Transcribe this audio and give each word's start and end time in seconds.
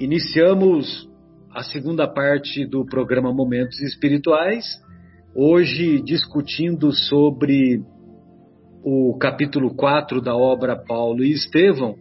Iniciamos 0.00 1.10
a 1.52 1.64
segunda 1.64 2.06
parte 2.06 2.64
do 2.64 2.86
programa 2.86 3.32
Momentos 3.32 3.80
Espirituais, 3.80 4.64
hoje 5.34 6.00
discutindo 6.00 6.92
sobre 6.92 7.82
o 8.84 9.18
capítulo 9.18 9.74
4 9.74 10.20
da 10.20 10.36
obra 10.36 10.76
Paulo 10.76 11.24
e 11.24 11.32
Estevão, 11.32 11.96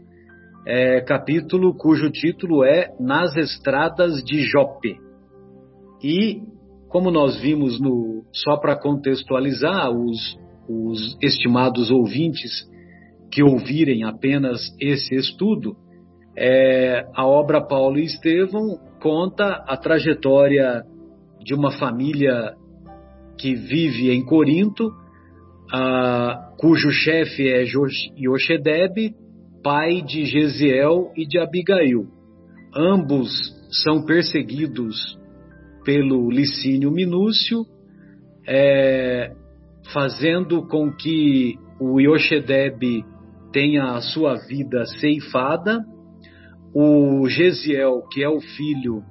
é, 0.64 1.02
capítulo 1.02 1.74
cujo 1.74 2.12
título 2.12 2.64
é 2.64 2.94
Nas 3.00 3.36
Estradas 3.36 4.24
de 4.24 4.42
Jope. 4.44 5.00
E, 6.04 6.44
como 6.90 7.10
nós 7.10 7.42
vimos 7.42 7.80
no. 7.80 8.24
Só 8.32 8.58
para 8.58 8.76
contextualizar 8.76 9.90
os, 9.90 10.38
os 10.70 11.18
estimados 11.20 11.90
ouvintes 11.90 12.70
que 13.32 13.42
ouvirem 13.42 14.04
apenas 14.04 14.60
esse 14.80 15.16
estudo, 15.16 15.76
é, 16.40 17.08
a 17.16 17.26
obra 17.26 17.60
Paulo 17.60 17.98
e 17.98 18.04
Estevão 18.04 18.78
conta 19.02 19.64
a 19.68 19.76
trajetória 19.76 20.84
de 21.44 21.56
uma 21.56 21.72
família 21.72 22.54
que 23.40 23.56
vive 23.56 24.12
em 24.12 24.24
Corinto, 24.24 24.92
a, 25.72 26.54
cujo 26.60 26.92
chefe 26.92 27.50
é 27.50 27.64
Yoshedeb, 28.16 29.16
pai 29.64 30.04
de 30.04 30.26
Gesiel 30.26 31.12
e 31.16 31.26
de 31.26 31.40
Abigail. 31.40 32.06
Ambos 32.76 33.32
são 33.84 34.06
perseguidos 34.06 35.18
pelo 35.84 36.30
Licínio 36.30 36.92
Minúcio, 36.92 37.66
é, 38.48 39.32
fazendo 39.92 40.68
com 40.68 40.92
que 40.92 41.56
o 41.80 42.00
Yoshedeb 42.00 43.04
tenha 43.52 43.96
a 43.96 44.02
sua 44.02 44.36
vida 44.36 44.86
ceifada 45.00 45.80
o 46.74 47.28
Gesiel, 47.28 48.04
que 48.12 48.24
é 48.24 48.30
o 48.30 48.40
filho, 48.40 49.04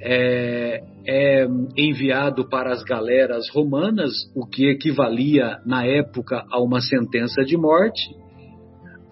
é, 0.00 0.82
é, 1.06 1.46
enviado 1.76 2.48
para 2.48 2.72
as 2.72 2.82
galeras 2.82 3.48
romanas, 3.50 4.12
o 4.34 4.46
que 4.46 4.68
equivalia 4.68 5.58
na 5.64 5.84
época 5.86 6.44
a 6.50 6.60
uma 6.60 6.80
sentença 6.80 7.44
de 7.44 7.56
morte. 7.56 8.10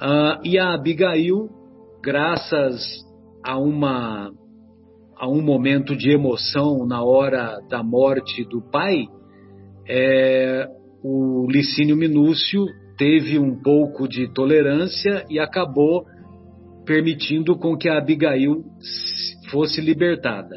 Uh, 0.01 0.41
e 0.45 0.59
a 0.59 0.73
Abigail, 0.73 1.48
graças 2.03 3.05
a 3.45 3.59
uma 3.59 4.31
a 5.17 5.29
um 5.29 5.42
momento 5.42 5.95
de 5.95 6.11
emoção 6.11 6.87
na 6.87 7.05
hora 7.05 7.59
da 7.69 7.83
morte 7.83 8.42
do 8.42 8.62
pai, 8.62 9.05
é, 9.87 10.67
o 11.05 11.47
Licínio 11.51 11.95
Minúcio 11.95 12.64
teve 12.97 13.39
um 13.39 13.55
pouco 13.62 14.09
de 14.09 14.33
tolerância 14.33 15.27
e 15.29 15.39
acabou 15.39 16.07
permitindo 16.84 17.56
com 17.56 17.77
que 17.77 17.89
a 17.89 17.98
Abigail 17.98 18.64
fosse 19.50 19.81
libertada. 19.81 20.56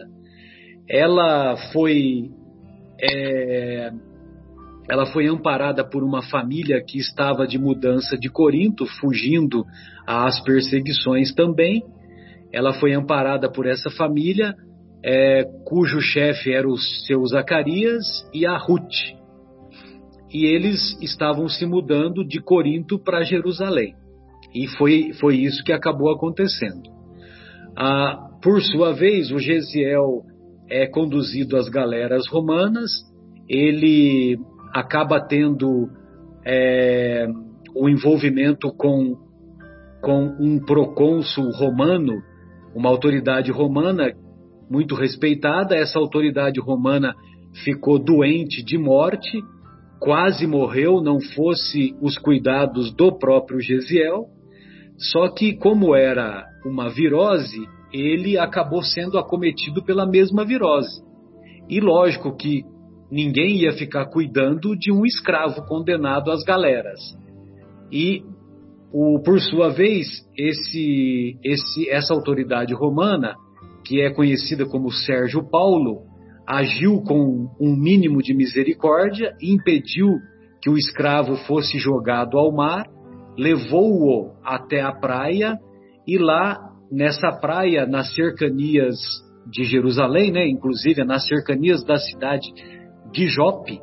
Ela 0.90 1.56
foi 1.72 2.30
é, 3.02 3.92
ela 4.90 5.06
foi 5.06 5.28
amparada 5.28 5.84
por 5.88 6.04
uma 6.04 6.22
família 6.22 6.84
que 6.86 6.98
estava 7.00 7.48
de 7.48 7.58
mudança 7.58 8.18
de 8.18 8.30
Corinto, 8.30 8.86
fugindo 9.00 9.64
às 10.06 10.42
perseguições 10.44 11.34
também. 11.34 11.84
Ela 12.52 12.74
foi 12.74 12.94
amparada 12.94 13.50
por 13.50 13.66
essa 13.66 13.90
família, 13.90 14.54
é, 15.04 15.44
cujo 15.66 16.00
chefe 16.00 16.52
era 16.54 16.68
o 16.68 16.78
seu 16.78 17.26
Zacarias 17.26 18.06
e 18.34 18.46
a 18.46 18.58
Ruth. 18.58 18.94
E 20.32 20.46
eles 20.46 20.98
estavam 21.02 21.48
se 21.48 21.66
mudando 21.66 22.26
de 22.26 22.42
Corinto 22.42 23.00
para 23.00 23.24
Jerusalém. 23.24 23.96
E 24.54 24.68
foi, 24.78 25.12
foi 25.20 25.38
isso 25.38 25.64
que 25.64 25.74
acabou 25.74 26.12
acontecendo. 26.12 26.84
Ah, 27.76 28.30
por 28.42 28.62
sua 28.62 28.94
vez, 28.94 29.32
o 29.32 29.40
Gesiel 29.40 30.24
é 30.70 30.88
conduzido 30.88 31.58
às 31.58 31.68
galeras 31.70 32.28
romanas, 32.28 32.92
ele 33.48 34.38
acaba 34.74 35.20
tendo 35.20 35.90
é, 36.46 37.28
o 37.76 37.90
envolvimento 37.90 38.72
com, 38.76 39.16
com 40.02 40.36
um 40.40 40.60
procônsul 40.60 41.50
romano, 41.52 42.22
uma 42.76 42.90
autoridade 42.90 43.52
romana 43.52 44.12
muito 44.70 44.96
respeitada. 44.96 45.76
Essa 45.76 46.00
autoridade 46.00 46.60
romana 46.60 47.14
ficou 47.64 48.00
doente 48.00 48.64
de 48.64 48.78
morte, 48.78 49.42
quase 50.00 50.48
morreu, 50.48 51.02
não 51.02 51.20
fosse 51.20 51.96
os 52.02 52.18
cuidados 52.18 52.94
do 52.94 53.18
próprio 53.18 53.60
Gesiel. 53.60 54.26
Só 54.98 55.30
que, 55.30 55.54
como 55.56 55.96
era 55.96 56.46
uma 56.66 56.90
virose, 56.90 57.68
ele 57.92 58.38
acabou 58.38 58.82
sendo 58.82 59.18
acometido 59.18 59.84
pela 59.84 60.06
mesma 60.06 60.46
virose. 60.46 61.02
E 61.70 61.80
lógico 61.80 62.36
que 62.36 62.64
ninguém 63.12 63.62
ia 63.62 63.74
ficar 63.74 64.08
cuidando 64.08 64.76
de 64.76 64.92
um 64.92 65.06
escravo 65.06 65.66
condenado 65.66 66.32
às 66.32 66.44
galeras. 66.44 67.00
E, 67.92 68.24
o, 68.92 69.20
por 69.24 69.40
sua 69.40 69.70
vez, 69.70 70.08
esse, 70.38 71.38
esse, 71.44 71.90
essa 71.90 72.14
autoridade 72.14 72.74
romana, 72.74 73.36
que 73.86 74.02
é 74.02 74.12
conhecida 74.12 74.66
como 74.66 74.92
Sérgio 74.92 75.48
Paulo, 75.50 76.02
agiu 76.48 77.02
com 77.02 77.50
um 77.60 77.76
mínimo 77.76 78.22
de 78.22 78.34
misericórdia 78.34 79.36
impediu 79.42 80.20
que 80.62 80.70
o 80.70 80.78
escravo 80.78 81.36
fosse 81.46 81.78
jogado 81.78 82.38
ao 82.38 82.52
mar 82.52 82.86
levou-o 83.38 84.34
até 84.44 84.82
a 84.82 84.92
praia 84.92 85.58
e 86.08 86.18
lá 86.18 86.60
nessa 86.92 87.32
praia, 87.32 87.86
nas 87.86 88.14
cercanias 88.14 88.96
de 89.50 89.64
Jerusalém, 89.64 90.32
né, 90.32 90.48
inclusive 90.48 91.04
nas 91.04 91.28
cercanias 91.28 91.84
da 91.84 91.98
cidade 91.98 92.48
de 93.12 93.28
Jope, 93.28 93.80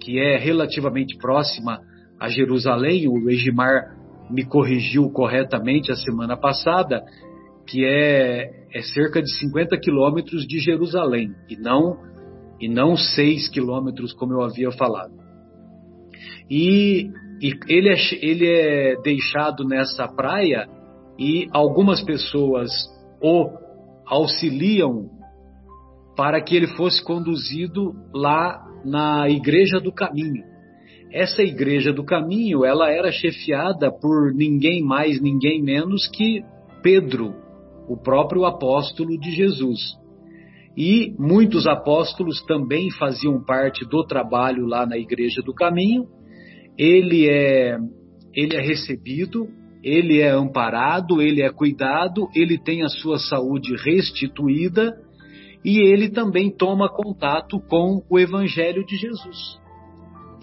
que 0.00 0.18
é 0.18 0.36
relativamente 0.36 1.16
próxima 1.18 1.80
a 2.20 2.28
Jerusalém, 2.28 3.08
o 3.08 3.28
Egimar 3.30 3.96
me 4.30 4.44
corrigiu 4.44 5.10
corretamente 5.10 5.90
a 5.90 5.96
semana 5.96 6.36
passada, 6.36 7.02
que 7.66 7.84
é, 7.84 8.48
é 8.72 8.82
cerca 8.94 9.20
de 9.20 9.30
50 9.38 9.76
quilômetros 9.78 10.46
de 10.46 10.58
Jerusalém 10.58 11.32
e 11.48 11.56
não 11.56 11.96
e 12.60 12.68
não 12.68 12.96
6 12.96 13.48
quilômetros 13.48 14.12
como 14.12 14.34
eu 14.34 14.42
havia 14.42 14.70
falado. 14.70 15.12
E 16.48 17.10
e 17.42 17.58
ele 17.68 17.88
é, 17.88 17.96
ele 18.20 18.46
é 18.48 18.96
deixado 19.02 19.64
nessa 19.64 20.06
praia 20.06 20.68
e 21.18 21.48
algumas 21.50 22.00
pessoas 22.00 22.70
o 23.20 23.50
auxiliam 24.06 25.10
para 26.16 26.40
que 26.40 26.54
ele 26.54 26.68
fosse 26.68 27.02
conduzido 27.02 27.94
lá 28.14 28.64
na 28.84 29.28
Igreja 29.28 29.80
do 29.80 29.92
Caminho. 29.92 30.44
Essa 31.10 31.42
Igreja 31.42 31.92
do 31.92 32.04
Caminho, 32.04 32.64
ela 32.64 32.90
era 32.90 33.10
chefiada 33.10 33.90
por 33.90 34.32
ninguém 34.32 34.82
mais, 34.82 35.20
ninguém 35.20 35.60
menos 35.60 36.06
que 36.06 36.44
Pedro, 36.80 37.34
o 37.88 37.96
próprio 37.96 38.44
apóstolo 38.44 39.18
de 39.18 39.32
Jesus. 39.32 39.80
E 40.76 41.12
muitos 41.18 41.66
apóstolos 41.66 42.40
também 42.46 42.90
faziam 42.92 43.42
parte 43.44 43.84
do 43.84 44.04
trabalho 44.04 44.64
lá 44.64 44.86
na 44.86 44.96
Igreja 44.96 45.42
do 45.42 45.52
Caminho, 45.52 46.06
ele 46.78 47.28
é, 47.28 47.76
ele 48.34 48.56
é 48.56 48.60
recebido, 48.60 49.48
ele 49.82 50.20
é 50.20 50.30
amparado, 50.30 51.20
ele 51.20 51.42
é 51.42 51.50
cuidado, 51.50 52.28
ele 52.34 52.58
tem 52.58 52.82
a 52.82 52.88
sua 52.88 53.18
saúde 53.18 53.74
restituída 53.76 54.92
e 55.64 55.80
ele 55.80 56.08
também 56.08 56.50
toma 56.50 56.88
contato 56.88 57.60
com 57.68 58.02
o 58.08 58.18
Evangelho 58.18 58.84
de 58.84 58.96
Jesus. 58.96 59.60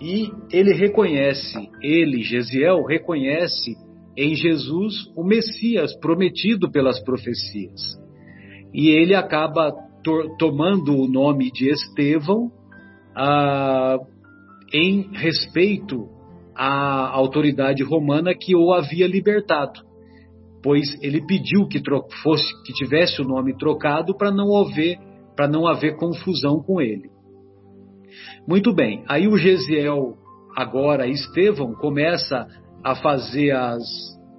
E 0.01 0.31
ele 0.51 0.73
reconhece, 0.73 1.69
ele, 1.81 2.21
Gesiel, 2.23 2.83
reconhece 2.85 3.75
em 4.15 4.35
Jesus 4.35 5.11
o 5.15 5.23
Messias 5.23 5.93
prometido 5.99 6.71
pelas 6.71 7.01
profecias. 7.03 7.97
E 8.73 8.89
ele 8.89 9.13
acaba 9.13 9.71
to 10.03 10.35
tomando 10.37 10.95
o 10.95 11.07
nome 11.07 11.51
de 11.51 11.69
Estevão 11.69 12.49
ah, 13.15 13.97
em 14.73 15.09
respeito 15.13 16.07
a 16.61 17.07
autoridade 17.15 17.81
romana 17.83 18.35
que 18.35 18.53
o 18.53 18.73
havia 18.73 19.07
libertado, 19.07 19.79
pois 20.61 21.01
ele 21.01 21.25
pediu 21.25 21.65
que 21.69 21.81
fosse 22.21 22.45
que 22.65 22.73
tivesse 22.73 23.21
o 23.21 23.25
nome 23.25 23.55
trocado 23.55 24.13
para 24.13 24.29
não 24.29 24.57
haver 24.57 24.99
para 25.37 25.47
não 25.47 25.65
haver 25.65 25.95
confusão 25.95 26.61
com 26.61 26.81
ele. 26.81 27.09
Muito 28.45 28.75
bem, 28.75 29.05
aí 29.07 29.25
o 29.25 29.37
Gesiel, 29.37 30.17
agora 30.53 31.07
Estevão, 31.07 31.73
começa 31.75 32.45
a 32.83 32.93
fazer 32.93 33.51
as, 33.51 33.81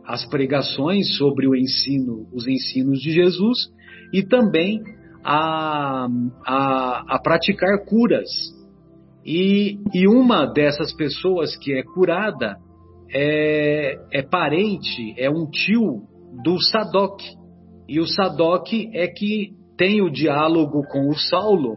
as 0.04 0.26
pregações 0.26 1.16
sobre 1.16 1.48
o 1.48 1.56
ensino, 1.56 2.28
os 2.34 2.46
ensinos 2.46 2.98
de 3.00 3.12
Jesus 3.12 3.56
e 4.12 4.22
também 4.22 4.82
a, 5.24 6.06
a, 6.46 7.14
a 7.14 7.18
praticar 7.22 7.82
curas 7.86 8.28
e, 9.24 9.78
e 9.92 10.08
uma 10.08 10.46
dessas 10.46 10.94
pessoas 10.94 11.56
que 11.56 11.72
é 11.72 11.82
curada 11.82 12.56
é, 13.12 13.96
é 14.12 14.22
parente, 14.22 15.14
é 15.18 15.28
um 15.28 15.48
tio 15.50 16.02
do 16.42 16.60
Sadoc. 16.60 17.20
E 17.88 18.00
o 18.00 18.06
Sadoc 18.06 18.72
é 18.92 19.06
que 19.08 19.50
tem 19.76 20.00
o 20.00 20.10
diálogo 20.10 20.82
com 20.90 21.08
o 21.08 21.14
Saulo 21.14 21.76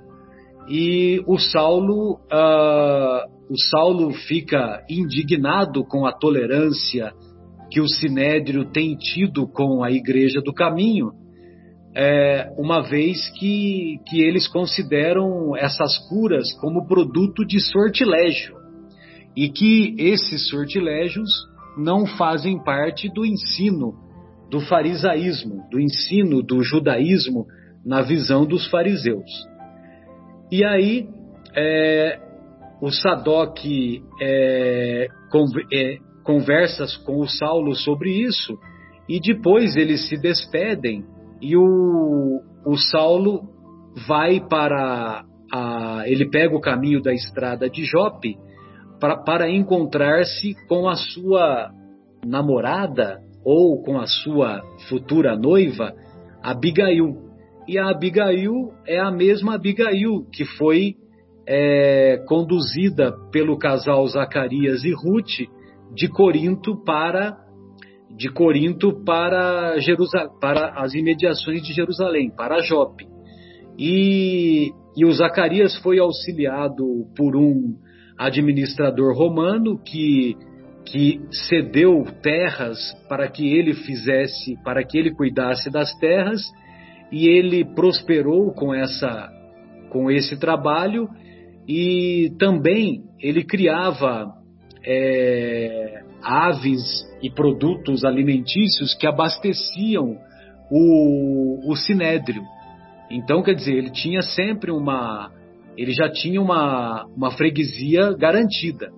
e 0.68 1.22
o 1.28 1.38
Saulo, 1.38 2.14
uh, 2.32 3.28
o 3.50 3.58
Saulo 3.70 4.12
fica 4.28 4.84
indignado 4.90 5.84
com 5.86 6.06
a 6.06 6.14
tolerância 6.14 7.12
que 7.70 7.82
o 7.82 7.88
Sinédrio 7.88 8.72
tem 8.72 8.96
tido 8.96 9.48
com 9.48 9.84
a 9.84 9.92
Igreja 9.92 10.42
do 10.42 10.54
Caminho, 10.54 11.12
é, 11.96 12.52
uma 12.58 12.82
vez 12.82 13.30
que, 13.38 14.00
que 14.08 14.22
eles 14.22 14.48
consideram 14.48 15.56
essas 15.56 15.98
curas 16.10 16.52
como 16.60 16.88
produto 16.88 17.46
de 17.46 17.60
sortilégio 17.60 18.56
e 19.36 19.50
que 19.50 19.96
esses 19.98 20.50
sortilégios 20.50 21.30
não 21.78 22.06
fazem 22.06 22.64
parte 22.64 23.10
do 23.10 23.26
ensino 23.26 23.94
do 24.50 24.60
farisaísmo, 24.60 25.68
do 25.72 25.80
ensino 25.80 26.44
do 26.44 26.64
judaísmo 26.64 27.48
na 27.84 28.02
visão 28.02 28.46
dos 28.46 28.68
fariseus. 28.68 29.30
E 30.52 30.64
aí 30.64 31.08
é, 31.56 32.20
o 32.82 32.92
Sadoc 32.92 33.60
é, 34.22 35.08
é, 35.72 35.98
conversas 36.24 36.96
com 36.98 37.20
o 37.20 37.28
Saulo 37.28 37.76
sobre 37.76 38.12
isso 38.12 38.58
e 39.10 39.20
depois 39.20 39.76
eles 39.76 40.08
se 40.08 40.18
despedem 40.18 41.04
e 41.44 41.58
o, 41.58 42.42
o 42.66 42.78
Saulo 42.78 43.42
vai 44.08 44.40
para 44.40 45.26
a, 45.52 46.04
ele 46.06 46.30
pega 46.30 46.56
o 46.56 46.62
caminho 46.62 47.02
da 47.02 47.14
estrada 47.14 47.70
de 47.70 47.84
Jope 47.84 48.38
para, 48.98 49.18
para 49.18 49.52
encontrar-se 49.52 50.56
com 50.70 50.88
a 50.88 50.96
sua 50.96 51.70
namorada 52.26 53.20
ou 53.44 53.84
com 53.84 54.00
a 54.00 54.08
sua 54.08 54.62
futura 54.88 55.36
noiva, 55.36 55.94
Abigail. 56.42 57.14
E 57.68 57.78
a 57.78 57.90
Abigail 57.90 58.72
é 58.88 58.98
a 58.98 59.12
mesma 59.12 59.56
Abigail 59.56 60.26
que 60.32 60.46
foi 60.58 60.96
é, 61.46 62.24
conduzida 62.26 63.12
pelo 63.34 63.58
casal 63.58 64.08
Zacarias 64.08 64.86
e 64.86 64.94
Ruth 64.94 65.50
de 65.94 66.08
Corinto 66.08 66.82
para 66.86 67.43
de 68.16 68.30
Corinto 68.30 69.04
para, 69.04 69.76
para 70.40 70.82
as 70.82 70.94
imediações 70.94 71.62
de 71.62 71.74
Jerusalém, 71.74 72.30
para 72.30 72.62
Jope. 72.62 73.08
E, 73.78 74.72
e 74.96 75.06
o 75.06 75.12
Zacarias 75.12 75.76
foi 75.78 76.00
auxiliado 76.00 76.86
por 77.16 77.36
um 77.36 77.76
administrador 78.18 79.18
romano 79.18 79.80
que, 79.84 80.36
que 80.86 81.20
cedeu 81.48 82.04
terras 82.22 82.78
para 83.10 83.28
que 83.28 83.48
ele 83.48 83.74
fizesse, 83.74 84.56
para 84.64 84.84
que 84.84 84.98
ele 84.98 85.12
cuidasse 85.12 85.72
das 85.72 85.94
terras, 85.98 86.42
e 87.12 87.28
ele 87.28 87.66
prosperou 87.66 88.52
com 88.54 88.74
essa 88.74 89.32
com 89.90 90.10
esse 90.10 90.40
trabalho 90.40 91.08
e 91.68 92.34
também 92.40 93.04
ele 93.20 93.44
criava 93.44 94.34
é, 94.86 96.04
aves 96.22 97.06
e 97.22 97.30
produtos 97.30 98.04
alimentícios 98.04 98.94
que 98.94 99.08
abasteciam 99.08 100.18
o, 100.70 101.72
o 101.72 101.76
sinédrio. 101.76 102.44
Então, 103.10 103.44
quer 103.44 103.54
dizer, 103.54 103.74
ele 103.74 103.92
tinha 103.92 104.22
sempre 104.22 104.72
uma. 104.72 105.32
Ele 105.78 105.92
já 105.92 106.10
tinha 106.10 106.42
uma, 106.42 107.06
uma 107.16 107.32
freguesia 107.32 108.14
garantida. 108.14 108.92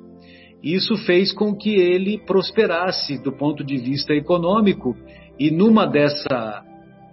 Isso 0.64 0.98
fez 0.98 1.32
com 1.32 1.56
que 1.56 1.76
ele 1.76 2.18
prosperasse 2.26 3.22
do 3.22 3.32
ponto 3.32 3.64
de 3.64 3.78
vista 3.78 4.14
econômico 4.14 4.96
e 5.40 5.52
numa 5.52 5.86
dessa 5.86 6.64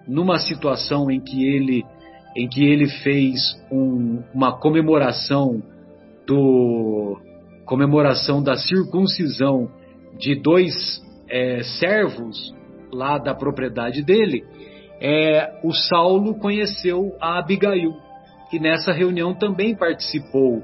numa 0.09 0.39
situação 0.39 1.11
em 1.11 1.21
que 1.21 1.45
ele 1.45 1.85
em 2.35 2.49
que 2.49 2.65
ele 2.65 2.89
fez 2.89 3.39
um, 3.71 4.23
uma 4.35 4.59
comemoração 4.59 5.63
do 6.27 7.21
comemoração 7.65 8.43
da 8.43 8.57
circuncisão 8.57 9.69
de 10.19 10.35
dois 10.41 10.75
é, 11.29 11.63
servos 11.81 12.55
lá 12.93 13.19
da 13.19 13.35
propriedade 13.35 14.03
dele, 14.03 14.45
é, 15.01 15.61
o 15.65 15.73
Saulo 15.73 16.39
conheceu 16.39 17.17
a 17.21 17.39
Abigail. 17.39 17.93
E 18.53 18.59
nessa 18.59 18.93
reunião 18.93 19.35
também 19.35 19.75
participou 19.75 20.63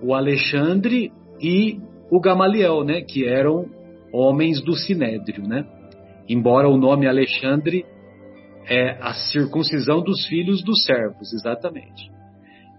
o 0.00 0.14
Alexandre 0.14 1.12
e 1.40 1.80
o 2.10 2.20
Gamaliel, 2.20 2.84
né, 2.84 3.00
que 3.00 3.26
eram 3.26 3.66
homens 4.12 4.62
do 4.62 4.74
Sinédrio, 4.74 5.42
né? 5.42 5.66
Embora 6.28 6.68
o 6.68 6.76
nome 6.76 7.08
Alexandre 7.08 7.84
é 8.68 8.96
a 9.02 9.12
circuncisão 9.12 10.00
dos 10.00 10.24
filhos 10.26 10.62
dos 10.62 10.84
servos, 10.84 11.32
exatamente 11.32 12.13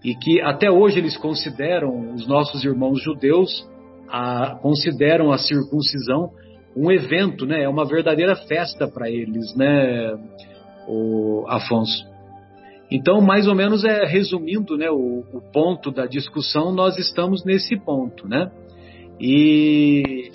e 0.06 0.14
que 0.14 0.40
até 0.40 0.70
hoje 0.70 1.00
eles 1.00 1.18
consideram, 1.18 2.14
os 2.14 2.28
nossos 2.28 2.64
irmãos 2.64 3.02
judeus, 3.02 3.68
a, 4.08 4.56
consideram 4.62 5.32
a 5.32 5.38
circuncisão 5.40 6.30
um 6.78 6.92
evento, 6.92 7.44
né? 7.44 7.64
É 7.64 7.70
uma 7.70 7.86
verdadeira 7.86 8.36
festa 8.36 8.88
para 8.88 9.10
eles, 9.10 9.56
né, 9.56 10.16
o 10.88 11.46
Afonso? 11.48 12.06
Então, 12.92 13.20
mais 13.20 13.48
ou 13.48 13.56
menos 13.56 13.84
é 13.84 14.06
resumindo, 14.06 14.78
né, 14.78 14.92
o, 14.92 15.24
o 15.34 15.42
ponto 15.52 15.90
da 15.90 16.06
discussão, 16.06 16.72
nós 16.72 17.00
estamos 17.00 17.44
nesse 17.44 17.76
ponto, 17.76 18.28
né? 18.28 18.52
E, 19.20 20.30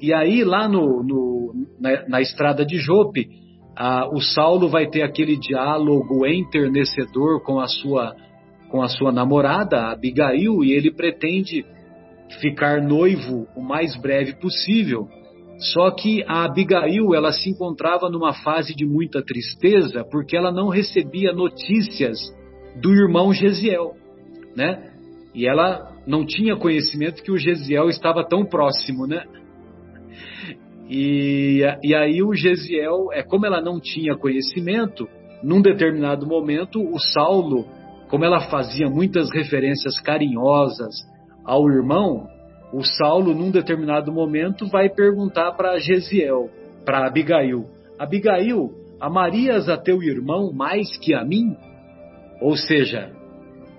e 0.00 0.14
aí 0.14 0.42
lá 0.42 0.66
no, 0.66 1.02
no 1.02 1.54
na, 1.78 2.08
na, 2.08 2.20
estrada 2.22 2.64
de 2.64 2.78
Jope, 2.78 3.28
a, 3.76 4.08
o 4.08 4.22
Saulo 4.22 4.70
vai 4.70 4.88
ter 4.88 5.02
aquele 5.02 5.36
diálogo 5.36 6.24
enternecedor 6.26 7.42
com 7.42 7.60
a 7.60 7.66
sua 7.66 8.14
com 8.72 8.80
a 8.80 8.88
sua 8.88 9.12
namorada, 9.12 9.90
Abigail, 9.90 10.64
e 10.64 10.72
ele 10.72 10.90
pretende 10.90 11.62
ficar 12.40 12.80
noivo 12.80 13.46
o 13.54 13.60
mais 13.60 13.94
breve 14.00 14.34
possível. 14.36 15.06
Só 15.58 15.90
que 15.90 16.24
a 16.26 16.46
Abigail, 16.46 17.14
ela 17.14 17.32
se 17.32 17.50
encontrava 17.50 18.08
numa 18.08 18.32
fase 18.32 18.74
de 18.74 18.86
muita 18.86 19.22
tristeza 19.22 20.06
porque 20.10 20.34
ela 20.34 20.50
não 20.50 20.70
recebia 20.70 21.34
notícias 21.34 22.18
do 22.80 22.90
irmão 22.90 23.34
Gesiel, 23.34 23.92
né? 24.56 24.90
E 25.34 25.46
ela 25.46 25.92
não 26.06 26.24
tinha 26.24 26.56
conhecimento 26.56 27.22
que 27.22 27.30
o 27.30 27.36
Gesiel 27.36 27.90
estava 27.90 28.26
tão 28.26 28.42
próximo, 28.42 29.06
né? 29.06 29.22
E, 30.88 31.60
e 31.84 31.94
aí 31.94 32.22
o 32.22 32.32
Gesiel, 32.32 33.12
é 33.12 33.22
como 33.22 33.44
ela 33.44 33.60
não 33.60 33.78
tinha 33.78 34.16
conhecimento, 34.16 35.06
num 35.44 35.60
determinado 35.60 36.26
momento 36.26 36.80
o 36.82 36.98
Saulo 36.98 37.66
como 38.12 38.26
ela 38.26 38.40
fazia 38.40 38.90
muitas 38.90 39.30
referências 39.30 39.98
carinhosas 39.98 40.94
ao 41.46 41.66
irmão, 41.66 42.28
o 42.70 42.84
Saulo, 42.84 43.34
num 43.34 43.50
determinado 43.50 44.12
momento, 44.12 44.68
vai 44.68 44.90
perguntar 44.90 45.52
para 45.52 45.78
Gesiel, 45.78 46.50
para 46.84 47.06
Abigail: 47.06 47.64
Abigail, 47.98 48.70
amarias 49.00 49.66
a 49.66 49.78
teu 49.78 50.02
irmão 50.02 50.52
mais 50.52 50.94
que 50.98 51.14
a 51.14 51.24
mim? 51.24 51.56
Ou 52.42 52.54
seja, 52.54 53.10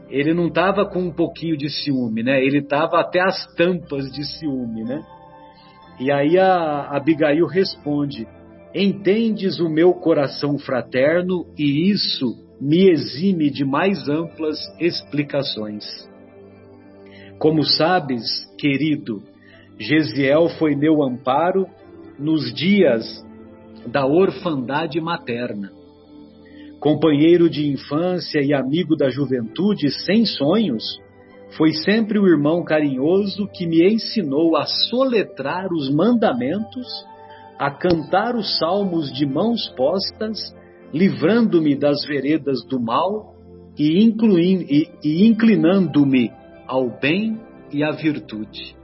ele 0.10 0.34
não 0.34 0.48
estava 0.48 0.84
com 0.84 1.02
um 1.02 1.14
pouquinho 1.14 1.56
de 1.56 1.70
ciúme, 1.70 2.24
né? 2.24 2.44
Ele 2.44 2.58
estava 2.58 3.00
até 3.00 3.22
as 3.22 3.46
tampas 3.54 4.12
de 4.12 4.26
ciúme, 4.26 4.84
né? 4.84 5.00
E 6.00 6.12
aí 6.12 6.40
a 6.40 6.88
Abigail 6.90 7.46
responde: 7.46 8.28
Entendes 8.74 9.60
o 9.60 9.70
meu 9.70 9.94
coração 9.94 10.58
fraterno 10.58 11.46
e 11.56 11.92
isso 11.92 12.43
me 12.64 12.90
exime 12.90 13.50
de 13.50 13.66
mais 13.66 14.08
amplas 14.08 14.58
explicações. 14.80 15.84
Como 17.38 17.62
sabes, 17.62 18.24
querido, 18.58 19.22
Gesiel 19.78 20.48
foi 20.58 20.74
meu 20.74 21.04
amparo 21.04 21.68
nos 22.18 22.54
dias 22.54 23.22
da 23.86 24.06
orfandade 24.06 25.02
materna. 25.02 25.74
Companheiro 26.80 27.50
de 27.50 27.70
infância 27.70 28.40
e 28.40 28.54
amigo 28.54 28.96
da 28.96 29.10
juventude 29.10 29.92
sem 30.06 30.26
sonhos, 30.26 30.86
foi 31.58 31.74
sempre 31.74 32.18
o 32.18 32.26
irmão 32.26 32.64
carinhoso 32.64 33.46
que 33.54 33.68
me 33.68 33.86
ensinou 33.94 34.56
a 34.56 34.66
soletrar 34.66 35.68
os 35.70 35.94
mandamentos, 35.94 36.88
a 37.60 37.70
cantar 37.70 38.38
os 38.38 38.58
salmos 38.58 39.12
de 39.12 39.26
mãos 39.26 39.68
postas 39.76 40.40
livrando-me 40.94 41.76
das 41.76 42.06
veredas 42.06 42.64
do 42.66 42.80
mal 42.80 43.34
e, 43.78 44.08
e, 44.08 44.90
e 45.04 45.28
inclinando-me 45.28 46.32
ao 46.68 46.90
bem 47.00 47.40
e 47.72 47.84
à 47.84 47.92
virtude. 47.92 48.76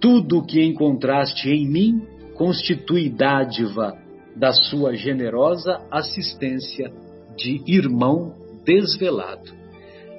Tudo 0.00 0.38
o 0.38 0.46
que 0.46 0.62
encontraste 0.64 1.50
em 1.50 1.68
mim 1.68 2.02
constitui 2.34 3.10
dádiva 3.10 3.94
da 4.34 4.52
sua 4.52 4.94
generosa 4.94 5.80
assistência 5.90 6.90
de 7.36 7.60
irmão 7.66 8.32
desvelado. 8.64 9.52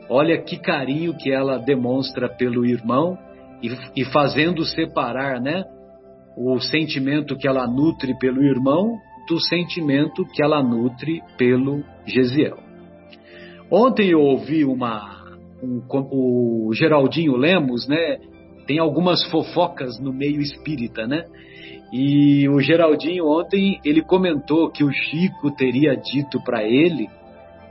Olha 0.10 0.42
que 0.42 0.58
carinho 0.58 1.16
que 1.18 1.32
ela 1.32 1.58
demonstra 1.58 2.28
pelo 2.30 2.66
irmão 2.66 3.18
e, 3.64 3.70
e 3.96 4.06
fazendo 4.06 4.66
separar, 4.66 5.40
né, 5.40 5.64
o 6.38 6.60
sentimento 6.60 7.38
que 7.38 7.48
ela 7.48 7.68
nutre 7.68 8.18
pelo 8.18 8.44
irmão 8.44 8.98
quanto 9.30 9.36
o 9.36 9.40
sentimento 9.40 10.26
que 10.26 10.44
ela 10.44 10.64
nutre 10.64 11.22
pelo 11.38 11.84
Gesiel. 12.06 12.58
Ontem 13.72 14.10
eu 14.10 14.20
ouvi 14.20 14.66
uma 14.66 15.20
um, 15.62 15.82
o 16.12 16.74
Geraldinho 16.74 17.36
Lemos, 17.36 17.88
né? 17.88 18.18
Tem 18.66 18.80
algumas 18.80 19.24
fofocas 19.30 20.00
no 20.00 20.12
meio 20.12 20.42
espírita, 20.42 21.06
né? 21.06 21.26
E 21.94 22.48
o 22.50 22.60
Geraldinho 22.60 23.28
ontem 23.28 23.80
ele 23.84 24.02
comentou 24.02 24.72
que 24.72 24.84
o 24.84 24.92
Chico 24.92 25.52
teria 25.52 25.96
dito 25.96 26.42
para 26.44 26.64
ele 26.64 27.08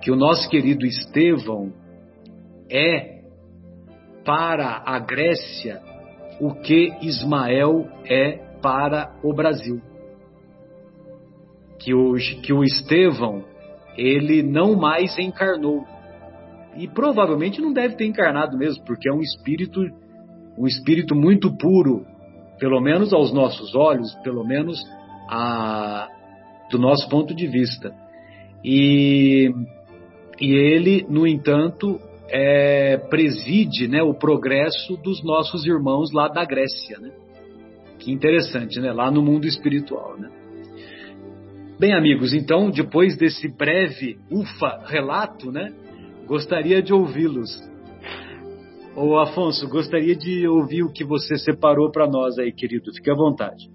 que 0.00 0.10
o 0.10 0.16
nosso 0.16 0.48
querido 0.48 0.86
Estevão 0.86 1.72
é 2.70 3.18
para 4.24 4.82
a 4.84 4.98
Grécia 4.98 5.80
o 6.40 6.54
que 6.54 6.92
Ismael 7.02 7.88
é 8.04 8.32
para 8.62 9.16
o 9.24 9.34
Brasil. 9.34 9.87
Que 11.78 11.94
o, 11.94 12.14
que 12.42 12.52
o 12.52 12.64
Estevão, 12.64 13.44
ele 13.96 14.42
não 14.42 14.74
mais 14.74 15.18
encarnou. 15.18 15.84
E 16.76 16.86
provavelmente 16.86 17.60
não 17.60 17.72
deve 17.72 17.96
ter 17.96 18.06
encarnado 18.06 18.56
mesmo, 18.56 18.84
porque 18.84 19.08
é 19.08 19.12
um 19.12 19.20
espírito, 19.20 19.80
um 20.56 20.66
espírito 20.66 21.14
muito 21.14 21.56
puro, 21.56 22.04
pelo 22.58 22.80
menos 22.80 23.12
aos 23.12 23.32
nossos 23.32 23.74
olhos, 23.74 24.12
pelo 24.22 24.44
menos 24.44 24.80
a, 25.28 26.08
do 26.70 26.78
nosso 26.78 27.08
ponto 27.08 27.34
de 27.34 27.46
vista. 27.46 27.92
E, 28.64 29.50
e 30.40 30.52
ele, 30.52 31.06
no 31.08 31.26
entanto, 31.26 32.00
é, 32.28 32.96
preside 33.08 33.88
né, 33.88 34.02
o 34.02 34.14
progresso 34.14 34.96
dos 34.96 35.22
nossos 35.24 35.66
irmãos 35.66 36.12
lá 36.12 36.28
da 36.28 36.44
Grécia. 36.44 36.98
Né? 36.98 37.10
Que 37.98 38.12
interessante, 38.12 38.80
né? 38.80 38.92
lá 38.92 39.10
no 39.10 39.22
mundo 39.22 39.46
espiritual. 39.46 40.16
Né? 40.18 40.30
Bem, 41.78 41.94
amigos, 41.94 42.34
então, 42.34 42.72
depois 42.72 43.16
desse 43.16 43.46
breve, 43.46 44.18
ufa, 44.32 44.80
relato, 44.86 45.52
né, 45.52 45.72
gostaria 46.26 46.82
de 46.82 46.92
ouvi-los. 46.92 47.48
Ô 48.96 49.16
Afonso, 49.16 49.68
gostaria 49.68 50.16
de 50.16 50.48
ouvir 50.48 50.82
o 50.82 50.90
que 50.90 51.04
você 51.04 51.38
separou 51.38 51.88
para 51.92 52.08
nós 52.08 52.36
aí, 52.36 52.50
querido. 52.50 52.92
Fique 52.92 53.08
à 53.08 53.14
vontade. 53.14 53.70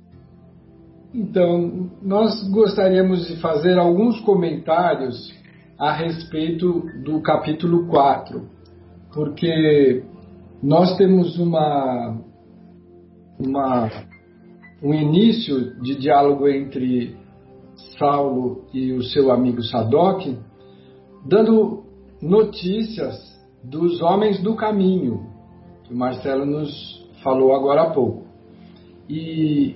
Então, 1.16 1.90
nós 2.02 2.46
gostaríamos 2.52 3.26
de 3.26 3.38
fazer 3.38 3.80
alguns 3.80 4.20
comentários 4.20 5.34
a 5.80 5.94
respeito 5.94 6.82
do 7.06 7.22
capítulo 7.22 7.88
4, 7.88 8.50
porque 9.14 10.04
nós 10.62 10.98
temos 10.98 11.40
uma, 11.40 12.20
uma, 13.40 13.90
um 14.84 14.94
início 14.94 15.82
de 15.82 15.96
diálogo 15.96 16.50
entre 16.50 17.23
Saulo 17.98 18.66
e 18.74 18.92
o 18.94 19.04
seu 19.04 19.32
amigo 19.32 19.62
Sadoc, 19.64 20.26
dando 21.26 21.84
notícias 22.22 23.16
dos 23.64 24.02
homens 24.02 24.42
do 24.42 24.56
caminho, 24.56 25.28
que 25.84 25.94
o 25.94 25.98
Marcelo 25.98 26.46
nos 26.46 26.72
falou 27.24 27.54
agora 27.54 27.84
há 27.84 27.90
pouco. 27.92 28.26
E, 29.10 29.76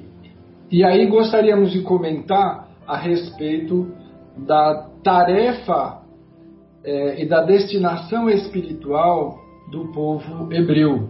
e 0.72 0.84
aí 0.84 1.08
gostaríamos 1.08 1.72
de 1.72 1.82
comentar 1.82 2.68
a 2.86 2.98
respeito 2.98 3.92
da 4.38 4.90
tarefa 5.04 6.02
é, 6.84 7.22
e 7.22 7.26
da 7.28 7.44
destinação 7.44 8.30
espiritual 8.30 9.40
do 9.72 9.92
povo 9.92 10.52
hebreu. 10.54 11.10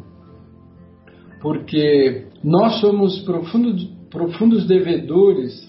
Porque 1.42 2.28
nós 2.44 2.80
somos 2.80 3.20
profundos, 3.22 3.86
profundos 4.10 4.66
devedores 4.66 5.67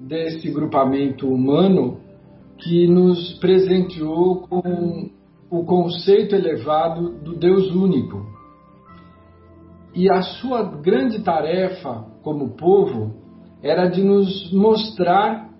desse 0.00 0.50
grupamento 0.50 1.28
humano 1.28 2.00
que 2.58 2.86
nos 2.86 3.34
presenteou 3.38 4.42
com 4.48 5.10
o 5.50 5.64
conceito 5.64 6.34
elevado 6.34 7.10
do 7.10 7.34
Deus 7.34 7.70
único. 7.74 8.24
E 9.94 10.10
a 10.10 10.22
sua 10.22 10.62
grande 10.62 11.20
tarefa 11.20 12.06
como 12.22 12.50
povo 12.50 13.14
era 13.62 13.86
de 13.86 14.02
nos 14.02 14.52
mostrar 14.52 15.50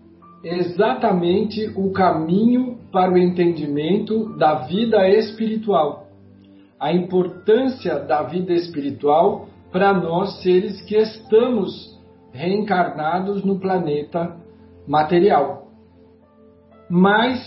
exatamente 0.42 1.70
o 1.76 1.90
caminho 1.90 2.78
para 2.90 3.12
o 3.12 3.18
entendimento 3.18 4.36
da 4.36 4.66
vida 4.66 5.08
espiritual. 5.08 6.06
A 6.78 6.92
importância 6.92 7.98
da 7.98 8.22
vida 8.22 8.52
espiritual 8.52 9.48
para 9.70 9.92
nós 9.92 10.42
seres 10.42 10.80
que 10.82 10.96
estamos 10.96 11.99
reencarnados 12.32 13.44
no 13.44 13.58
planeta 13.58 14.36
material. 14.86 15.68
Mas 16.88 17.40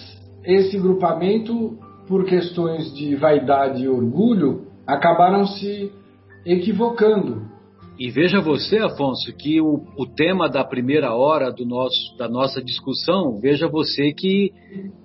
esse 0.46 0.78
grupamento, 0.78 1.78
por 2.08 2.26
questões 2.26 2.94
de 2.94 3.16
vaidade 3.16 3.84
e 3.84 3.90
orgulho, 3.90 4.68
acabaram 4.86 5.46
se 5.46 5.92
equivocando 6.46 7.54
e 7.98 8.10
veja 8.10 8.42
você, 8.42 8.80
Afonso, 8.80 9.32
que 9.38 9.62
o, 9.62 9.82
o 9.98 10.06
tema 10.08 10.50
da 10.50 10.64
primeira 10.64 11.14
hora 11.14 11.52
do 11.52 11.66
nosso, 11.66 12.18
da 12.18 12.28
nossa 12.28 12.62
discussão, 12.62 13.40
veja 13.40 13.68
você 13.68 14.12
que, 14.12 14.52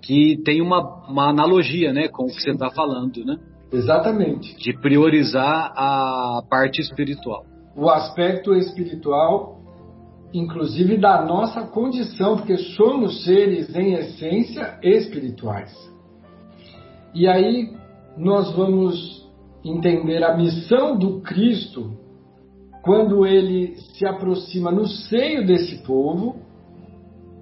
que 0.02 0.40
tem 0.42 0.62
uma, 0.62 1.06
uma 1.06 1.28
analogia 1.28 1.92
né, 1.92 2.08
com 2.08 2.25
o 2.25 2.26
que 2.26 2.40
você 2.40 2.50
está 2.50 2.70
falando, 2.70 3.25
né? 3.25 3.37
Exatamente. 3.70 4.56
De 4.56 4.73
priorizar 4.80 5.73
a 5.76 6.42
parte 6.49 6.80
espiritual. 6.80 7.44
O 7.76 7.90
aspecto 7.90 8.54
espiritual, 8.54 9.58
inclusive 10.32 10.97
da 10.99 11.25
nossa 11.25 11.62
condição, 11.62 12.37
porque 12.37 12.56
somos 12.56 13.25
seres 13.25 13.75
em 13.75 13.94
essência 13.94 14.78
espirituais. 14.82 15.73
E 17.14 17.26
aí 17.26 17.73
nós 18.16 18.52
vamos 18.54 19.26
entender 19.64 20.23
a 20.23 20.37
missão 20.37 20.97
do 20.97 21.20
Cristo 21.20 21.92
quando 22.82 23.26
ele 23.26 23.76
se 23.76 24.06
aproxima 24.06 24.70
no 24.70 24.87
seio 24.87 25.47
desse 25.47 25.82
povo, 25.82 26.37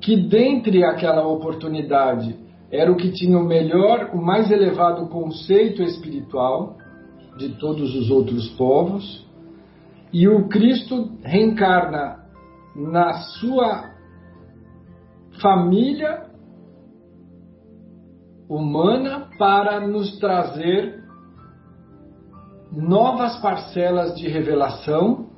que 0.00 0.16
dentre 0.16 0.84
aquela 0.84 1.26
oportunidade 1.26 2.36
era 2.70 2.90
o 2.90 2.96
que 2.96 3.12
tinha 3.12 3.38
o 3.38 3.44
melhor, 3.44 4.10
o 4.12 4.20
mais 4.20 4.50
elevado 4.50 5.08
conceito 5.08 5.82
espiritual 5.82 6.76
de 7.38 7.50
todos 7.58 7.94
os 7.94 8.10
outros 8.10 8.48
povos, 8.50 9.24
e 10.12 10.26
o 10.28 10.48
Cristo 10.48 11.12
reencarna 11.22 12.25
na 12.76 13.14
sua 13.14 13.90
família 15.40 16.26
humana 18.48 19.28
para 19.38 19.80
nos 19.80 20.18
trazer 20.18 21.02
novas 22.70 23.40
parcelas 23.40 24.14
de 24.14 24.28
revelação 24.28 25.30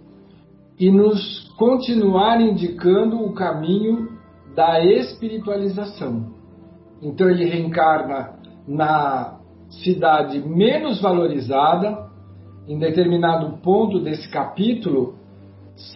e 0.79 0.91
nos 0.91 1.49
continuar 1.57 2.41
indicando 2.41 3.23
o 3.23 3.33
caminho 3.33 4.19
da 4.55 4.85
espiritualização. 4.85 6.35
Então 7.01 7.31
ele 7.31 7.45
reencarna 7.45 8.37
na 8.67 9.39
cidade 9.85 10.41
menos 10.41 11.01
valorizada. 11.01 12.09
Em 12.67 12.79
determinado 12.79 13.59
ponto 13.63 13.99
desse 14.01 14.29
capítulo, 14.31 15.15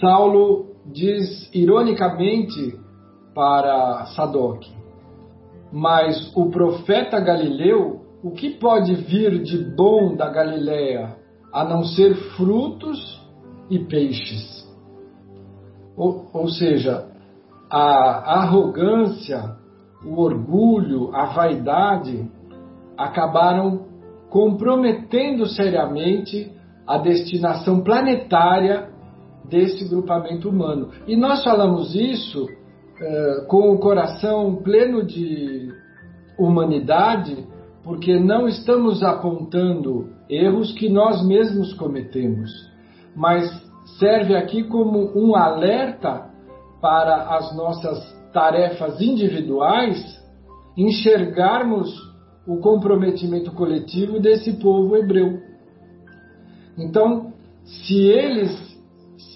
Saulo 0.00 0.71
diz 0.86 1.48
ironicamente 1.54 2.78
para 3.34 4.06
Sadoc: 4.14 4.64
Mas 5.72 6.34
o 6.36 6.50
profeta 6.50 7.20
Galileu, 7.20 8.00
o 8.22 8.30
que 8.30 8.50
pode 8.50 8.94
vir 8.94 9.42
de 9.42 9.58
bom 9.74 10.14
da 10.14 10.28
Galiléia 10.28 11.16
a 11.52 11.64
não 11.64 11.84
ser 11.84 12.14
frutos 12.36 13.20
e 13.70 13.78
peixes? 13.78 14.62
Ou, 15.96 16.28
ou 16.32 16.48
seja, 16.48 17.08
a 17.70 18.40
arrogância, 18.40 19.56
o 20.04 20.20
orgulho, 20.20 21.14
a 21.14 21.26
vaidade 21.26 22.30
acabaram 22.96 23.86
comprometendo 24.30 25.46
seriamente 25.46 26.50
a 26.86 26.98
destinação 26.98 27.82
planetária 27.82 28.91
desse 29.52 29.86
grupamento 29.86 30.48
humano. 30.48 30.88
E 31.06 31.14
nós 31.14 31.44
falamos 31.44 31.94
isso 31.94 32.48
eh, 32.98 33.44
com 33.48 33.70
o 33.70 33.78
coração 33.78 34.56
pleno 34.56 35.04
de 35.04 35.70
humanidade, 36.38 37.46
porque 37.84 38.18
não 38.18 38.48
estamos 38.48 39.02
apontando 39.02 40.08
erros 40.28 40.72
que 40.72 40.88
nós 40.88 41.22
mesmos 41.26 41.74
cometemos, 41.74 42.50
mas 43.14 43.46
serve 43.98 44.34
aqui 44.34 44.64
como 44.64 45.12
um 45.14 45.36
alerta 45.36 46.30
para 46.80 47.36
as 47.36 47.54
nossas 47.54 48.00
tarefas 48.32 49.00
individuais 49.02 50.00
enxergarmos 50.76 52.10
o 52.46 52.56
comprometimento 52.56 53.52
coletivo 53.52 54.18
desse 54.18 54.54
povo 54.54 54.96
hebreu. 54.96 55.38
Então, 56.78 57.32
se 57.64 57.98
eles 58.06 58.71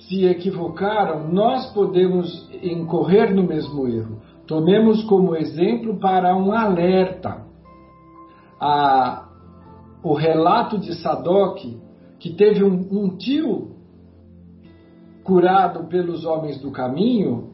se 0.06 0.24
equivocaram, 0.24 1.28
nós 1.32 1.72
podemos 1.72 2.48
incorrer 2.62 3.34
no 3.34 3.42
mesmo 3.42 3.88
erro. 3.88 4.20
Tomemos 4.46 5.02
como 5.04 5.34
exemplo 5.34 5.98
para 5.98 6.36
um 6.36 6.52
alerta. 6.52 7.44
A, 8.60 9.28
o 10.02 10.14
relato 10.14 10.78
de 10.78 10.94
Sadoc, 10.94 11.58
que 12.18 12.30
teve 12.34 12.62
um, 12.62 12.86
um 12.90 13.16
tio 13.16 13.72
curado 15.24 15.88
pelos 15.88 16.24
homens 16.24 16.60
do 16.60 16.70
caminho, 16.70 17.50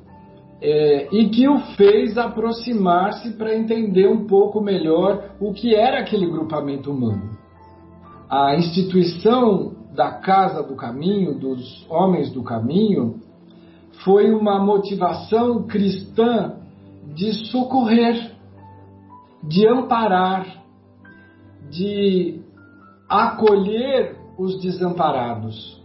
é, 0.60 1.08
e 1.10 1.28
que 1.30 1.48
o 1.48 1.58
fez 1.76 2.16
aproximar-se 2.16 3.32
para 3.32 3.56
entender 3.56 4.06
um 4.06 4.26
pouco 4.26 4.60
melhor 4.60 5.34
o 5.40 5.52
que 5.52 5.74
era 5.74 6.00
aquele 6.00 6.30
grupamento 6.30 6.92
humano. 6.92 7.36
A 8.30 8.54
instituição 8.54 9.81
da 9.94 10.12
Casa 10.12 10.62
do 10.62 10.74
Caminho, 10.74 11.38
dos 11.38 11.86
Homens 11.90 12.32
do 12.32 12.42
Caminho, 12.42 13.20
foi 14.04 14.32
uma 14.32 14.58
motivação 14.58 15.64
cristã 15.64 16.56
de 17.14 17.32
socorrer, 17.50 18.32
de 19.42 19.66
amparar, 19.68 20.46
de 21.70 22.40
acolher 23.08 24.16
os 24.38 24.60
desamparados, 24.60 25.80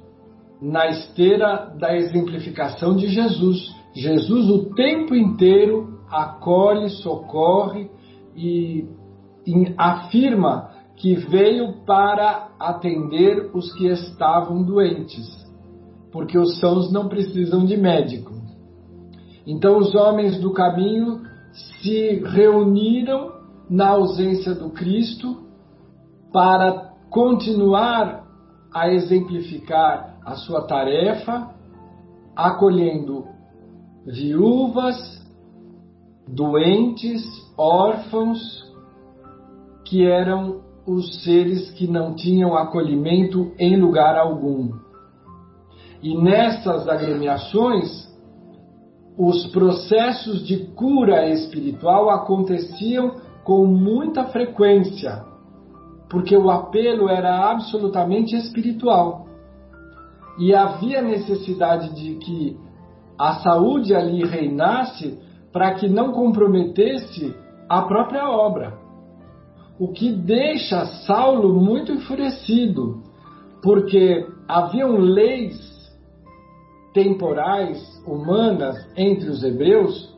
na 0.61 0.87
esteira 0.87 1.73
da 1.77 1.95
exemplificação 1.95 2.95
de 2.95 3.07
Jesus. 3.07 3.75
Jesus 3.93 4.49
o 4.49 4.73
tempo 4.73 5.13
inteiro 5.13 5.99
acolhe, 6.09 6.89
socorre 6.89 7.89
e, 8.35 8.87
afirma 9.77 10.71
que 10.97 11.13
veio 11.15 11.73
para 11.85 12.49
atender 12.59 13.51
os 13.53 13.71
que 13.73 13.87
estavam 13.87 14.63
doentes, 14.63 15.27
porque 16.11 16.37
os 16.37 16.59
sãos 16.59 16.91
não 16.91 17.07
precisam 17.07 17.65
de 17.65 17.77
médico. 17.77 18.33
Então 19.45 19.77
os 19.77 19.93
homens 19.93 20.39
do 20.39 20.51
caminho 20.51 21.21
se 21.53 22.19
reuniram 22.25 23.31
na 23.69 23.89
ausência 23.89 24.55
do 24.55 24.71
Cristo 24.71 25.43
para 26.33 26.93
continuar 27.09 28.25
a 28.73 28.91
exemplificar 28.91 30.17
a 30.25 30.35
sua 30.35 30.65
tarefa, 30.65 31.53
acolhendo 32.35 33.25
viúvas, 34.05 35.25
doentes, 36.27 37.23
órfãos, 37.55 38.39
que 39.85 40.05
eram 40.05 40.66
os 40.87 41.21
seres 41.21 41.69
que 41.71 41.85
não 41.85 42.15
tinham 42.15 42.55
acolhimento 42.55 43.51
em 43.59 43.75
lugar 43.75 44.17
algum. 44.17 44.71
E 46.01 46.15
nessas 46.17 46.87
agremiações, 46.87 48.07
os 49.17 49.47
processos 49.47 50.47
de 50.47 50.67
cura 50.75 51.27
espiritual 51.27 52.09
aconteciam 52.09 53.15
com 53.43 53.65
muita 53.65 54.25
frequência, 54.25 55.25
porque 56.09 56.37
o 56.37 56.49
apelo 56.49 57.09
era 57.09 57.51
absolutamente 57.51 58.35
espiritual. 58.35 59.25
E 60.39 60.53
havia 60.53 61.01
necessidade 61.01 61.93
de 61.95 62.15
que 62.15 62.57
a 63.19 63.35
saúde 63.39 63.93
ali 63.93 64.23
reinasse 64.23 65.19
para 65.51 65.73
que 65.73 65.89
não 65.89 66.11
comprometesse 66.11 67.35
a 67.67 67.81
própria 67.81 68.29
obra. 68.29 68.86
O 69.79 69.89
que 69.89 70.11
deixa 70.11 70.85
Saulo 71.05 71.53
muito 71.53 71.91
enfurecido, 71.91 73.03
porque 73.61 74.25
haviam 74.47 74.97
leis 74.97 75.55
temporais, 76.93 77.79
humanas, 78.07 78.75
entre 78.95 79.29
os 79.29 79.43
hebreus, 79.43 80.15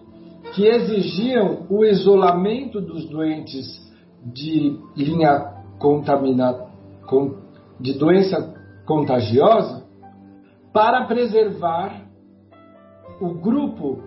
que 0.54 0.66
exigiam 0.66 1.66
o 1.70 1.84
isolamento 1.84 2.80
dos 2.80 3.06
doentes 3.10 3.68
de 4.24 4.80
linha 4.96 5.56
contaminada, 5.78 6.68
de 7.80 7.94
doença 7.98 8.56
contagiosa, 8.86 9.86
para 10.72 11.06
preservar 11.06 12.06
o 13.20 13.34
grupo 13.34 14.04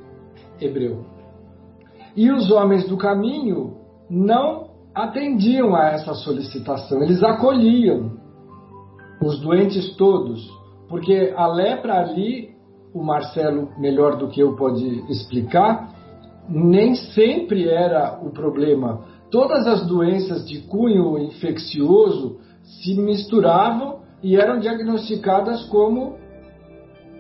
hebreu. 0.61 1.05
E 2.17 2.31
os 2.31 2.51
homens 2.51 2.89
do 2.89 2.97
caminho 2.97 3.77
não 4.09 4.72
atendiam 4.95 5.75
a 5.75 5.89
essa 5.89 6.15
solicitação, 6.15 7.03
eles 7.03 7.23
acolhiam 7.23 8.13
os 9.23 9.41
doentes 9.41 9.95
todos, 9.97 10.51
porque 10.89 11.33
a 11.37 11.47
lepra 11.47 12.01
ali, 12.01 12.51
o 12.93 13.03
Marcelo, 13.03 13.71
melhor 13.79 14.17
do 14.17 14.29
que 14.29 14.41
eu, 14.41 14.55
pode 14.57 14.85
explicar, 15.11 15.89
nem 16.49 16.95
sempre 16.95 17.69
era 17.69 18.19
o 18.23 18.31
problema. 18.31 19.05
Todas 19.31 19.67
as 19.67 19.87
doenças 19.87 20.47
de 20.47 20.61
cunho 20.63 21.17
infeccioso 21.19 22.39
se 22.63 22.95
misturavam 23.01 24.01
e 24.23 24.37
eram 24.37 24.59
diagnosticadas 24.59 25.65
como 25.69 26.17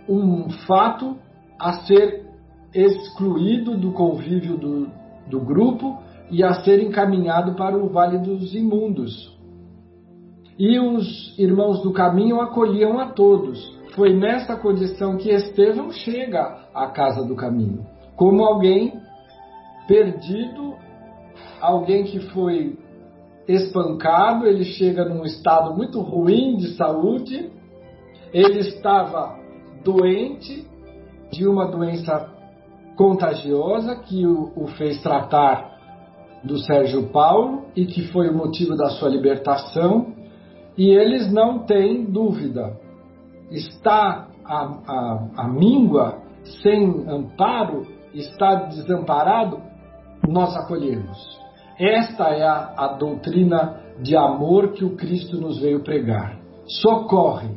um 0.08 0.50
fato 0.66 1.16
a 1.58 1.72
ser 1.84 2.26
excluído 2.74 3.76
do 3.76 3.92
convívio 3.92 4.56
do, 4.56 4.88
do 5.28 5.40
grupo 5.40 5.98
e 6.30 6.42
a 6.42 6.54
ser 6.62 6.82
encaminhado 6.82 7.54
para 7.54 7.76
o 7.76 7.88
vale 7.88 8.18
dos 8.18 8.54
imundos. 8.54 9.36
E 10.58 10.78
os 10.78 11.38
irmãos 11.38 11.82
do 11.82 11.92
caminho 11.92 12.40
acolhiam 12.40 12.98
a 12.98 13.06
todos. 13.06 13.80
Foi 13.94 14.14
nessa 14.14 14.56
condição 14.56 15.16
que 15.16 15.30
Estevão 15.30 15.90
chega 15.90 16.66
à 16.74 16.86
casa 16.88 17.24
do 17.24 17.34
caminho, 17.34 17.86
como 18.16 18.42
alguém 18.42 18.94
perdido, 19.86 20.74
alguém 21.60 22.04
que 22.04 22.20
foi 22.30 22.78
espancado, 23.46 24.46
ele 24.46 24.64
chega 24.64 25.04
num 25.04 25.24
estado 25.24 25.74
muito 25.74 26.00
ruim 26.00 26.56
de 26.56 26.76
saúde, 26.76 27.50
ele 28.32 28.60
estava 28.60 29.38
doente, 29.84 30.66
de 31.30 31.46
uma 31.46 31.66
doença 31.66 32.30
contagiosa 32.96 33.96
que 33.96 34.26
o, 34.26 34.52
o 34.54 34.66
fez 34.68 35.00
tratar 35.02 35.71
do 36.44 36.58
Sérgio 36.58 37.08
Paulo 37.10 37.66
e 37.76 37.86
que 37.86 38.06
foi 38.08 38.28
o 38.28 38.36
motivo 38.36 38.76
da 38.76 38.90
sua 38.90 39.08
libertação. 39.08 40.14
E 40.76 40.90
eles 40.90 41.32
não 41.32 41.60
têm 41.60 42.04
dúvida. 42.04 42.76
Está 43.50 44.28
a, 44.44 44.64
a, 44.86 45.28
a 45.36 45.48
míngua 45.48 46.22
sem 46.62 47.06
amparo, 47.08 47.86
está 48.14 48.54
desamparado, 48.66 49.60
nós 50.26 50.56
acolhemos. 50.56 51.18
Esta 51.78 52.28
é 52.30 52.42
a, 52.42 52.74
a 52.76 52.88
doutrina 52.94 53.80
de 54.00 54.16
amor 54.16 54.72
que 54.72 54.84
o 54.84 54.96
Cristo 54.96 55.40
nos 55.40 55.60
veio 55.60 55.82
pregar. 55.82 56.38
Socorre 56.66 57.50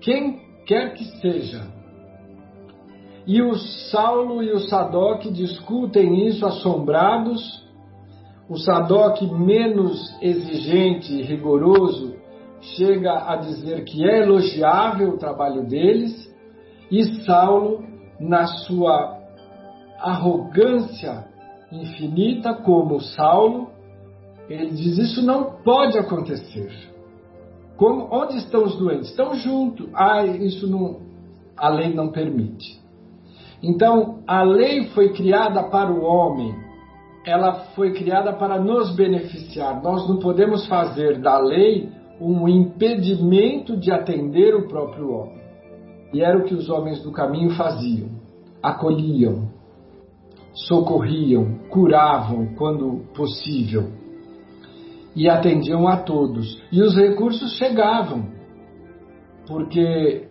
quem 0.00 0.38
quer 0.66 0.94
que 0.94 1.04
seja 1.20 1.78
e 3.28 3.42
o 3.42 3.54
Saulo 3.90 4.42
e 4.42 4.50
o 4.52 4.60
Sadoc 4.60 5.24
discutem 5.30 6.26
isso 6.28 6.46
assombrados. 6.46 7.62
O 8.48 8.56
Sadoc, 8.56 9.20
menos 9.22 10.16
exigente 10.22 11.12
e 11.12 11.22
rigoroso, 11.22 12.16
chega 12.60 13.30
a 13.30 13.36
dizer 13.36 13.84
que 13.84 14.08
é 14.08 14.22
elogiável 14.22 15.10
o 15.10 15.18
trabalho 15.18 15.66
deles, 15.66 16.28
e 16.90 17.24
Saulo, 17.24 17.84
na 18.18 18.46
sua 18.46 19.18
arrogância 20.00 21.26
infinita, 21.70 22.54
como 22.54 23.00
Saulo, 23.00 23.68
ele 24.48 24.70
diz: 24.70 24.98
Isso 24.98 25.22
não 25.22 25.62
pode 25.62 25.98
acontecer. 25.98 26.72
Como, 27.76 28.08
onde 28.10 28.38
estão 28.38 28.64
os 28.64 28.76
doentes? 28.76 29.10
Estão 29.10 29.34
juntos. 29.34 29.88
Ah, 29.94 30.24
isso 30.24 30.66
não, 30.66 31.00
a 31.56 31.68
lei 31.68 31.94
não 31.94 32.10
permite. 32.10 32.80
Então, 33.62 34.20
a 34.26 34.42
lei 34.42 34.86
foi 34.88 35.12
criada 35.12 35.62
para 35.64 35.92
o 35.92 36.02
homem, 36.02 36.54
ela 37.28 37.52
foi 37.74 37.92
criada 37.92 38.32
para 38.32 38.58
nos 38.58 38.94
beneficiar. 38.94 39.82
Nós 39.82 40.08
não 40.08 40.18
podemos 40.18 40.66
fazer 40.66 41.20
da 41.20 41.38
lei 41.38 41.90
um 42.20 42.48
impedimento 42.48 43.76
de 43.76 43.92
atender 43.92 44.54
o 44.54 44.66
próprio 44.66 45.12
homem. 45.12 45.38
E 46.12 46.22
era 46.22 46.38
o 46.38 46.44
que 46.44 46.54
os 46.54 46.70
homens 46.70 47.02
do 47.02 47.12
caminho 47.12 47.50
faziam: 47.50 48.08
acolhiam, 48.62 49.50
socorriam, 50.54 51.58
curavam 51.70 52.54
quando 52.56 53.04
possível 53.14 53.92
e 55.14 55.28
atendiam 55.28 55.86
a 55.86 55.98
todos. 55.98 56.62
E 56.72 56.80
os 56.80 56.96
recursos 56.96 57.56
chegavam, 57.56 58.26
porque 59.46 60.28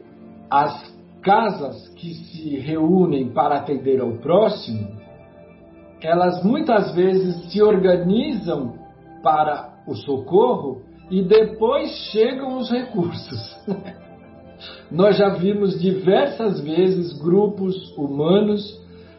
as 0.50 0.96
casas 1.22 1.90
que 1.90 2.14
se 2.14 2.58
reúnem 2.58 3.30
para 3.34 3.58
atender 3.58 4.00
ao 4.00 4.14
próximo, 4.14 4.97
elas 6.02 6.44
muitas 6.44 6.94
vezes 6.94 7.52
se 7.52 7.62
organizam 7.62 8.74
para 9.24 9.74
o 9.88 9.96
socorro 9.96 10.82
e 11.10 11.24
depois 11.24 11.90
chegam 12.12 12.58
os 12.58 12.70
recursos. 12.70 13.58
Nós 14.92 15.18
já 15.18 15.30
vimos 15.30 15.80
diversas 15.80 16.62
vezes 16.62 17.14
grupos 17.20 17.76
humanos 17.98 18.62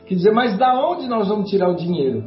que 0.06 0.14
dizem, 0.14 0.32
mas 0.32 0.56
da 0.56 0.74
onde 0.88 1.06
nós 1.06 1.28
vamos 1.28 1.50
tirar 1.50 1.68
o 1.68 1.76
dinheiro? 1.76 2.24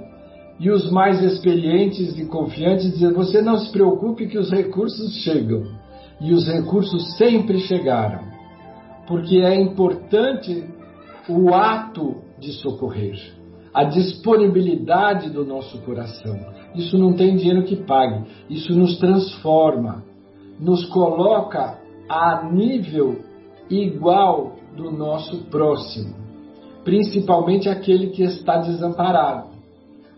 E 0.60 0.70
os 0.70 0.92
mais 0.92 1.22
experientes 1.24 2.18
e 2.20 2.28
confiantes 2.28 2.92
dizem, 2.92 3.12
você 3.12 3.42
não 3.42 3.58
se 3.58 3.72
preocupe 3.72 4.28
que 4.28 4.38
os 4.38 4.52
recursos 4.52 5.16
chegam. 5.24 5.64
E 6.22 6.32
os 6.32 6.48
recursos 6.48 7.18
sempre 7.18 7.58
chegaram. 7.62 8.22
Porque 9.08 9.38
é 9.38 9.60
importante 9.60 10.64
o 11.28 11.52
ato 11.56 12.18
de 12.40 12.52
socorrer, 12.54 13.18
a 13.74 13.84
disponibilidade 13.86 15.30
do 15.30 15.46
nosso 15.46 15.80
coração. 15.82 16.38
Isso 16.76 16.98
não 16.98 17.14
tem 17.14 17.36
dinheiro 17.36 17.64
que 17.64 17.76
pague, 17.76 18.26
isso 18.50 18.74
nos 18.74 18.98
transforma, 18.98 20.04
nos 20.60 20.86
coloca 20.86 21.80
a 22.10 22.50
nível 22.52 23.20
igual 23.70 24.56
do 24.76 24.92
nosso 24.92 25.46
próximo, 25.46 26.16
principalmente 26.84 27.70
aquele 27.70 28.08
que 28.08 28.24
está 28.24 28.58
desamparado. 28.58 29.52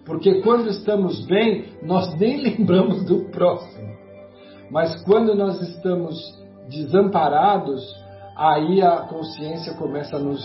Porque 0.05 0.41
quando 0.41 0.69
estamos 0.69 1.25
bem, 1.25 1.65
nós 1.81 2.17
nem 2.19 2.41
lembramos 2.43 3.05
do 3.05 3.25
próximo. 3.31 3.93
Mas 4.69 5.03
quando 5.05 5.35
nós 5.35 5.61
estamos 5.61 6.15
desamparados, 6.69 7.83
aí 8.35 8.81
a 8.81 9.01
consciência 9.01 9.73
começa 9.75 10.17
a 10.17 10.19
nos 10.19 10.43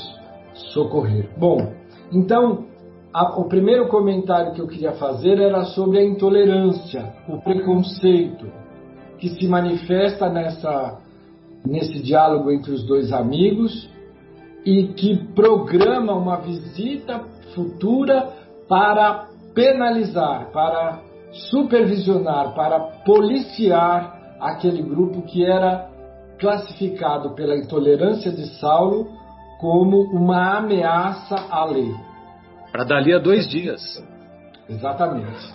socorrer. 0.72 1.30
Bom, 1.38 1.72
então 2.12 2.67
a, 3.12 3.38
o 3.38 3.48
primeiro 3.48 3.88
comentário 3.88 4.52
que 4.52 4.60
eu 4.60 4.66
queria 4.66 4.92
fazer 4.92 5.40
era 5.40 5.64
sobre 5.64 5.98
a 5.98 6.04
intolerância, 6.04 7.12
o 7.28 7.38
preconceito 7.38 8.46
que 9.18 9.28
se 9.30 9.46
manifesta 9.46 10.28
nessa 10.28 10.98
nesse 11.64 12.00
diálogo 12.00 12.50
entre 12.50 12.72
os 12.72 12.84
dois 12.86 13.12
amigos 13.12 13.88
e 14.64 14.88
que 14.88 15.16
programa 15.34 16.14
uma 16.14 16.36
visita 16.36 17.20
futura 17.54 18.32
para 18.68 19.28
penalizar, 19.54 20.50
para 20.52 21.00
supervisionar, 21.32 22.54
para 22.54 22.78
policiar 23.04 24.36
aquele 24.40 24.82
grupo 24.82 25.22
que 25.22 25.44
era 25.44 25.88
classificado 26.38 27.30
pela 27.30 27.56
intolerância 27.56 28.30
de 28.30 28.46
Saulo 28.58 29.08
como 29.60 30.02
uma 30.02 30.58
ameaça 30.58 31.34
à 31.50 31.64
lei. 31.64 31.92
Para 32.72 32.84
dali 32.84 33.12
a 33.12 33.18
dois 33.18 33.48
dias. 33.48 33.80
Exatamente. 34.68 35.54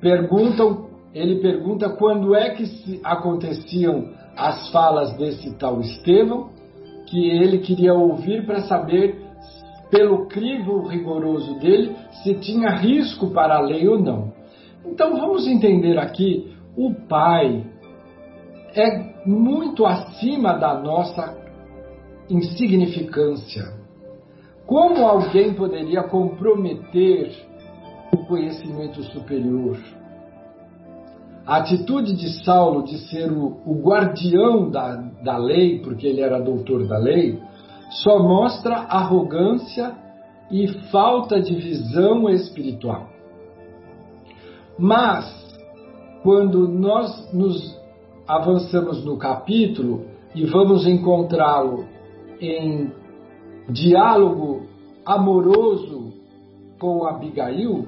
Perguntam, 0.00 0.88
ele 1.12 1.40
pergunta 1.40 1.88
quando 1.90 2.34
é 2.34 2.50
que 2.50 3.00
aconteciam 3.02 4.10
as 4.36 4.70
falas 4.70 5.16
desse 5.16 5.56
tal 5.56 5.80
Estevão, 5.80 6.50
que 7.06 7.30
ele 7.30 7.58
queria 7.58 7.94
ouvir 7.94 8.46
para 8.46 8.62
saber, 8.62 9.22
pelo 9.90 10.26
crivo 10.26 10.86
rigoroso 10.88 11.58
dele, 11.58 11.94
se 12.22 12.34
tinha 12.34 12.70
risco 12.70 13.30
para 13.30 13.56
a 13.56 13.60
lei 13.60 13.86
ou 13.86 13.98
não. 13.98 14.32
Então 14.84 15.16
vamos 15.16 15.46
entender 15.46 15.98
aqui: 15.98 16.54
o 16.76 16.94
pai 17.08 17.64
é 18.74 19.14
muito 19.26 19.86
acima 19.86 20.54
da 20.54 20.74
nossa 20.74 21.36
insignificância. 22.28 23.83
Como 24.66 25.06
alguém 25.06 25.54
poderia 25.54 26.02
comprometer 26.04 27.32
o 28.12 28.24
conhecimento 28.26 29.02
superior? 29.04 29.78
A 31.46 31.58
atitude 31.58 32.14
de 32.16 32.42
Saulo 32.42 32.84
de 32.84 32.96
ser 33.10 33.30
o, 33.30 33.58
o 33.66 33.82
guardião 33.82 34.70
da, 34.70 34.96
da 35.22 35.36
lei, 35.36 35.80
porque 35.80 36.06
ele 36.06 36.22
era 36.22 36.40
doutor 36.40 36.86
da 36.86 36.96
lei, 36.96 37.38
só 38.02 38.18
mostra 38.18 38.76
arrogância 38.76 39.94
e 40.50 40.66
falta 40.90 41.40
de 41.40 41.54
visão 41.54 42.28
espiritual. 42.30 43.08
Mas, 44.78 45.30
quando 46.22 46.66
nós 46.66 47.32
nos 47.32 47.78
avançamos 48.26 49.04
no 49.04 49.18
capítulo 49.18 50.06
e 50.34 50.44
vamos 50.46 50.86
encontrá-lo 50.86 51.84
em 52.40 52.90
diálogo 53.68 54.66
amoroso 55.04 56.12
com 56.78 57.06
Abigail, 57.06 57.86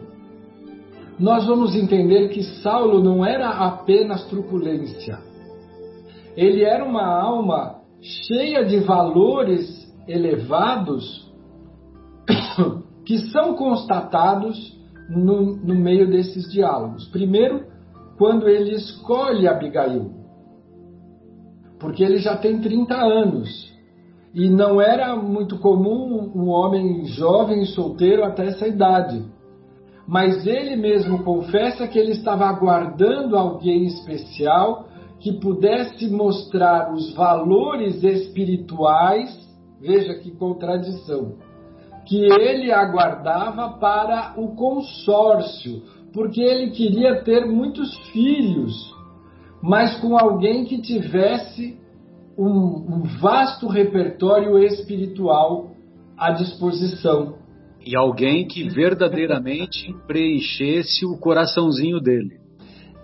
nós 1.19 1.47
vamos 1.47 1.75
entender 1.75 2.29
que 2.29 2.43
Saulo 2.63 3.03
não 3.03 3.25
era 3.25 3.49
apenas 3.51 4.25
truculência. 4.29 5.19
Ele 6.37 6.63
era 6.63 6.85
uma 6.85 7.07
alma 7.07 7.81
cheia 8.01 8.65
de 8.65 8.81
valores 8.81 9.91
elevados 10.07 11.33
que 13.05 13.19
são 13.31 13.55
constatados 13.55 14.77
no, 15.09 15.57
no 15.57 15.75
meio 15.75 16.11
desses 16.11 16.51
diálogos. 16.53 17.09
Primeiro, 17.09 17.65
quando 18.19 18.49
ele 18.49 18.75
escolhe 18.75 19.49
Abigail, 19.49 20.11
porque 21.79 22.03
ele 22.03 22.19
já 22.19 22.37
tem 22.37 22.61
30 22.61 22.95
anos. 22.95 23.76
E 24.37 24.51
não 24.51 24.83
era 24.83 25.17
muito 25.17 25.59
comum 25.59 26.31
um 26.35 26.51
homem 26.51 27.07
jovem 27.07 27.63
e 27.63 27.67
solteiro 27.69 28.23
até 28.23 28.49
essa 28.49 28.69
idade. 28.69 29.25
Mas 30.07 30.47
ele 30.47 30.77
mesmo 30.77 31.25
confessa 31.25 31.89
que 31.89 31.99
ele 31.99 32.13
estava 32.13 32.45
aguardando 32.45 33.35
alguém 33.35 33.87
especial 33.87 34.89
que 35.21 35.41
pudesse 35.41 36.07
mostrar 36.11 36.93
os 36.93 37.15
valores 37.15 38.05
espirituais, 38.05 39.35
veja 39.81 40.15
que 40.17 40.31
contradição, 40.33 41.37
que 42.05 42.23
ele 42.27 42.71
aguardava 42.71 43.79
para 43.79 44.35
o 44.37 44.55
consórcio, 44.55 45.83
porque 46.13 46.43
ele 46.43 46.73
queria 46.73 47.23
ter 47.23 47.47
muitos 47.47 47.97
filhos, 48.13 48.95
mas 49.63 49.99
com 49.99 50.15
alguém 50.19 50.67
que 50.67 50.83
tivesse 50.83 51.86
um, 52.37 52.49
um 52.49 53.03
vasto 53.21 53.67
repertório 53.67 54.59
espiritual 54.59 55.73
à 56.17 56.33
disposição 56.33 57.37
e 57.87 57.97
alguém 57.97 58.47
que 58.49 58.69
verdadeiramente 58.69 59.95
preenchesse 60.09 61.07
o 61.07 61.17
coraçãozinho 61.17 62.01
dele. 62.01 62.41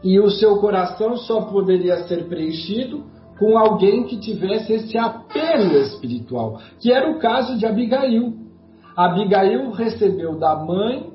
E 0.02 0.18
o 0.18 0.28
seu 0.28 0.56
coração 0.56 1.16
só 1.16 1.42
poderia 1.42 2.02
ser 2.08 2.24
preenchido 2.28 3.04
com 3.38 3.56
alguém 3.56 4.04
que 4.04 4.18
tivesse 4.18 4.72
esse 4.72 4.98
apelo 4.98 5.78
espiritual, 5.78 6.60
que 6.80 6.92
era 6.92 7.08
o 7.08 7.20
caso 7.20 7.56
de 7.56 7.64
Abigail. 7.64 8.34
Abigail 8.96 9.70
recebeu 9.70 10.38
da 10.38 10.56
mãe, 10.56 11.12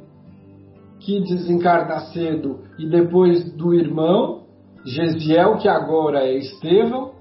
que 1.02 1.20
desencarna 1.22 2.00
cedo, 2.12 2.62
e 2.80 2.88
depois 2.90 3.54
do 3.54 3.74
irmão, 3.74 4.44
Gesiel, 4.86 5.58
que 5.58 5.68
agora 5.68 6.20
é 6.20 6.38
Estevão, 6.38 7.17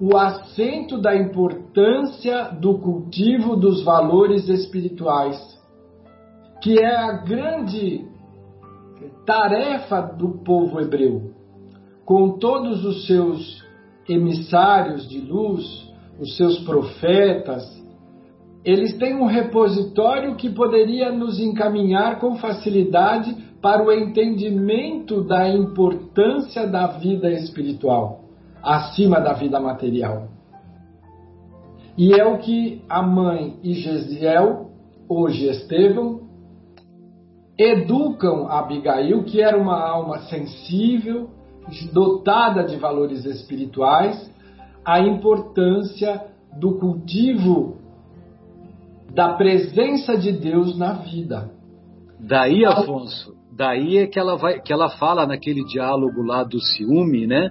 o 0.00 0.16
acento 0.16 1.00
da 1.00 1.14
importância 1.16 2.50
do 2.60 2.78
cultivo 2.78 3.56
dos 3.56 3.82
valores 3.84 4.48
espirituais, 4.48 5.38
que 6.60 6.78
é 6.78 6.96
a 6.96 7.12
grande 7.12 8.04
tarefa 9.24 10.00
do 10.00 10.42
povo 10.44 10.80
hebreu, 10.80 11.32
com 12.04 12.38
todos 12.38 12.84
os 12.84 13.06
seus 13.06 13.62
emissários 14.08 15.08
de 15.08 15.20
luz, 15.20 15.64
os 16.20 16.36
seus 16.36 16.58
profetas, 16.60 17.64
eles 18.64 18.96
têm 18.98 19.14
um 19.14 19.26
repositório 19.26 20.36
que 20.36 20.50
poderia 20.50 21.12
nos 21.12 21.38
encaminhar 21.38 22.18
com 22.18 22.36
facilidade 22.36 23.34
para 23.60 23.84
o 23.84 23.92
entendimento 23.92 25.22
da 25.22 25.48
importância 25.48 26.66
da 26.66 26.86
vida 26.86 27.30
espiritual 27.30 28.23
acima 28.64 29.20
da 29.20 29.34
vida 29.34 29.60
material. 29.60 30.28
E 31.96 32.12
é 32.18 32.24
o 32.24 32.38
que 32.38 32.82
a 32.88 33.02
mãe 33.02 33.58
e 33.62 33.74
Gesiel, 33.74 34.70
hoje 35.08 35.46
Estevão, 35.48 36.22
educam 37.56 38.48
Abigail, 38.48 39.22
que 39.22 39.40
era 39.40 39.56
uma 39.56 39.80
alma 39.80 40.18
sensível, 40.22 41.30
dotada 41.92 42.64
de 42.64 42.76
valores 42.76 43.24
espirituais, 43.24 44.32
a 44.84 45.00
importância 45.00 46.24
do 46.58 46.78
cultivo 46.78 47.78
da 49.12 49.34
presença 49.34 50.16
de 50.16 50.32
Deus 50.32 50.76
na 50.76 50.94
vida. 50.94 51.50
Daí, 52.18 52.64
Afonso, 52.64 53.34
daí 53.56 53.98
é 53.98 54.06
que 54.06 54.18
ela 54.18 54.36
vai, 54.36 54.60
que 54.60 54.72
ela 54.72 54.90
fala 54.90 55.26
naquele 55.26 55.64
diálogo 55.64 56.22
lá 56.22 56.42
do 56.42 56.60
ciúme, 56.60 57.26
né? 57.26 57.50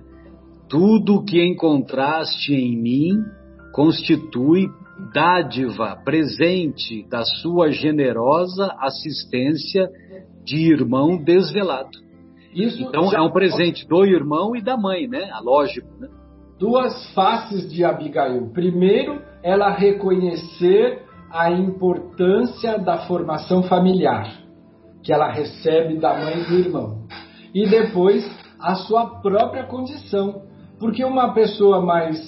Tudo 0.73 1.23
que 1.23 1.39
encontraste 1.39 2.51
em 2.51 2.75
mim 2.75 3.23
constitui 3.71 4.67
dádiva, 5.13 5.95
presente 6.03 7.07
da 7.07 7.23
sua 7.23 7.69
generosa 7.69 8.75
assistência 8.79 9.87
de 10.43 10.71
irmão 10.71 11.15
desvelado. 11.23 11.99
Isso 12.55 12.81
então 12.81 13.11
já... 13.11 13.19
é 13.19 13.21
um 13.21 13.29
presente 13.29 13.87
do 13.87 14.03
irmão 14.03 14.55
e 14.55 14.63
da 14.63 14.75
mãe, 14.75 15.07
né? 15.07 15.29
Lógico, 15.43 15.87
né? 15.99 16.07
duas 16.57 17.13
faces 17.13 17.71
de 17.71 17.85
Abigail. 17.85 18.49
Primeiro, 18.51 19.21
ela 19.43 19.69
reconhecer 19.69 21.03
a 21.29 21.51
importância 21.51 22.79
da 22.79 23.05
formação 23.05 23.61
familiar 23.61 24.41
que 25.03 25.13
ela 25.13 25.31
recebe 25.31 25.99
da 25.99 26.17
mãe 26.17 26.41
e 26.41 26.45
do 26.45 26.55
irmão. 26.55 27.05
E 27.53 27.69
depois, 27.69 28.27
a 28.59 28.73
sua 28.73 29.19
própria 29.21 29.65
condição. 29.65 30.51
Porque 30.79 31.03
uma 31.03 31.33
pessoa 31.33 31.81
mais 31.81 32.19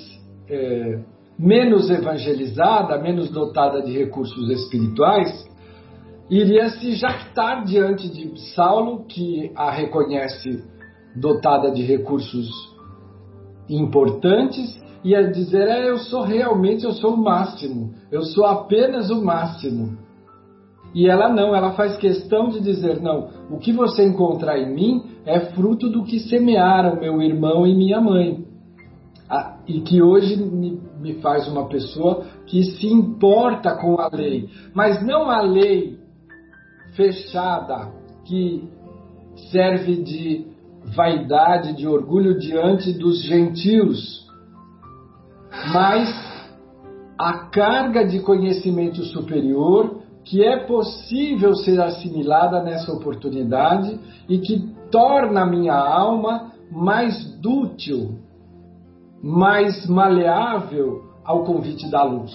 é, 0.49 0.99
menos 1.37 1.89
evangelizada, 1.89 2.97
menos 2.97 3.29
dotada 3.29 3.81
de 3.81 3.91
recursos 3.91 4.49
espirituais, 4.49 5.45
iria 6.29 6.69
se 6.69 6.95
jactar 6.95 7.63
diante 7.65 8.09
de 8.09 8.39
Saulo, 8.53 9.05
que 9.05 9.51
a 9.55 9.71
reconhece 9.71 10.63
dotada 11.15 11.71
de 11.71 11.81
recursos 11.83 12.49
importantes, 13.69 14.81
ia 15.03 15.29
dizer: 15.29 15.67
é, 15.67 15.89
eu 15.89 15.97
sou 15.97 16.23
realmente, 16.23 16.85
eu 16.85 16.93
sou 16.93 17.13
o 17.13 17.23
máximo, 17.23 17.93
eu 18.11 18.23
sou 18.23 18.45
apenas 18.45 19.09
o 19.09 19.23
máximo. 19.23 20.04
E 20.95 21.09
ela 21.09 21.27
não, 21.27 21.53
ela 21.53 21.73
faz 21.73 21.97
questão 21.97 22.47
de 22.47 22.61
dizer: 22.61 23.01
não, 23.01 23.27
o 23.51 23.57
que 23.57 23.73
você 23.73 24.05
encontrar 24.05 24.57
em 24.57 24.73
mim 24.73 25.03
é 25.25 25.41
fruto 25.51 25.89
do 25.89 26.05
que 26.05 26.21
semearam 26.21 27.01
meu 27.01 27.21
irmão 27.21 27.67
e 27.67 27.75
minha 27.75 27.99
mãe. 27.99 28.45
Ah, 29.29 29.57
e 29.67 29.81
que 29.81 30.01
hoje 30.01 30.37
me, 30.37 30.79
me 31.01 31.15
faz 31.15 31.47
uma 31.49 31.67
pessoa 31.67 32.23
que 32.45 32.63
se 32.63 32.87
importa 32.87 33.75
com 33.75 33.99
a 33.99 34.07
lei, 34.07 34.47
mas 34.73 35.05
não 35.05 35.29
a 35.29 35.41
lei 35.41 35.97
fechada 36.95 37.91
que 38.23 38.63
serve 39.51 40.01
de 40.01 40.45
vaidade, 40.95 41.75
de 41.75 41.87
orgulho 41.87 42.39
diante 42.39 42.93
dos 42.93 43.21
gentios, 43.23 44.25
mas 45.73 46.07
a 47.17 47.49
carga 47.49 48.05
de 48.05 48.19
conhecimento 48.19 49.03
superior 49.05 49.94
que 50.25 50.43
é 50.43 50.57
possível 50.57 51.53
ser 51.53 51.79
assimilada 51.79 52.61
nessa 52.63 52.91
oportunidade 52.91 53.99
e 54.27 54.39
que 54.39 54.73
torna 54.91 55.43
a 55.43 55.45
minha 55.45 55.75
alma 55.75 56.51
mais 56.71 57.39
dútil, 57.39 58.17
mais 59.21 59.85
maleável 59.87 61.03
ao 61.23 61.43
convite 61.43 61.89
da 61.91 62.03
luz. 62.03 62.33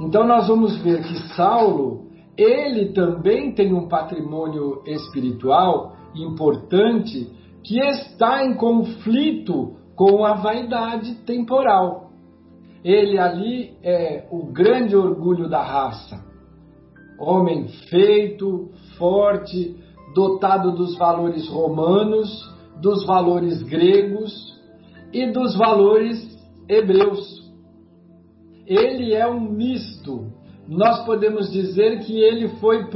Então 0.00 0.24
nós 0.24 0.46
vamos 0.46 0.76
ver 0.78 1.02
que 1.02 1.34
Saulo, 1.34 2.06
ele 2.36 2.92
também 2.92 3.52
tem 3.52 3.74
um 3.74 3.88
patrimônio 3.88 4.82
espiritual 4.86 5.96
importante 6.14 7.32
que 7.64 7.80
está 7.80 8.44
em 8.44 8.54
conflito 8.54 9.76
com 9.96 10.24
a 10.24 10.34
vaidade 10.34 11.16
temporal. 11.26 12.12
Ele 12.84 13.18
ali 13.18 13.76
é 13.82 14.28
o 14.30 14.52
grande 14.52 14.94
orgulho 14.94 15.48
da 15.48 15.60
raça 15.60 16.27
homem 17.18 17.68
feito, 17.88 18.70
forte, 18.96 19.76
dotado 20.14 20.72
dos 20.72 20.96
valores 20.96 21.48
romanos, 21.48 22.28
dos 22.80 23.04
valores 23.04 23.62
gregos 23.62 24.32
e 25.12 25.26
dos 25.30 25.56
valores 25.56 26.38
hebreus. 26.68 27.48
Ele 28.66 29.14
é 29.14 29.26
um 29.26 29.40
misto. 29.40 30.26
Nós 30.66 31.04
podemos 31.04 31.50
dizer 31.50 32.00
que 32.00 32.20
ele 32.20 32.48
foi 32.60 32.88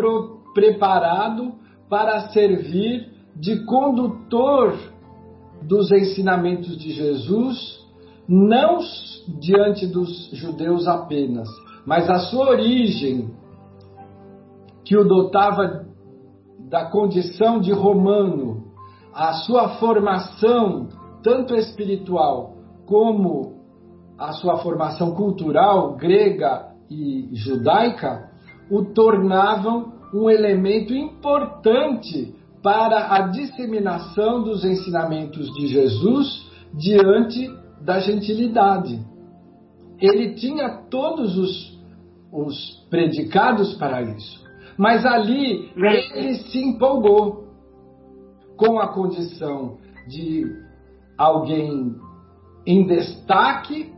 preparado 0.55 1.55
para 1.89 2.29
servir 2.29 3.11
de 3.35 3.65
condutor 3.65 4.77
dos 5.63 5.91
ensinamentos 5.91 6.77
de 6.77 6.91
Jesus, 6.91 7.81
não 8.29 8.79
diante 9.41 9.87
dos 9.87 10.29
judeus 10.33 10.87
apenas, 10.87 11.49
mas 11.87 12.09
a 12.11 12.19
sua 12.19 12.51
origem 12.51 13.31
que 14.93 14.97
o 14.99 15.09
dotava 15.09 15.87
da 16.69 16.85
condição 16.91 17.59
de 17.59 17.73
romano, 17.73 18.65
a 19.15 19.33
sua 19.33 19.71
formação, 19.79 20.87
tanto 21.23 21.55
espiritual 21.55 22.57
como 22.85 23.55
a 24.19 24.33
sua 24.33 24.59
formação 24.59 25.15
cultural 25.15 25.97
grega 25.97 26.75
e 26.91 27.31
judaica, 27.33 28.29
o 28.71 28.85
tornavam 28.85 29.95
um 30.13 30.29
elemento 30.29 30.93
importante 30.93 32.35
para 32.63 33.15
a 33.15 33.29
disseminação 33.29 34.43
dos 34.43 34.63
ensinamentos 34.63 35.51
de 35.55 35.69
Jesus 35.69 36.51
diante 36.75 37.51
da 37.81 37.99
gentilidade. 37.99 39.01
Ele 39.99 40.35
tinha 40.35 40.83
todos 40.91 41.39
os, 41.39 41.81
os 42.31 42.87
predicados 42.91 43.73
para 43.77 44.03
isso. 44.03 44.42
Mas 44.83 45.07
ali 45.07 45.71
ele 45.77 46.35
se 46.35 46.59
empolgou 46.59 47.45
com 48.57 48.81
a 48.81 48.89
condição 48.89 49.79
de 50.09 50.45
alguém 51.17 51.95
em 52.67 52.85
destaque, 52.85 53.93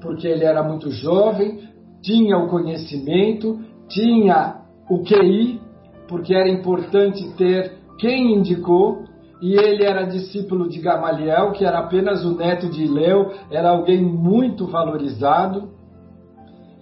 porque 0.00 0.28
ele 0.28 0.44
era 0.44 0.62
muito 0.62 0.92
jovem, 0.92 1.68
tinha 2.00 2.38
o 2.38 2.46
conhecimento, 2.46 3.58
tinha 3.88 4.62
o 4.88 5.02
QI, 5.02 5.60
porque 6.06 6.32
era 6.32 6.48
importante 6.48 7.28
ter 7.34 7.78
quem 7.98 8.36
indicou, 8.36 9.02
e 9.42 9.54
ele 9.54 9.82
era 9.82 10.04
discípulo 10.04 10.68
de 10.68 10.78
Gamaliel, 10.78 11.50
que 11.50 11.64
era 11.64 11.80
apenas 11.80 12.24
o 12.24 12.36
neto 12.36 12.70
de 12.70 12.86
Leu, 12.86 13.32
era 13.50 13.70
alguém 13.70 14.00
muito 14.00 14.68
valorizado 14.68 15.81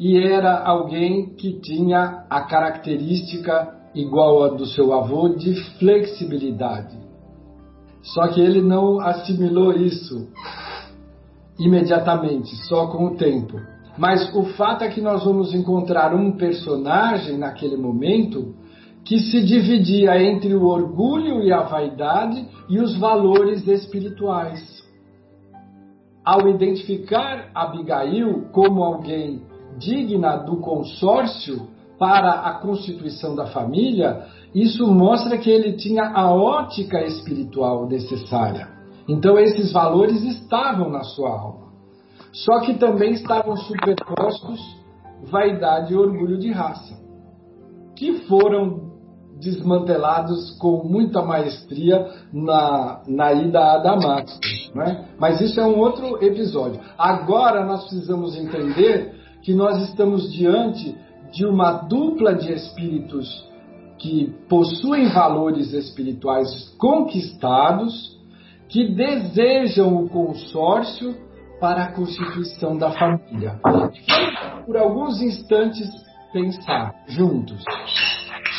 e 0.00 0.16
era 0.16 0.64
alguém 0.64 1.34
que 1.34 1.60
tinha 1.60 2.24
a 2.30 2.40
característica 2.40 3.76
igual 3.94 4.44
a 4.44 4.48
do 4.48 4.64
seu 4.64 4.94
avô 4.94 5.28
de 5.28 5.54
flexibilidade. 5.78 6.96
Só 8.02 8.28
que 8.28 8.40
ele 8.40 8.62
não 8.62 8.98
assimilou 8.98 9.74
isso 9.74 10.26
imediatamente, 11.58 12.56
só 12.66 12.86
com 12.86 13.08
o 13.08 13.16
tempo. 13.18 13.60
Mas 13.98 14.34
o 14.34 14.44
fato 14.54 14.84
é 14.84 14.88
que 14.88 15.02
nós 15.02 15.22
vamos 15.22 15.52
encontrar 15.52 16.14
um 16.14 16.32
personagem 16.32 17.36
naquele 17.36 17.76
momento 17.76 18.54
que 19.04 19.18
se 19.18 19.44
dividia 19.44 20.18
entre 20.22 20.54
o 20.54 20.64
orgulho 20.64 21.42
e 21.42 21.52
a 21.52 21.60
vaidade 21.64 22.48
e 22.70 22.80
os 22.80 22.96
valores 22.96 23.68
espirituais. 23.68 24.82
Ao 26.24 26.48
identificar 26.48 27.50
Abigail 27.54 28.48
como 28.50 28.82
alguém 28.82 29.49
digna 29.78 30.37
do 30.37 30.56
consórcio 30.56 31.68
para 31.98 32.33
a 32.33 32.54
constituição 32.54 33.35
da 33.35 33.46
família, 33.46 34.26
isso 34.54 34.87
mostra 34.87 35.37
que 35.37 35.50
ele 35.50 35.74
tinha 35.74 36.11
a 36.14 36.33
ótica 36.33 37.02
espiritual 37.04 37.87
necessária. 37.87 38.68
Então, 39.09 39.38
esses 39.38 39.72
valores 39.72 40.22
estavam 40.22 40.88
na 40.88 41.02
sua 41.02 41.30
alma. 41.30 41.70
Só 42.33 42.61
que 42.61 42.74
também 42.74 43.12
estavam 43.12 43.56
superpostos 43.56 44.61
vaidade 45.30 45.92
e 45.92 45.96
orgulho 45.96 46.38
de 46.38 46.50
raça, 46.50 46.98
que 47.96 48.20
foram 48.26 48.90
desmantelados 49.40 50.56
com 50.59 50.85
muita 50.85 51.22
maestria 51.22 52.06
na, 52.33 53.02
na 53.06 53.33
ida 53.33 53.72
a 53.72 53.78
Damasco. 53.78 54.38
Né? 54.74 55.09
Mas 55.18 55.40
isso 55.40 55.59
é 55.59 55.66
um 55.66 55.78
outro 55.78 56.22
episódio. 56.22 56.80
Agora 56.96 57.64
nós 57.64 57.83
precisamos 57.85 58.37
entender 58.37 59.19
que 59.42 59.55
nós 59.55 59.88
estamos 59.88 60.33
diante 60.33 60.96
de 61.33 61.46
uma 61.46 61.72
dupla 61.72 62.35
de 62.35 62.53
espíritos 62.53 63.48
que 63.98 64.33
possuem 64.48 65.09
valores 65.09 65.72
espirituais 65.72 66.74
conquistados, 66.79 68.18
que 68.68 68.94
desejam 68.94 69.96
o 69.96 70.09
consórcio 70.09 71.14
para 71.61 71.85
a 71.85 71.92
constituição 71.92 72.76
da 72.76 72.90
família. 72.92 73.61
Por 74.64 74.76
alguns 74.76 75.20
instantes, 75.20 75.88
pensar 76.33 76.94
juntos. 77.09 77.62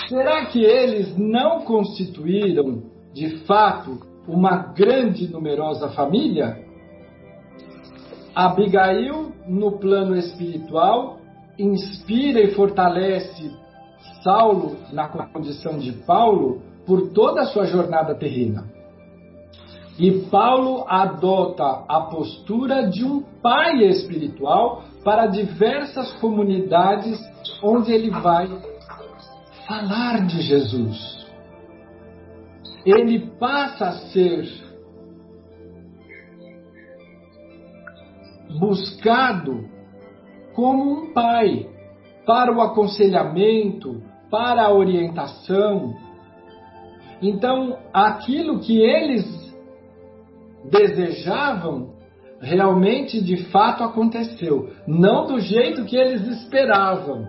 Será 0.08 0.46
que 0.46 0.64
eles 0.64 1.18
não 1.18 1.62
constituíram, 1.62 2.84
de 3.14 3.38
fato, 3.46 4.00
uma 4.28 4.58
grande 4.58 5.26
e 5.26 5.28
numerosa 5.28 5.90
família? 5.90 6.71
Abigail, 8.34 9.32
no 9.48 9.74
plano 9.80 10.16
espiritual, 10.16 11.20
inspira 11.58 12.40
e 12.42 12.54
fortalece 12.54 13.52
Saulo 14.24 14.78
na 14.92 15.08
condição 15.08 15.78
de 15.78 15.92
Paulo 15.92 16.62
por 16.86 17.10
toda 17.10 17.42
a 17.42 17.46
sua 17.48 17.66
jornada 17.66 18.16
terrena. 18.16 18.66
E 20.00 20.12
Paulo 20.30 20.86
adota 20.88 21.84
a 21.88 22.02
postura 22.02 22.88
de 22.90 23.04
um 23.04 23.22
pai 23.42 23.84
espiritual 23.84 24.84
para 25.04 25.28
diversas 25.28 26.12
comunidades 26.14 27.20
onde 27.62 27.92
ele 27.92 28.10
vai 28.10 28.48
falar 29.68 30.26
de 30.26 30.42
Jesus. 30.42 31.28
Ele 32.86 33.20
passa 33.40 33.90
a 33.90 33.92
ser 33.92 34.71
buscado 38.60 39.66
como 40.54 40.92
um 40.92 41.14
pai 41.14 41.68
para 42.26 42.56
o 42.56 42.62
aconselhamento, 42.62 44.02
para 44.30 44.64
a 44.64 44.74
orientação. 44.74 45.94
Então, 47.22 47.78
aquilo 47.94 48.60
que 48.60 48.80
eles 48.82 49.26
desejavam 50.70 51.92
realmente 52.40 53.22
de 53.22 53.46
fato 53.52 53.84
aconteceu, 53.84 54.72
não 54.88 55.28
do 55.28 55.40
jeito 55.40 55.86
que 55.86 55.96
eles 55.96 56.28
esperavam. 56.28 57.28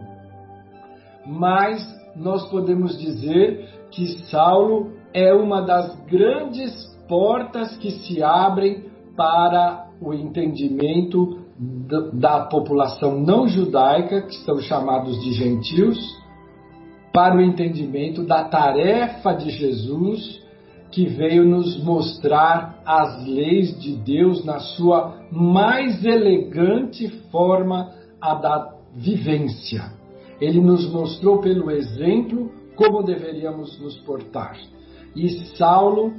Mas 1.27 1.85
nós 2.17 2.49
podemos 2.51 2.99
dizer 2.99 3.69
que 3.91 4.07
Saulo 4.31 4.93
é 5.13 5.33
uma 5.35 5.61
das 5.61 5.95
grandes 6.07 6.73
portas 7.09 7.77
que 7.77 7.91
se 7.91 8.23
abrem 8.23 8.91
para 9.15 9.87
o 10.03 10.13
entendimento 10.13 11.39
da 12.15 12.47
população 12.47 13.21
não 13.21 13.47
judaica, 13.47 14.23
que 14.23 14.37
são 14.45 14.59
chamados 14.61 15.21
de 15.23 15.33
gentios, 15.33 15.99
para 17.13 17.37
o 17.37 17.41
entendimento 17.41 18.25
da 18.25 18.45
tarefa 18.45 19.33
de 19.35 19.51
Jesus, 19.51 20.41
que 20.91 21.07
veio 21.07 21.45
nos 21.45 21.83
mostrar 21.83 22.83
as 22.85 23.25
leis 23.27 23.79
de 23.81 23.97
Deus 23.97 24.45
na 24.45 24.59
sua 24.59 25.15
mais 25.31 26.05
elegante 26.05 27.09
forma, 27.31 27.91
a 28.21 28.35
da 28.35 28.75
vivência. 28.95 29.93
Ele 30.41 30.61
nos 30.61 30.91
mostrou 30.91 31.41
pelo 31.41 31.71
exemplo 31.71 32.51
como 32.77 33.03
deveríamos 33.03 33.79
nos 33.81 33.97
portar. 34.01 34.57
E 35.15 35.29
Saulo, 35.57 36.13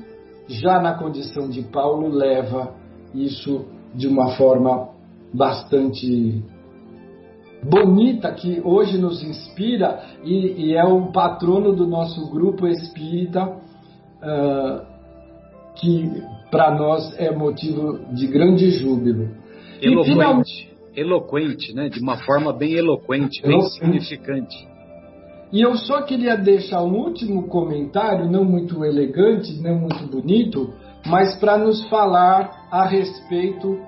já 0.48 0.80
na 0.82 0.94
condição 0.96 1.50
de 1.50 1.64
Paulo, 1.64 2.10
leva 2.10 2.74
isso 3.14 3.66
de 3.94 4.08
uma 4.08 4.36
forma 4.36 4.90
bastante 5.34 6.44
bonita 7.64 8.32
que 8.32 8.62
hoje 8.64 8.98
nos 8.98 9.24
inspira 9.24 10.04
e, 10.24 10.70
e 10.70 10.76
é 10.76 10.84
o 10.84 11.12
patrono 11.12 11.74
do 11.74 11.88
nosso 11.88 12.30
grupo 12.30 12.68
espírita 12.68 13.46
uh, 13.48 14.94
que 15.76 16.24
para 16.52 16.76
nós 16.78 17.18
é 17.18 17.32
motivo 17.32 18.00
de 18.14 18.28
grande 18.28 18.70
júbilo. 18.72 19.30
Eloquente, 19.82 20.72
eloquente, 20.96 21.74
né? 21.74 21.90
De 21.90 22.00
uma 22.00 22.18
forma 22.18 22.54
bem 22.54 22.74
eloquente, 22.74 23.42
bem 23.42 23.54
eloquente. 23.54 23.80
significante. 23.80 24.74
E 25.52 25.62
eu 25.62 25.76
só 25.76 26.02
queria 26.02 26.36
deixar 26.36 26.82
um 26.84 26.96
último 26.96 27.48
comentário, 27.48 28.30
não 28.30 28.44
muito 28.44 28.84
elegante, 28.84 29.54
não 29.62 29.80
muito 29.80 30.08
bonito, 30.08 30.74
mas 31.06 31.36
para 31.36 31.58
nos 31.58 31.84
falar 31.90 32.63
a 32.74 32.88
respeito 32.88 33.80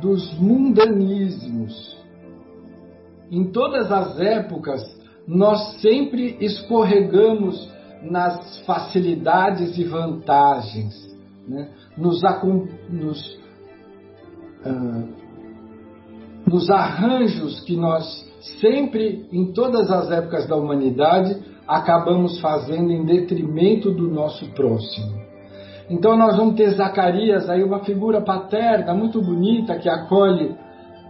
dos 0.00 0.36
mundanismos. 0.36 1.96
Em 3.30 3.52
todas 3.52 3.92
as 3.92 4.18
épocas, 4.18 4.82
nós 5.28 5.80
sempre 5.80 6.38
escorregamos 6.40 7.70
nas 8.02 8.58
facilidades 8.66 9.78
e 9.78 9.84
vantagens, 9.84 11.16
né? 11.46 11.70
nos, 11.96 12.20
nos, 12.90 13.38
uh, 14.66 15.08
nos 16.44 16.68
arranjos 16.68 17.60
que 17.60 17.76
nós 17.76 18.28
sempre, 18.60 19.24
em 19.30 19.52
todas 19.52 19.88
as 19.88 20.10
épocas 20.10 20.48
da 20.48 20.56
humanidade, 20.56 21.40
acabamos 21.64 22.40
fazendo 22.40 22.90
em 22.90 23.06
detrimento 23.06 23.92
do 23.92 24.10
nosso 24.10 24.50
próximo. 24.50 25.21
Então 25.92 26.16
nós 26.16 26.38
vamos 26.38 26.54
ter 26.54 26.70
Zacarias, 26.70 27.50
aí 27.50 27.62
uma 27.62 27.80
figura 27.80 28.22
paterna 28.22 28.94
muito 28.94 29.20
bonita 29.20 29.76
que 29.76 29.90
acolhe 29.90 30.56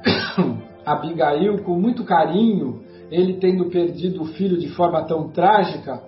Abigail 0.85 1.63
com 1.63 1.79
muito 1.79 2.03
carinho, 2.05 2.83
ele 3.09 3.35
tendo 3.35 3.67
perdido 3.67 4.23
o 4.23 4.27
filho 4.27 4.59
de 4.59 4.71
forma 4.71 5.05
tão 5.05 5.29
trágica, 5.29 6.03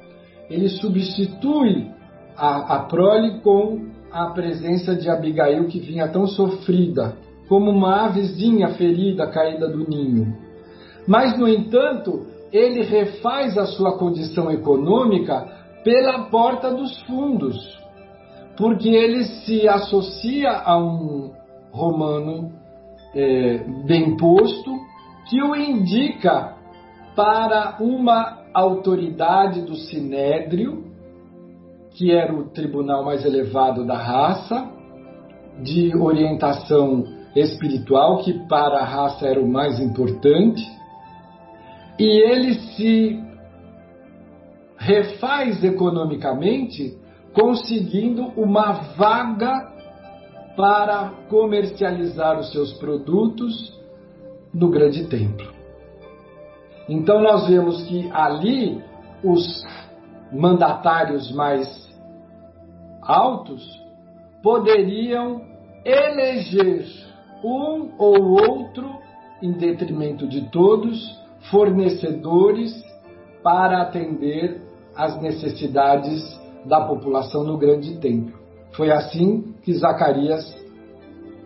ele 0.50 0.68
substitui 0.68 1.88
a, 2.36 2.74
a 2.74 2.78
prole 2.86 3.38
com 3.42 3.90
a 4.10 4.30
presença 4.30 4.96
de 4.96 5.08
Abigail 5.08 5.68
que 5.68 5.78
vinha 5.78 6.08
tão 6.08 6.26
sofrida, 6.26 7.16
como 7.48 7.70
uma 7.70 8.06
avezinha 8.06 8.70
ferida 8.70 9.28
caída 9.28 9.68
do 9.68 9.88
ninho. 9.88 10.36
Mas, 11.06 11.38
no 11.38 11.46
entanto, 11.46 12.26
ele 12.50 12.82
refaz 12.82 13.56
a 13.56 13.66
sua 13.66 13.96
condição 13.96 14.50
econômica 14.50 15.46
pela 15.84 16.24
porta 16.24 16.72
dos 16.72 17.00
fundos 17.02 17.83
porque 18.56 18.88
ele 18.88 19.24
se 19.24 19.68
associa 19.68 20.50
a 20.50 20.78
um 20.78 21.32
romano 21.72 22.52
é, 23.14 23.58
bem 23.86 24.16
posto 24.16 24.70
que 25.28 25.42
o 25.42 25.56
indica 25.56 26.54
para 27.16 27.76
uma 27.80 28.44
autoridade 28.52 29.62
do 29.62 29.74
Sinédrio, 29.74 30.84
que 31.92 32.12
era 32.12 32.34
o 32.34 32.50
tribunal 32.50 33.04
mais 33.04 33.24
elevado 33.24 33.86
da 33.86 33.96
raça, 33.96 34.70
de 35.62 35.96
orientação 35.96 37.04
espiritual, 37.34 38.18
que 38.18 38.32
para 38.48 38.80
a 38.80 38.84
raça 38.84 39.26
era 39.26 39.40
o 39.40 39.48
mais 39.48 39.80
importante, 39.80 40.62
e 41.98 42.04
ele 42.04 42.54
se 42.54 43.22
refaz 44.76 45.62
economicamente 45.62 46.98
conseguindo 47.34 48.28
uma 48.36 48.72
vaga 48.96 49.72
para 50.56 51.10
comercializar 51.28 52.38
os 52.38 52.52
seus 52.52 52.72
produtos 52.74 53.76
no 54.52 54.70
grande 54.70 55.08
templo. 55.08 55.52
Então 56.88 57.20
nós 57.20 57.48
vemos 57.48 57.82
que 57.84 58.08
ali 58.12 58.80
os 59.22 59.66
mandatários 60.32 61.32
mais 61.32 61.92
altos 63.02 63.82
poderiam 64.42 65.42
eleger 65.84 66.86
um 67.42 67.90
ou 67.98 68.22
outro, 68.30 68.98
em 69.42 69.52
detrimento 69.52 70.26
de 70.26 70.42
todos, 70.50 71.18
fornecedores 71.50 72.82
para 73.42 73.82
atender 73.82 74.62
às 74.96 75.20
necessidades 75.20 76.22
da 76.66 76.80
população 76.82 77.44
no 77.44 77.58
grande 77.58 77.96
templo. 77.98 78.34
Foi 78.72 78.90
assim 78.90 79.54
que 79.62 79.72
Zacarias 79.74 80.44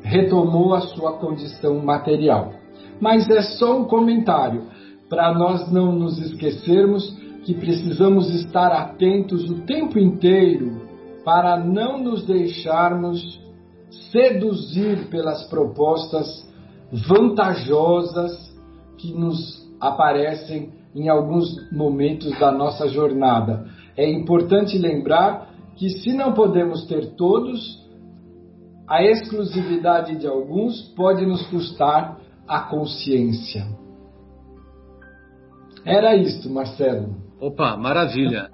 retomou 0.03 0.75
a 0.75 0.81
sua 0.81 1.19
condição 1.19 1.79
material. 1.81 2.53
Mas 3.01 3.29
é 3.29 3.43
só 3.43 3.79
um 3.79 3.85
comentário 3.85 4.67
para 5.09 5.33
nós 5.35 5.71
não 5.71 5.93
nos 5.93 6.19
esquecermos 6.19 7.17
que 7.45 7.55
precisamos 7.55 8.35
estar 8.35 8.73
atentos 8.73 9.49
o 9.49 9.63
tempo 9.63 9.99
inteiro 9.99 10.87
para 11.25 11.59
não 11.59 11.99
nos 11.99 12.25
deixarmos 12.27 13.41
seduzir 14.11 15.09
pelas 15.09 15.45
propostas 15.49 16.27
vantajosas 16.93 18.33
que 18.99 19.13
nos 19.13 19.67
aparecem 19.81 20.73
em 20.95 21.09
alguns 21.09 21.71
momentos 21.71 22.39
da 22.39 22.51
nossa 22.51 22.89
jornada. 22.89 23.67
É 23.99 24.09
importante 24.09 24.79
lembrar 24.79 25.51
que, 25.77 25.91
se 25.91 26.13
não 26.13 26.33
podemos 26.33 26.87
ter 26.87 27.17
todos, 27.17 27.85
a 28.87 29.03
exclusividade 29.03 30.17
de 30.17 30.27
alguns 30.27 30.81
pode 30.95 31.27
nos 31.27 31.45
custar 31.49 32.17
a 32.47 32.61
consciência. 32.61 33.67
Era 35.85 36.15
isto, 36.15 36.49
Marcelo. 36.49 37.17
Opa, 37.41 37.77
maravilha. 37.77 38.49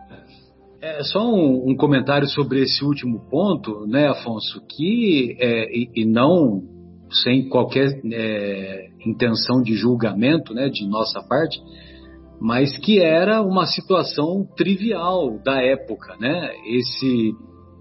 É 0.80 1.02
só 1.04 1.30
um, 1.30 1.70
um 1.70 1.76
comentário 1.76 2.26
sobre 2.26 2.62
esse 2.62 2.82
último 2.82 3.20
ponto, 3.28 3.86
né, 3.86 4.08
Afonso, 4.08 4.62
que 4.66 5.36
é, 5.38 5.64
e, 5.70 5.90
e, 5.94 6.04
não 6.06 6.62
sem 7.10 7.48
qualquer 7.50 8.00
é, 8.12 8.88
intenção 9.06 9.62
de 9.62 9.74
julgamento, 9.74 10.54
né, 10.54 10.70
de 10.70 10.86
nossa 10.86 11.22
parte, 11.22 11.60
mas 12.40 12.76
que 12.78 13.00
era 13.00 13.42
uma 13.42 13.66
situação 13.66 14.46
trivial 14.56 15.38
da 15.42 15.62
época, 15.62 16.16
né? 16.18 16.50
Esse 16.66 17.32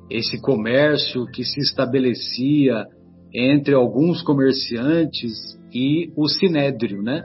esse 0.10 0.40
comércio 0.42 1.26
que 1.28 1.44
se 1.44 1.60
estabelecia 1.60 2.86
entre 3.34 3.74
alguns 3.74 4.22
comerciantes 4.22 5.58
e 5.74 6.12
o 6.16 6.28
sinédrio, 6.28 7.02
né? 7.02 7.24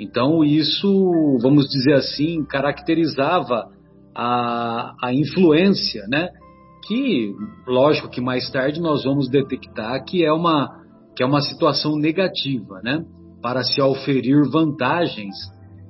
Então 0.00 0.42
isso, 0.42 1.38
vamos 1.42 1.68
dizer 1.68 1.94
assim, 1.94 2.44
caracterizava 2.44 3.68
a, 4.14 4.94
a 5.02 5.14
influência, 5.14 6.06
né? 6.08 6.28
Que, 6.86 7.32
lógico 7.66 8.08
que 8.08 8.20
mais 8.20 8.50
tarde 8.50 8.80
nós 8.80 9.04
vamos 9.04 9.28
detectar 9.28 10.02
que 10.04 10.24
é 10.24 10.32
uma 10.32 10.80
que 11.14 11.22
é 11.22 11.26
uma 11.26 11.42
situação 11.42 11.96
negativa, 11.96 12.80
né? 12.82 13.04
Para 13.42 13.62
se 13.62 13.80
auferir 13.80 14.48
vantagens 14.50 15.34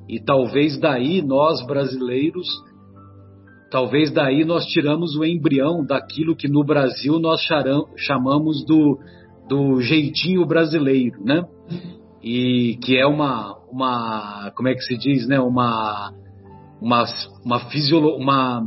e 0.09 0.20
talvez 0.20 0.78
daí 0.78 1.22
nós 1.22 1.64
brasileiros, 1.66 2.48
talvez 3.70 4.12
daí 4.12 4.44
nós 4.44 4.66
tiramos 4.66 5.16
o 5.16 5.24
embrião 5.24 5.84
daquilo 5.84 6.36
que 6.36 6.48
no 6.48 6.64
Brasil 6.64 7.18
nós 7.18 7.40
chamamos 7.96 8.64
do, 8.66 8.98
do 9.48 9.80
jeitinho 9.80 10.44
brasileiro, 10.46 11.22
né? 11.24 11.44
e 12.22 12.78
que 12.82 12.96
é 12.96 13.07
uma, 13.07 13.59
uma 13.70 14.53
como 14.55 14.68
é 14.68 14.74
que 14.74 14.82
se 14.82 14.96
diz, 14.96 15.26
né? 15.26 15.40
Uma 15.40 16.12
uma 16.80 17.05
uma, 17.44 17.61
fisiolo, 17.70 18.16
uma 18.16 18.62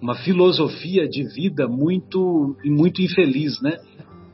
uma 0.00 0.14
filosofia 0.16 1.08
de 1.08 1.22
vida 1.34 1.68
muito 1.68 2.56
muito 2.64 3.00
infeliz, 3.00 3.60
né? 3.62 3.78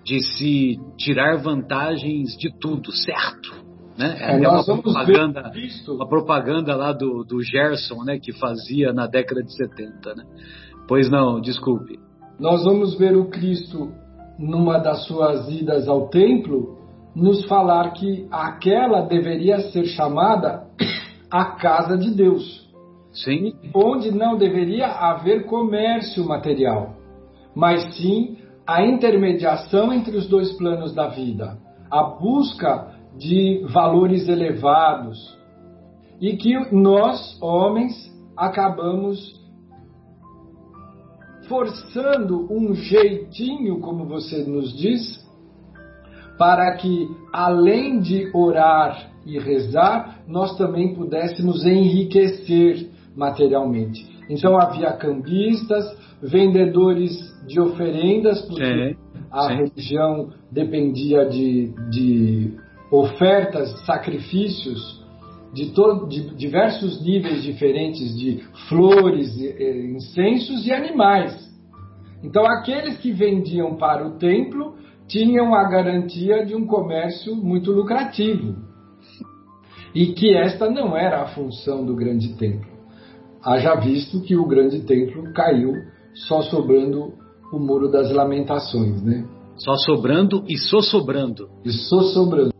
De 0.04 0.22
se 0.22 0.78
tirar 0.96 1.36
vantagens 1.36 2.36
de 2.38 2.50
tudo, 2.58 2.90
certo? 2.92 3.67
Né? 3.98 4.16
É, 4.20 4.42
é 4.42 4.48
uma 4.48 4.64
propaganda, 4.64 5.52
uma 5.88 6.08
propaganda 6.08 6.76
lá 6.76 6.92
do, 6.92 7.24
do 7.24 7.42
Gerson, 7.42 8.04
né? 8.04 8.18
Que 8.18 8.32
fazia 8.32 8.92
na 8.92 9.08
década 9.08 9.42
de 9.42 9.52
70, 9.56 10.14
né? 10.14 10.24
Pois 10.86 11.10
não, 11.10 11.40
desculpe. 11.40 11.98
Nós 12.38 12.62
vamos 12.62 12.96
ver 12.96 13.16
o 13.16 13.28
Cristo 13.28 13.92
numa 14.38 14.78
das 14.78 15.04
suas 15.06 15.48
idas 15.50 15.88
ao 15.88 16.08
templo 16.08 16.78
nos 17.14 17.44
falar 17.46 17.90
que 17.90 18.28
aquela 18.30 19.02
deveria 19.02 19.58
ser 19.72 19.86
chamada 19.86 20.62
a 21.28 21.56
casa 21.56 21.98
de 21.98 22.14
Deus. 22.14 22.68
Sim. 23.12 23.54
Onde 23.74 24.12
não 24.12 24.36
deveria 24.38 24.86
haver 24.86 25.46
comércio 25.46 26.24
material, 26.24 26.94
mas 27.56 27.96
sim 27.96 28.36
a 28.64 28.84
intermediação 28.86 29.92
entre 29.92 30.16
os 30.16 30.28
dois 30.28 30.52
planos 30.56 30.94
da 30.94 31.08
vida, 31.08 31.58
a 31.90 32.04
busca 32.04 32.97
de 33.18 33.64
valores 33.72 34.28
elevados 34.28 35.36
e 36.20 36.36
que 36.36 36.54
nós, 36.72 37.38
homens, 37.42 37.94
acabamos 38.36 39.38
forçando 41.48 42.46
um 42.52 42.74
jeitinho, 42.74 43.80
como 43.80 44.04
você 44.04 44.44
nos 44.44 44.76
diz, 44.76 45.26
para 46.38 46.76
que, 46.76 47.08
além 47.32 48.00
de 48.00 48.30
orar 48.34 49.10
e 49.26 49.38
rezar, 49.38 50.22
nós 50.28 50.56
também 50.56 50.94
pudéssemos 50.94 51.64
enriquecer 51.64 52.90
materialmente. 53.16 54.06
Então 54.30 54.58
havia 54.58 54.92
cambistas, 54.92 55.84
vendedores 56.22 57.12
de 57.46 57.60
oferendas, 57.60 58.42
porque 58.42 58.62
é, 58.62 58.94
a 59.30 59.48
sim. 59.48 59.56
religião 59.56 60.30
dependia 60.52 61.24
de, 61.26 61.72
de 61.90 62.56
ofertas, 62.90 63.84
sacrifícios 63.84 64.98
de, 65.52 65.72
de 66.08 66.34
diversos 66.36 67.02
níveis 67.02 67.42
diferentes 67.42 68.16
de 68.16 68.42
flores, 68.68 69.36
incensos 69.38 70.66
e 70.66 70.72
animais. 70.72 71.48
Então 72.22 72.44
aqueles 72.46 72.98
que 72.98 73.12
vendiam 73.12 73.76
para 73.76 74.06
o 74.06 74.18
templo 74.18 74.76
tinham 75.06 75.54
a 75.54 75.64
garantia 75.68 76.44
de 76.44 76.54
um 76.54 76.66
comércio 76.66 77.34
muito 77.34 77.72
lucrativo. 77.72 78.56
E 79.94 80.12
que 80.12 80.34
esta 80.34 80.70
não 80.70 80.96
era 80.96 81.22
a 81.22 81.28
função 81.28 81.84
do 81.84 81.94
grande 81.94 82.36
templo. 82.36 82.70
Haja 83.42 83.74
visto 83.76 84.20
que 84.20 84.36
o 84.36 84.46
grande 84.46 84.80
templo 84.80 85.32
caiu 85.32 85.72
só 86.12 86.42
sobrando 86.42 87.14
o 87.52 87.58
Muro 87.58 87.90
das 87.90 88.12
Lamentações, 88.12 89.02
né? 89.02 89.26
Só 89.56 89.74
sobrando 89.76 90.44
e 90.46 90.58
só 90.58 90.80
sobrando. 90.80 91.48
E 91.64 91.72
só 91.72 92.00
sobrando. 92.02 92.57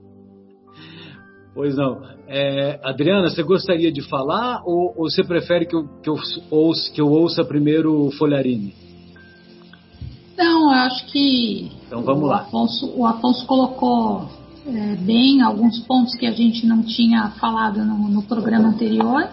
Pois 1.59 1.75
não. 1.75 2.01
É, 2.29 2.79
Adriana, 2.85 3.29
você 3.29 3.43
gostaria 3.43 3.91
de 3.91 4.01
falar 4.01 4.63
ou, 4.65 4.95
ou 4.97 5.11
você 5.11 5.25
prefere 5.25 5.67
que 5.67 5.75
eu, 5.75 5.89
que, 6.01 6.09
eu 6.09 6.15
ouça, 6.53 6.93
que 6.93 7.01
eu 7.01 7.11
ouça 7.11 7.45
primeiro 7.45 8.07
o 8.07 8.13
Folharini? 8.13 8.73
Não, 10.37 10.73
eu 10.73 10.79
acho 10.83 11.07
que 11.07 11.73
então, 11.85 12.01
vamos 12.03 12.23
o, 12.23 12.27
lá. 12.27 12.43
Afonso, 12.43 12.93
o 12.97 13.05
Afonso 13.05 13.45
colocou 13.45 14.29
é, 14.69 14.95
bem 15.05 15.43
alguns 15.43 15.81
pontos 15.81 16.15
que 16.15 16.27
a 16.27 16.31
gente 16.31 16.65
não 16.65 16.85
tinha 16.85 17.31
falado 17.41 17.85
no, 17.85 18.09
no 18.09 18.23
programa 18.23 18.69
anterior. 18.69 19.29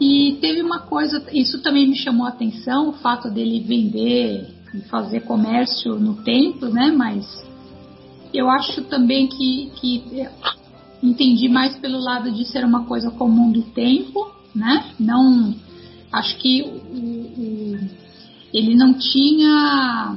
E 0.00 0.36
teve 0.40 0.62
uma 0.62 0.80
coisa, 0.80 1.24
isso 1.32 1.62
também 1.62 1.86
me 1.86 1.94
chamou 1.94 2.26
a 2.26 2.30
atenção, 2.30 2.88
o 2.88 2.92
fato 2.94 3.30
dele 3.30 3.60
vender 3.60 4.48
e 4.74 4.80
fazer 4.88 5.20
comércio 5.20 5.94
no 5.94 6.24
templo, 6.24 6.70
né? 6.70 6.90
Mas 6.90 7.24
eu 8.32 8.50
acho 8.50 8.82
também 8.86 9.28
que, 9.28 9.70
que 9.76 10.26
entendi 11.04 11.48
mais 11.48 11.76
pelo 11.76 11.98
lado 11.98 12.32
de 12.32 12.44
ser 12.44 12.64
uma 12.64 12.84
coisa 12.84 13.10
comum 13.10 13.52
do 13.52 13.62
tempo, 13.62 14.32
né? 14.54 14.92
Não, 14.98 15.54
acho 16.12 16.36
que 16.38 16.62
o, 16.62 16.66
o, 16.66 17.78
ele 18.52 18.74
não 18.74 18.94
tinha 18.94 20.16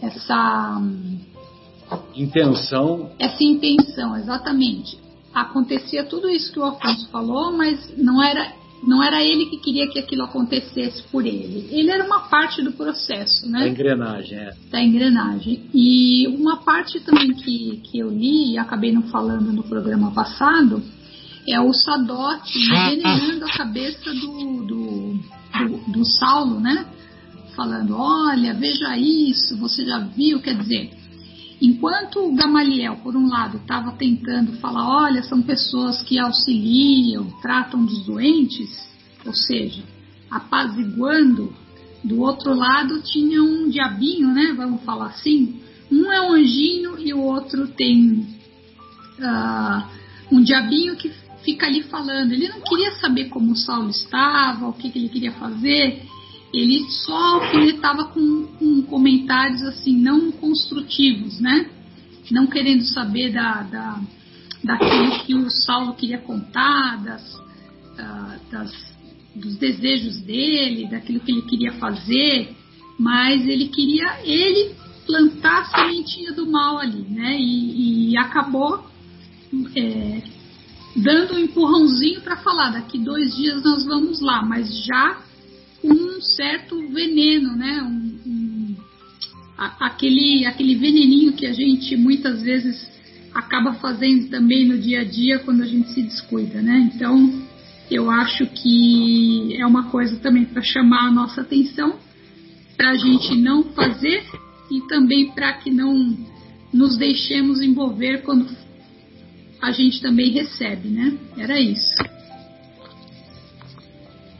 essa 0.00 0.82
intenção. 2.14 3.10
Essa 3.18 3.42
intenção, 3.42 4.16
exatamente. 4.16 4.98
Acontecia 5.32 6.04
tudo 6.04 6.28
isso 6.28 6.52
que 6.52 6.60
o 6.60 6.64
Afonso 6.64 7.08
falou, 7.08 7.52
mas 7.52 7.96
não 7.96 8.22
era 8.22 8.52
não 8.86 9.02
era 9.02 9.22
ele 9.22 9.46
que 9.46 9.58
queria 9.58 9.88
que 9.88 9.98
aquilo 9.98 10.24
acontecesse 10.24 11.02
por 11.10 11.24
ele. 11.24 11.68
Ele 11.70 11.90
era 11.90 12.04
uma 12.04 12.20
parte 12.28 12.62
do 12.62 12.72
processo, 12.72 13.48
né? 13.48 13.60
Da 13.60 13.68
engrenagem, 13.68 14.38
é. 14.38 14.54
Da 14.70 14.82
engrenagem. 14.82 15.64
E 15.74 16.26
uma 16.28 16.58
parte 16.58 17.00
também 17.00 17.32
que, 17.34 17.80
que 17.84 17.98
eu 17.98 18.10
li 18.10 18.52
e 18.52 18.58
acabei 18.58 18.92
não 18.92 19.02
falando 19.04 19.52
no 19.52 19.62
programa 19.62 20.10
passado 20.12 20.82
é 21.46 21.60
o 21.60 21.72
Sadote 21.72 22.58
envenenando 22.58 23.44
a 23.44 23.56
cabeça 23.56 24.12
do, 24.14 24.64
do, 24.64 25.18
do, 25.68 25.92
do 25.92 26.04
Saulo, 26.04 26.60
né? 26.60 26.86
Falando, 27.54 27.94
olha, 27.96 28.54
veja 28.54 28.96
isso, 28.96 29.56
você 29.58 29.84
já 29.84 29.98
viu, 29.98 30.40
quer 30.40 30.56
dizer, 30.56 30.90
Enquanto 31.64 32.20
o 32.20 32.34
Gamaliel, 32.34 32.96
por 32.96 33.16
um 33.16 33.26
lado, 33.26 33.56
estava 33.56 33.92
tentando 33.92 34.52
falar: 34.58 34.86
olha, 34.86 35.22
são 35.22 35.40
pessoas 35.40 36.02
que 36.02 36.18
auxiliam, 36.18 37.24
tratam 37.40 37.86
dos 37.86 38.04
doentes, 38.04 38.86
ou 39.24 39.32
seja, 39.32 39.82
apaziguando, 40.30 41.54
do 42.04 42.20
outro 42.20 42.52
lado 42.52 43.00
tinha 43.00 43.42
um 43.42 43.70
diabinho, 43.70 44.28
né? 44.28 44.52
Vamos 44.54 44.82
falar 44.82 45.06
assim. 45.06 45.58
Um 45.90 46.12
é 46.12 46.20
um 46.20 46.32
anjinho 46.32 46.98
e 46.98 47.14
o 47.14 47.20
outro 47.20 47.66
tem 47.68 48.26
uh, 49.18 49.84
um 50.30 50.42
diabinho 50.42 50.96
que 50.96 51.10
fica 51.42 51.64
ali 51.64 51.82
falando. 51.84 52.32
Ele 52.32 52.48
não 52.48 52.60
queria 52.60 52.90
saber 52.96 53.30
como 53.30 53.52
o 53.52 53.56
Saulo 53.56 53.88
estava, 53.88 54.68
o 54.68 54.74
que, 54.74 54.90
que 54.90 54.98
ele 54.98 55.08
queria 55.08 55.32
fazer 55.32 56.02
ele 56.54 56.88
só 56.90 57.16
alfinetava 57.16 58.04
com, 58.04 58.46
com 58.58 58.82
comentários 58.82 59.62
assim 59.62 59.96
não 59.96 60.30
construtivos, 60.30 61.40
né? 61.40 61.68
Não 62.30 62.46
querendo 62.46 62.84
saber 62.84 63.32
da, 63.32 63.62
da, 63.62 64.00
daquilo 64.62 65.18
que 65.24 65.34
o 65.34 65.50
Saulo 65.50 65.94
queria 65.94 66.18
contar, 66.18 67.02
das, 67.02 67.42
das, 68.50 68.94
dos 69.34 69.56
desejos 69.56 70.20
dele, 70.20 70.88
daquilo 70.88 71.20
que 71.20 71.32
ele 71.32 71.42
queria 71.42 71.72
fazer, 71.72 72.54
mas 72.98 73.46
ele 73.46 73.68
queria 73.68 74.20
ele 74.24 74.74
plantar 75.06 75.62
a 75.62 75.64
sementinha 75.64 76.32
do 76.32 76.50
mal 76.50 76.78
ali, 76.78 77.02
né? 77.10 77.36
E, 77.38 78.10
e 78.10 78.16
acabou 78.16 78.86
é, 79.76 80.22
dando 80.96 81.34
um 81.34 81.38
empurrãozinho 81.38 82.20
para 82.22 82.36
falar: 82.36 82.70
daqui 82.70 82.98
dois 82.98 83.36
dias 83.36 83.62
nós 83.62 83.84
vamos 83.84 84.20
lá, 84.20 84.42
mas 84.42 84.84
já 84.84 85.18
um 85.84 86.20
certo 86.20 86.80
veneno, 86.88 87.54
né? 87.54 87.82
Um, 87.82 88.18
um, 88.26 88.76
a, 89.56 89.86
aquele, 89.86 90.46
aquele 90.46 90.74
veneninho 90.76 91.34
que 91.34 91.46
a 91.46 91.52
gente 91.52 91.96
muitas 91.96 92.42
vezes 92.42 92.90
acaba 93.34 93.74
fazendo 93.74 94.28
também 94.28 94.66
no 94.66 94.78
dia 94.78 95.00
a 95.00 95.04
dia 95.04 95.38
quando 95.40 95.62
a 95.62 95.66
gente 95.66 95.90
se 95.90 96.02
descuida, 96.02 96.62
né? 96.62 96.90
Então, 96.94 97.42
eu 97.90 98.10
acho 98.10 98.46
que 98.46 99.56
é 99.56 99.66
uma 99.66 99.90
coisa 99.90 100.16
também 100.18 100.44
para 100.44 100.62
chamar 100.62 101.08
a 101.08 101.12
nossa 101.12 101.42
atenção, 101.42 101.98
para 102.76 102.90
a 102.90 102.96
gente 102.96 103.36
não 103.36 103.64
fazer 103.64 104.24
e 104.70 104.80
também 104.88 105.30
para 105.32 105.52
que 105.54 105.70
não 105.70 106.16
nos 106.72 106.96
deixemos 106.96 107.60
envolver 107.60 108.22
quando 108.22 108.48
a 109.60 109.70
gente 109.70 110.00
também 110.00 110.30
recebe, 110.30 110.88
né? 110.88 111.16
Era 111.36 111.60
isso. 111.60 112.13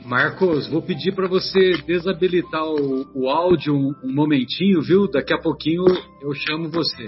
Marcos, 0.04 0.68
vou 0.68 0.82
pedir 0.82 1.14
para 1.14 1.26
você 1.26 1.78
desabilitar 1.86 2.62
o, 2.62 3.06
o 3.14 3.30
áudio 3.30 3.74
um, 3.74 3.94
um, 4.04 4.14
momentinho, 4.14 4.82
viu? 4.82 5.10
Daqui 5.10 5.32
a 5.32 5.38
pouquinho 5.38 5.82
eu 6.20 6.34
chamo 6.34 6.68
você. 6.68 7.06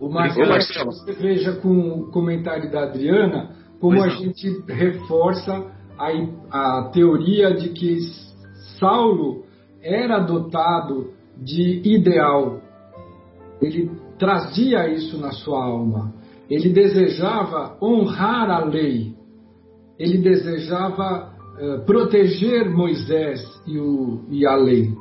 O 0.00 0.08
Marcelo, 0.08 0.86
você 0.86 1.12
veja 1.12 1.52
com 1.56 1.90
o 1.90 2.10
comentário 2.10 2.70
da 2.70 2.84
Adriana 2.84 3.50
como 3.78 4.02
a 4.02 4.08
gente 4.08 4.62
reforça 4.66 5.70
a, 5.98 6.78
a 6.78 6.90
teoria 6.90 7.52
de 7.54 7.68
que 7.70 7.98
Saulo 8.78 9.44
era 9.82 10.20
dotado 10.20 11.12
de 11.36 11.82
ideal. 11.84 12.62
Ele 13.60 13.90
trazia 14.18 14.88
isso 14.88 15.18
na 15.18 15.32
sua 15.32 15.64
alma. 15.64 16.14
Ele 16.48 16.70
desejava 16.70 17.76
honrar 17.82 18.50
a 18.50 18.64
lei 18.64 19.17
ele 19.98 20.18
desejava 20.18 21.32
uh, 21.60 21.84
proteger 21.84 22.70
Moisés 22.70 23.40
e, 23.66 23.78
o, 23.78 24.24
e 24.30 24.46
a 24.46 24.54
lei. 24.54 24.94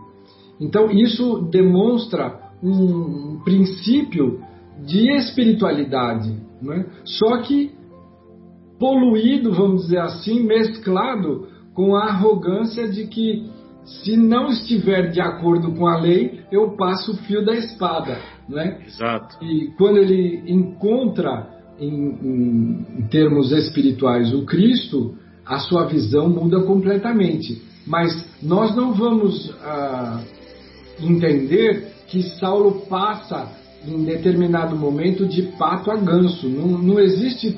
Então, 0.60 0.90
isso 0.90 1.48
demonstra 1.52 2.40
um 2.64 3.40
princípio 3.44 4.42
de 4.86 5.12
espiritualidade, 5.18 6.36
né? 6.62 6.86
só 7.04 7.38
que 7.42 7.72
poluído, 8.80 9.54
vamos 9.54 9.84
dizer 9.84 10.00
assim, 10.00 10.44
mesclado 10.44 11.48
com 11.74 11.96
a 11.96 12.06
arrogância 12.06 12.88
de 12.88 13.08
que 13.08 13.50
se 13.86 14.18
não 14.18 14.48
estiver 14.48 15.12
de 15.12 15.22
acordo 15.22 15.74
com 15.74 15.88
a 15.88 15.98
lei, 15.98 16.42
eu 16.52 16.76
passo 16.76 17.14
o 17.14 17.18
fio 17.18 17.46
da 17.46 17.54
espada, 17.54 18.20
né? 18.50 18.82
Exato. 18.86 19.38
E 19.42 19.72
quando 19.78 19.98
ele 19.98 20.44
encontra 20.46 21.48
em, 21.80 21.90
em, 21.90 22.86
em 23.00 23.02
termos 23.10 23.52
espirituais 23.52 24.34
o 24.34 24.46
Cristo, 24.46 25.16
a 25.46 25.60
sua 25.60 25.86
visão 25.86 26.30
muda 26.30 26.62
completamente. 26.64 27.62
Mas 27.86 28.26
nós 28.42 28.76
não 28.76 28.94
vamos 28.94 29.54
ah, 29.62 30.22
entender 31.02 31.94
que 32.08 32.22
Saulo 32.38 32.82
passa 32.90 33.50
em 33.86 34.04
determinado 34.04 34.76
momento 34.76 35.26
de 35.26 35.44
pato 35.58 35.90
a 35.90 35.96
ganso. 35.96 36.50
Não, 36.50 36.68
não 36.78 37.00
existe 37.00 37.58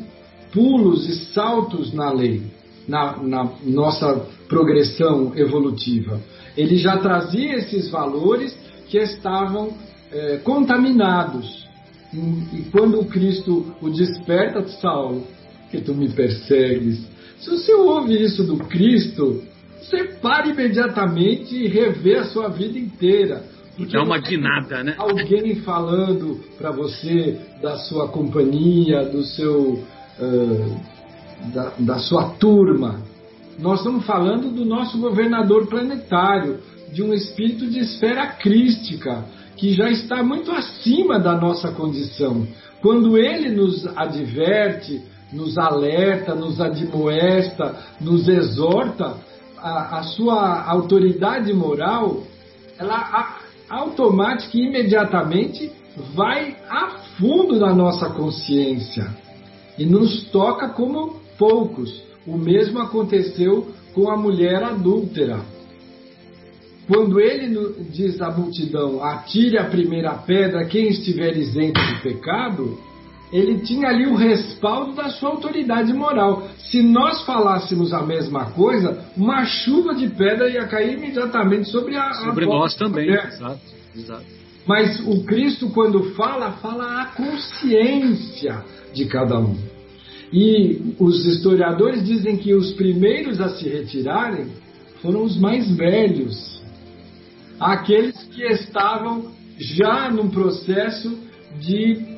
pulos 0.51 1.07
e 1.07 1.25
saltos 1.33 1.93
na 1.93 2.11
lei, 2.11 2.43
na, 2.87 3.17
na 3.23 3.51
nossa 3.63 4.27
progressão 4.47 5.31
evolutiva. 5.35 6.19
Ele 6.57 6.77
já 6.77 6.97
trazia 6.97 7.55
esses 7.55 7.89
valores 7.89 8.55
que 8.87 8.97
estavam 8.97 9.73
é, 10.11 10.37
contaminados. 10.37 11.67
E, 12.13 12.63
quando 12.71 12.99
o 12.99 13.05
Cristo 13.05 13.73
o 13.81 13.89
desperta, 13.89 14.67
Saulo, 14.81 15.27
que 15.69 15.79
tu 15.81 15.93
me 15.93 16.09
persegues. 16.09 17.05
Se 17.39 17.49
você 17.49 17.73
ouve 17.73 18.21
isso 18.21 18.43
do 18.43 18.57
Cristo, 18.57 19.43
você 19.79 20.03
para 20.21 20.47
imediatamente 20.47 21.55
e 21.55 21.67
revê 21.67 22.15
a 22.15 22.25
sua 22.25 22.49
vida 22.49 22.77
inteira. 22.77 23.43
Porque 23.77 23.95
é 23.95 23.99
uma 23.99 24.17
guinada, 24.17 24.83
né? 24.83 24.95
Alguém 24.97 25.55
falando 25.61 26.39
para 26.57 26.71
você 26.71 27.39
da 27.61 27.77
sua 27.77 28.09
companhia, 28.09 29.05
do 29.05 29.23
seu, 29.23 29.83
uh, 30.19 30.81
da, 31.53 31.73
da 31.79 31.99
sua 31.99 32.31
turma. 32.31 33.01
Nós 33.57 33.79
estamos 33.79 34.05
falando 34.05 34.51
do 34.51 34.65
nosso 34.65 34.99
governador 34.99 35.67
planetário, 35.67 36.59
de 36.91 37.01
um 37.01 37.13
espírito 37.13 37.69
de 37.69 37.79
esfera 37.79 38.27
crística, 38.27 39.23
que 39.59 39.73
já 39.73 39.89
está 39.89 40.23
muito 40.23 40.51
acima 40.51 41.19
da 41.19 41.35
nossa 41.35 41.71
condição. 41.73 42.47
Quando 42.81 43.17
ele 43.17 43.49
nos 43.49 43.85
adverte, 43.95 45.01
nos 45.33 45.57
alerta, 45.57 46.33
nos 46.33 46.61
admoesta, 46.61 47.75
nos 47.99 48.27
exorta, 48.29 49.17
a, 49.57 49.99
a 49.99 50.03
sua 50.03 50.63
autoridade 50.63 51.51
moral, 51.53 52.23
ela 52.79 52.95
a, 52.95 53.39
automática 53.69 54.57
e 54.57 54.67
imediatamente 54.67 55.69
vai 56.15 56.55
a 56.69 56.91
fundo 57.17 57.59
da 57.59 57.73
nossa 57.73 58.09
consciência 58.09 59.13
e 59.77 59.85
nos 59.85 60.23
toca 60.31 60.69
como 60.69 61.19
poucos. 61.37 62.01
O 62.25 62.37
mesmo 62.37 62.79
aconteceu 62.79 63.67
com 63.93 64.09
a 64.09 64.15
mulher 64.15 64.63
adúltera. 64.63 65.39
Quando 66.89 67.19
ele 67.19 67.55
diz 67.91 68.19
à 68.19 68.31
multidão: 68.31 69.03
atire 69.03 69.59
a 69.59 69.65
primeira 69.65 70.11
pedra 70.15 70.65
quem 70.65 70.89
estiver 70.89 71.37
isento 71.37 71.79
de 71.79 72.01
pecado, 72.01 72.79
ele 73.31 73.59
tinha 73.59 73.89
ali 73.89 74.07
o 74.07 74.15
respaldo 74.15 74.93
da 74.93 75.07
sua 75.09 75.29
autoridade 75.29 75.93
moral. 75.93 76.49
Se 76.57 76.81
nós 76.81 77.23
falássemos 77.25 77.93
a 77.93 78.01
mesma 78.01 78.51
coisa, 78.51 79.05
uma 79.15 79.45
chuva 79.45 79.93
de 79.93 80.07
pedra 80.07 80.49
ia 80.49 80.65
cair 80.65 80.97
imediatamente 80.97 81.69
sobre 81.69 81.95
a 81.95 82.11
sobre 82.13 82.45
a 82.45 82.47
nós 82.47 82.73
também. 82.73 83.07
Exato, 83.07 83.59
exato. 83.95 84.25
Mas 84.65 84.99
o 85.07 85.23
Cristo, 85.25 85.69
quando 85.69 86.15
fala, 86.15 86.53
fala 86.53 87.03
a 87.03 87.05
consciência 87.05 88.63
de 88.93 89.05
cada 89.05 89.39
um. 89.39 89.55
E 90.33 90.95
os 90.99 91.25
historiadores 91.25 92.03
dizem 92.03 92.37
que 92.37 92.53
os 92.53 92.71
primeiros 92.73 93.39
a 93.39 93.49
se 93.49 93.67
retirarem 93.67 94.47
foram 95.01 95.23
os 95.23 95.37
mais 95.37 95.69
velhos, 95.75 96.61
aqueles 97.59 98.15
que 98.25 98.43
estavam 98.43 99.31
já 99.57 100.09
num 100.09 100.29
processo 100.29 101.17
de 101.59 102.17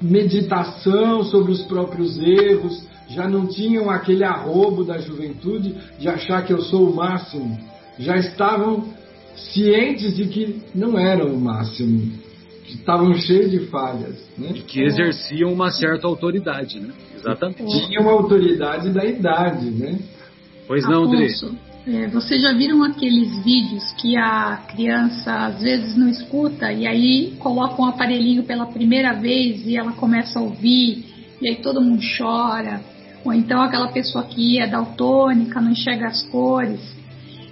meditação 0.00 1.22
sobre 1.24 1.52
os 1.52 1.62
próprios 1.62 2.18
erros, 2.18 2.86
já 3.08 3.28
não 3.28 3.46
tinham 3.46 3.90
aquele 3.90 4.24
arrobo 4.24 4.84
da 4.84 4.98
juventude 4.98 5.74
de 5.98 6.08
achar 6.08 6.44
que 6.44 6.52
eu 6.52 6.60
sou 6.60 6.90
o 6.90 6.94
máximo, 6.94 7.58
já 7.98 8.16
estavam 8.16 8.92
cientes 9.34 10.16
de 10.16 10.26
que 10.26 10.62
não 10.74 10.98
eram 10.98 11.32
o 11.32 11.40
máximo, 11.40 12.12
que 12.64 12.74
estavam 12.74 13.14
cheios 13.14 13.50
de 13.50 13.60
falhas. 13.66 14.28
Né? 14.36 14.50
E 14.54 14.60
que 14.60 14.82
exerciam 14.82 15.52
uma 15.52 15.70
certa 15.70 16.06
autoridade, 16.06 16.80
né? 16.80 16.92
Exatamente. 17.16 17.86
Tinham 17.86 18.08
a 18.08 18.12
autoridade 18.12 18.90
da 18.90 19.04
idade, 19.04 19.70
né? 19.70 19.98
Pois 20.66 20.84
não, 20.84 21.04
André. 21.04 21.28
É, 21.86 22.06
vocês 22.08 22.42
já 22.42 22.52
viram 22.52 22.82
aqueles 22.82 23.42
vídeos 23.42 23.92
que 23.92 24.16
a 24.16 24.62
criança 24.68 25.46
às 25.46 25.62
vezes 25.62 25.96
não 25.96 26.08
escuta 26.08 26.72
e 26.72 26.86
aí 26.86 27.34
coloca 27.38 27.80
um 27.80 27.86
aparelhinho 27.86 28.42
pela 28.42 28.66
primeira 28.66 29.14
vez 29.14 29.66
e 29.66 29.76
ela 29.76 29.92
começa 29.92 30.38
a 30.38 30.42
ouvir 30.42 31.04
e 31.40 31.48
aí 31.48 31.56
todo 31.56 31.80
mundo 31.80 32.02
chora? 32.18 32.82
Ou 33.24 33.32
então 33.32 33.62
aquela 33.62 33.88
pessoa 33.88 34.24
que 34.24 34.60
é 34.60 34.66
daltônica, 34.66 35.60
não 35.60 35.70
enxerga 35.70 36.08
as 36.08 36.22
cores 36.28 36.80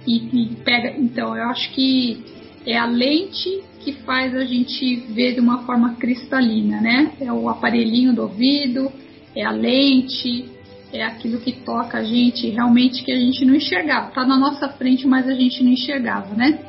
e, 0.05 0.17
e 0.17 0.55
pega. 0.63 0.95
Então, 0.97 1.35
eu 1.35 1.43
acho 1.49 1.71
que 1.71 2.23
é 2.65 2.77
a 2.77 2.85
lente 2.85 3.61
que 3.79 3.93
faz 3.93 4.35
a 4.35 4.43
gente 4.43 4.95
ver 5.13 5.33
de 5.33 5.39
uma 5.39 5.59
forma 5.59 5.95
cristalina, 5.95 6.81
né? 6.81 7.11
É 7.21 7.31
o 7.31 7.49
aparelhinho 7.49 8.13
do 8.13 8.23
ouvido, 8.23 8.91
é 9.35 9.45
a 9.45 9.51
lente, 9.51 10.45
é 10.91 11.03
aquilo 11.03 11.39
que 11.39 11.51
toca 11.51 11.97
a 11.97 12.03
gente 12.03 12.49
realmente 12.49 13.03
que 13.03 13.11
a 13.11 13.19
gente 13.19 13.43
não 13.45 13.55
enxergava. 13.55 14.09
Está 14.09 14.25
na 14.25 14.37
nossa 14.37 14.69
frente, 14.69 15.05
mas 15.05 15.27
a 15.27 15.33
gente 15.33 15.63
não 15.63 15.71
enxergava, 15.71 16.33
né? 16.35 16.59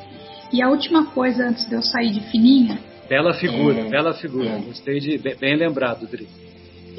E 0.53 0.63
a 0.63 0.69
última 0.69 1.07
coisa 1.07 1.49
antes 1.49 1.69
de 1.69 1.75
eu 1.75 1.83
sair 1.83 2.11
de 2.11 2.21
fininha. 2.31 2.79
Bela 3.09 3.35
figura, 3.35 3.81
é, 3.81 3.89
bela 3.89 4.15
figura. 4.15 4.49
É, 4.49 4.59
Gostei 4.59 5.01
de 5.01 5.19
bem 5.19 5.57
lembrado, 5.57 6.07
Dri. 6.07 6.27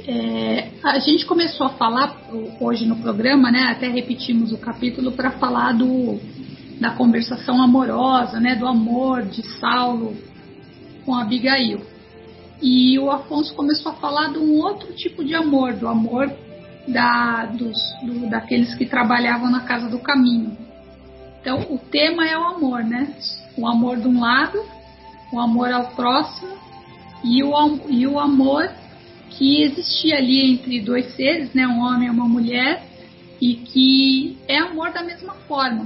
É, 0.08 0.70
a 0.84 1.00
gente 1.00 1.26
começou 1.26 1.68
a 1.68 1.72
falar 1.72 2.18
hoje 2.60 2.86
no 2.86 2.96
programa, 2.96 3.52
né? 3.52 3.68
Até 3.72 3.88
repetimos 3.90 4.52
o 4.52 4.58
capítulo 4.58 5.12
para 5.12 5.32
falar 5.32 5.74
do 5.74 6.20
da 6.80 6.92
conversação 6.92 7.62
amorosa, 7.62 8.40
né? 8.40 8.56
Do 8.56 8.66
amor 8.66 9.24
de 9.24 9.44
Saulo 9.60 10.16
com 11.06 11.14
Abigail. 11.14 11.82
E 12.62 12.98
o 12.98 13.12
Afonso 13.12 13.54
começou 13.54 13.92
a 13.92 13.96
falar 13.96 14.32
de 14.32 14.38
um 14.38 14.58
outro 14.60 14.94
tipo 14.94 15.24
de 15.24 15.34
amor, 15.34 15.74
do 15.74 15.88
amor 15.88 16.32
da, 16.88 17.46
dos, 17.46 17.78
do, 18.04 18.30
daqueles 18.30 18.74
que 18.76 18.86
trabalhavam 18.86 19.50
na 19.50 19.62
casa 19.62 19.90
do 19.90 20.00
caminho. 20.00 20.58
Então, 21.42 21.60
o 21.70 21.78
tema 21.78 22.28
é 22.28 22.38
o 22.38 22.44
amor, 22.44 22.84
né? 22.84 23.14
O 23.58 23.68
amor 23.68 23.98
de 23.98 24.08
um 24.08 24.20
lado, 24.20 24.60
o 25.32 25.40
amor 25.40 25.72
ao 25.72 25.92
próximo 25.92 26.58
e 27.24 27.44
o, 27.44 27.80
e 27.90 28.08
o 28.08 28.20
amor 28.20 28.70
que 29.30 29.62
existia 29.64 30.18
ali 30.18 30.54
entre 30.54 30.82
dois 30.82 31.16
seres, 31.16 31.54
né? 31.54 31.68
Um 31.68 31.80
homem 31.80 32.08
e 32.08 32.12
uma 32.12 32.28
mulher, 32.28 32.84
e 33.42 33.56
que 33.56 34.38
é 34.48 34.58
amor 34.58 34.92
da 34.92 35.04
mesma 35.04 35.34
forma. 35.48 35.86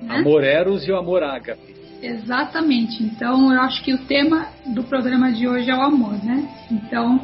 Né? 0.00 0.18
Amor 0.18 0.44
eros 0.44 0.86
e 0.86 0.92
o 0.92 0.96
amor 0.96 1.22
ágape. 1.22 1.72
Exatamente. 2.02 3.02
Então, 3.02 3.52
eu 3.52 3.60
acho 3.60 3.82
que 3.82 3.94
o 3.94 3.98
tema 3.98 4.48
do 4.66 4.82
programa 4.82 5.30
de 5.32 5.46
hoje 5.46 5.70
é 5.70 5.74
o 5.74 5.82
amor, 5.82 6.22
né? 6.24 6.48
Então, 6.70 7.20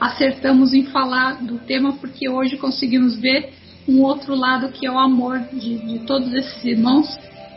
acertamos 0.00 0.72
em 0.74 0.84
falar 0.86 1.42
do 1.42 1.58
tema 1.58 1.92
porque 1.94 2.28
hoje 2.28 2.56
conseguimos 2.56 3.16
ver 3.16 3.52
um 3.88 4.02
outro 4.02 4.34
lado 4.34 4.68
que 4.68 4.86
é 4.86 4.90
o 4.90 4.98
amor 4.98 5.38
de, 5.52 5.78
de 5.78 5.98
todos 6.00 6.32
esses 6.32 6.64
irmãos 6.64 7.06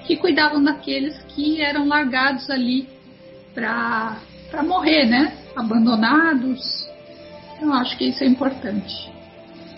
que 0.06 0.16
cuidavam 0.16 0.64
daqueles 0.64 1.18
que 1.30 1.62
eram 1.62 1.88
largados 1.88 2.50
ali 2.50 2.88
para 3.54 4.64
morrer, 4.64 5.06
né? 5.06 5.34
Abandonados. 5.56 6.88
Eu 7.62 7.74
acho 7.74 7.98
que 7.98 8.06
isso 8.06 8.24
é 8.24 8.28
importante. 8.28 9.12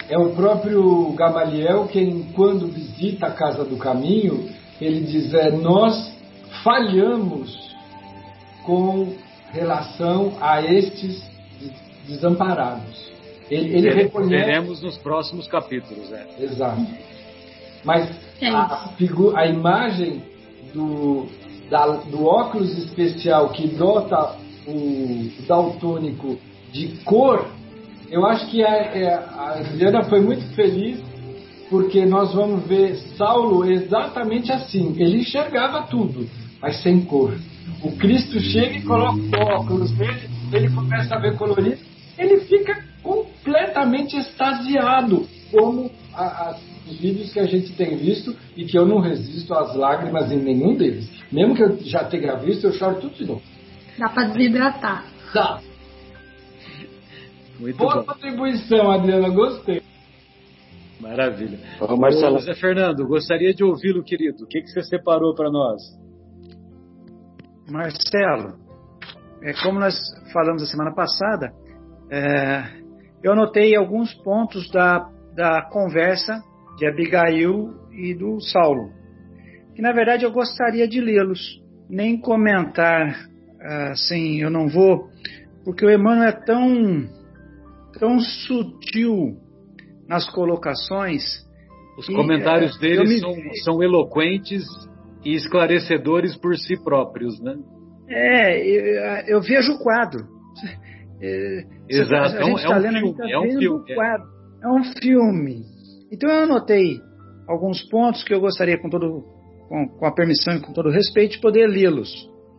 É 0.10 0.18
o 0.18 0.32
próprio 0.36 1.12
Gamaliel 1.14 1.88
quem, 1.88 2.24
quando 2.34 2.68
visita 2.68 3.28
a 3.28 3.32
casa 3.32 3.64
do 3.64 3.78
caminho, 3.78 4.50
ele 4.80 5.02
diz: 5.02 5.34
é, 5.34 5.52
Nós 5.52 6.14
falhamos 6.64 7.72
com 8.66 9.14
relação 9.52 10.34
a 10.40 10.62
estes 10.62 11.31
desamparados. 12.08 13.12
Ele, 13.50 13.78
ele 13.78 13.90
reconhece. 13.90 14.46
Veremos 14.46 14.82
nos 14.82 14.98
próximos 14.98 15.48
capítulos, 15.48 16.10
né? 16.10 16.26
Exato. 16.40 16.86
Mas 17.84 18.10
é 18.40 18.48
a, 18.50 18.90
a 19.36 19.48
imagem 19.48 20.24
do, 20.74 21.28
da, 21.70 21.88
do 21.88 22.26
óculos 22.26 22.78
especial 22.78 23.50
que 23.50 23.68
dota 23.68 24.36
o 24.68 25.30
daltônico 25.48 26.40
de 26.72 26.88
cor, 27.04 27.48
eu 28.10 28.26
acho 28.26 28.50
que 28.50 28.64
a, 28.64 28.70
é, 28.70 29.14
a 29.14 29.64
Juliana 29.64 30.04
foi 30.04 30.22
muito 30.22 30.44
feliz 30.54 31.00
porque 31.70 32.06
nós 32.06 32.34
vamos 32.34 32.66
ver 32.68 32.96
Saulo 33.18 33.70
exatamente 33.70 34.52
assim. 34.52 34.94
Ele 34.98 35.22
enxergava 35.22 35.84
tudo, 35.84 36.28
mas 36.62 36.82
sem 36.82 37.02
cor. 37.02 37.34
O 37.82 37.94
Cristo 37.94 38.40
chega 38.40 38.76
e 38.76 38.82
coloca 38.82 39.18
o 39.18 39.42
óculos 39.42 39.98
nele, 39.98 40.30
ele 40.52 40.70
começa 40.70 41.16
a 41.16 41.20
ver 41.20 41.38
colorido, 41.38 41.80
ele 42.22 42.42
fica 42.42 42.84
completamente 43.02 44.16
extasiado, 44.16 45.28
como 45.50 45.92
a, 46.14 46.24
a, 46.24 46.58
os 46.88 46.98
vídeos 47.00 47.34
que 47.34 47.40
a 47.40 47.46
gente 47.46 47.74
tem 47.74 47.98
visto 47.98 48.36
e 48.56 48.66
que 48.66 48.78
eu 48.78 48.86
não 48.86 49.00
resisto 49.00 49.54
às 49.54 49.76
lágrimas 49.76 50.32
em 50.32 50.38
nenhum 50.38 50.76
deles. 50.76 51.10
Mesmo 51.32 51.56
que 51.56 51.64
eu 51.64 51.78
já 51.82 52.04
tenha 52.04 52.36
visto, 52.36 52.68
eu 52.68 52.74
choro 52.74 53.02
tudo 53.02 53.16
de 53.16 53.26
novo. 53.26 53.42
Dá 53.98 54.10
para 54.10 54.28
desidratar. 54.28 55.06
Dá. 55.34 55.60
Muito 57.60 57.78
Boa 57.78 57.96
bom. 57.96 58.04
contribuição, 58.04 58.92
Adriana, 58.92 59.30
gostei. 59.30 59.82
Maravilha. 61.00 61.60
Ô, 61.80 61.98
Marcelo. 61.98 62.36
Ô, 62.36 62.40
Zé 62.40 62.54
Fernando, 62.54 63.06
gostaria 63.08 63.54
de 63.54 63.64
ouvi-lo, 63.64 64.04
querido. 64.04 64.44
O 64.44 64.48
que, 64.48 64.62
que 64.62 64.68
você 64.68 64.84
separou 64.84 65.34
para 65.34 65.50
nós? 65.50 65.82
Marcelo, 67.70 68.60
é, 69.44 69.54
como 69.64 69.80
nós 69.80 69.96
falamos 70.32 70.62
a 70.62 70.66
semana 70.66 70.94
passada, 70.94 71.52
é, 72.12 72.64
eu 73.24 73.32
anotei 73.32 73.76
alguns 73.76 74.14
pontos 74.14 74.70
da, 74.72 75.10
da 75.36 75.62
conversa 75.72 76.42
de 76.78 76.86
Abigail 76.86 77.74
e 77.92 78.14
do 78.14 78.40
Saulo, 78.42 78.92
que 79.76 79.82
na 79.82 79.92
verdade 79.92 80.26
eu 80.26 80.32
gostaria 80.32 80.88
de 80.88 81.00
lê-los, 81.00 81.62
nem 81.90 82.20
comentar 82.20 83.32
assim, 83.92 84.42
eu 84.42 84.50
não 84.50 84.68
vou, 84.68 85.08
porque 85.64 85.86
o 85.86 85.90
Emmanuel 85.90 86.30
é 86.30 86.32
tão, 86.32 87.08
tão 88.00 88.20
sutil 88.20 89.38
nas 90.08 90.30
colocações. 90.30 91.24
Os 91.98 92.08
que, 92.08 92.14
comentários 92.14 92.76
é, 92.78 92.80
dele 92.80 93.04
me- 93.08 93.20
são, 93.20 93.36
são 93.64 93.84
eloquentes 93.84 94.64
e 95.24 95.36
esclarecedores 95.36 96.36
por 96.36 96.58
si 96.58 96.82
próprios, 96.84 97.40
né? 97.40 97.56
É, 98.10 98.68
eu, 98.68 99.36
eu 99.38 99.42
vejo 99.42 99.74
o 99.74 99.80
quadro. 99.80 100.26
É, 101.22 101.66
Exato, 101.90 102.38
a 102.38 102.42
é 102.42 102.46
um- 102.46 102.58
é 102.58 102.62
tá 102.64 102.78
lendo, 102.78 102.98
a 102.98 103.00
filme, 103.00 103.18
tá 103.18 103.30
é 103.30 103.38
um 103.38 103.42
vendo 103.44 103.60
filme, 103.60 103.92
é. 103.92 103.96
quadro. 103.96 104.28
É 104.64 104.68
um 104.68 104.84
filme. 105.00 105.66
Então 106.12 106.30
eu 106.30 106.44
anotei 106.44 107.00
alguns 107.48 107.82
pontos 107.90 108.24
que 108.24 108.34
eu 108.34 108.40
gostaria, 108.40 108.78
com, 108.80 108.90
todo, 108.90 109.24
com, 109.68 109.88
com 109.88 110.06
a 110.06 110.12
permissão 110.14 110.56
e 110.56 110.62
com 110.62 110.74
todo 110.74 110.90
respeito, 110.90 111.34
de 111.36 111.42
poder 111.42 111.68
lê-los. 111.68 112.10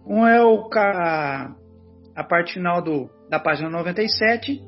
Um 0.07 0.27
é 0.27 0.43
o, 0.43 0.69
ca- 0.69 1.55
a 2.15 2.25
parte 2.25 2.55
final 2.55 2.83
do, 2.83 3.09
da 3.31 3.39
página 3.39 3.69
97, 3.71 4.61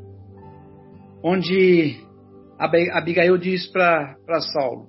onde 1.22 1.96
Abi- 2.58 2.90
Abigail 2.90 3.36
diz 3.38 3.66
para 3.70 4.16
Saulo: 4.52 4.86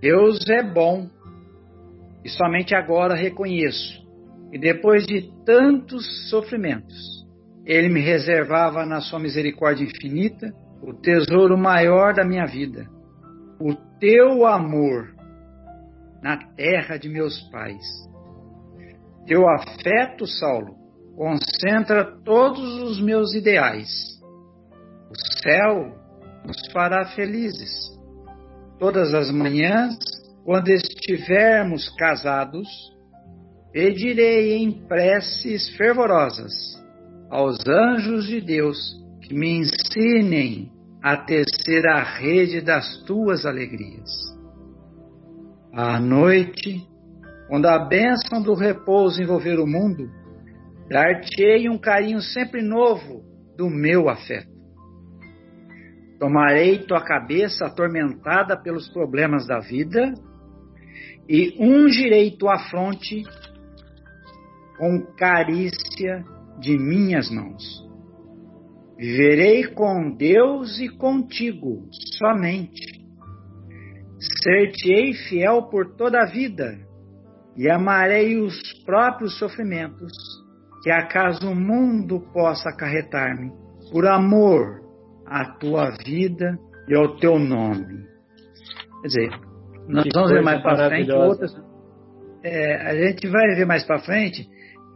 Deus 0.00 0.38
é 0.48 0.62
bom 0.62 1.08
e 2.24 2.28
somente 2.28 2.74
agora 2.74 3.14
reconheço. 3.14 4.04
E 4.52 4.58
depois 4.58 5.06
de 5.06 5.30
tantos 5.44 6.28
sofrimentos, 6.30 7.25
Ele 7.66 7.88
me 7.88 8.00
reservava 8.00 8.86
na 8.86 9.00
Sua 9.00 9.18
misericórdia 9.18 9.84
infinita 9.84 10.54
o 10.80 10.94
tesouro 10.94 11.58
maior 11.58 12.14
da 12.14 12.24
minha 12.24 12.46
vida, 12.46 12.86
o 13.60 13.74
Teu 13.98 14.46
amor 14.46 15.12
na 16.22 16.36
terra 16.54 16.96
de 16.96 17.08
meus 17.08 17.40
pais. 17.50 17.84
Teu 19.26 19.48
afeto, 19.48 20.26
Saulo, 20.26 20.76
concentra 21.16 22.04
todos 22.24 22.82
os 22.82 23.00
meus 23.00 23.34
ideais. 23.34 23.88
O 25.10 25.42
céu 25.42 25.96
nos 26.46 26.70
fará 26.72 27.06
felizes. 27.16 27.72
Todas 28.78 29.12
as 29.12 29.30
manhãs, 29.30 29.96
quando 30.44 30.68
estivermos 30.68 31.88
casados, 31.96 32.68
pedirei 33.72 34.58
em 34.58 34.70
preces 34.86 35.74
fervorosas 35.76 36.52
aos 37.30 37.58
anjos 37.66 38.26
de 38.26 38.40
Deus 38.40 38.78
que 39.22 39.34
me 39.34 39.58
ensinem 39.58 40.70
a 41.02 41.16
tecer 41.16 41.86
a 41.86 42.02
rede 42.02 42.60
das 42.60 43.02
tuas 43.04 43.44
alegrias. 43.44 44.10
À 45.72 46.00
noite, 46.00 46.86
quando 47.48 47.66
a 47.66 47.78
bênção 47.78 48.42
do 48.42 48.54
repouso 48.54 49.22
envolver 49.22 49.58
o 49.58 49.66
mundo, 49.66 50.10
dar-te-ei 50.88 51.68
um 51.68 51.78
carinho 51.78 52.20
sempre 52.20 52.62
novo 52.62 53.22
do 53.56 53.68
meu 53.68 54.08
afeto. 54.08 54.54
Tomarei 56.18 56.78
tua 56.78 57.04
cabeça 57.04 57.66
atormentada 57.66 58.56
pelos 58.56 58.88
problemas 58.88 59.46
da 59.46 59.58
vida 59.58 60.14
e 61.28 61.54
ungirei 61.60 62.30
tua 62.30 62.58
fronte 62.70 63.22
com 64.78 65.02
carícia 65.16 66.24
de 66.60 66.78
minhas 66.78 67.30
mãos. 67.30 67.84
Viverei 68.98 69.64
com 69.74 70.10
Deus 70.16 70.78
e 70.80 70.88
contigo 70.88 71.86
somente. 72.18 73.04
Ser-te-ei 74.42 75.12
fiel 75.12 75.64
por 75.64 75.94
toda 75.96 76.22
a 76.22 76.26
vida 76.26 76.78
e 77.56 77.68
amarei 77.68 78.38
os 78.38 78.54
próprios 78.84 79.38
sofrimentos 79.38 80.12
que 80.82 80.90
acaso 80.90 81.50
o 81.50 81.54
mundo 81.54 82.20
possa 82.32 82.68
acarretar-me, 82.70 83.50
por 83.90 84.06
amor 84.06 84.80
à 85.26 85.44
tua 85.58 85.90
vida 86.04 86.56
e 86.88 86.94
ao 86.94 87.16
teu 87.16 87.38
nome. 87.38 88.06
Quer 89.02 89.08
dizer, 89.08 89.30
nós 89.88 90.04
Que 90.04 90.10
vamos 90.14 90.30
ver 90.30 90.42
mais 90.42 90.62
para 90.62 90.88
frente 90.88 91.12
outras. 91.12 91.52
é, 92.44 92.88
a 92.88 92.94
gente 92.94 93.26
vai 93.28 93.54
ver 93.54 93.66
mais 93.66 93.84
para 93.84 93.98
frente 93.98 94.48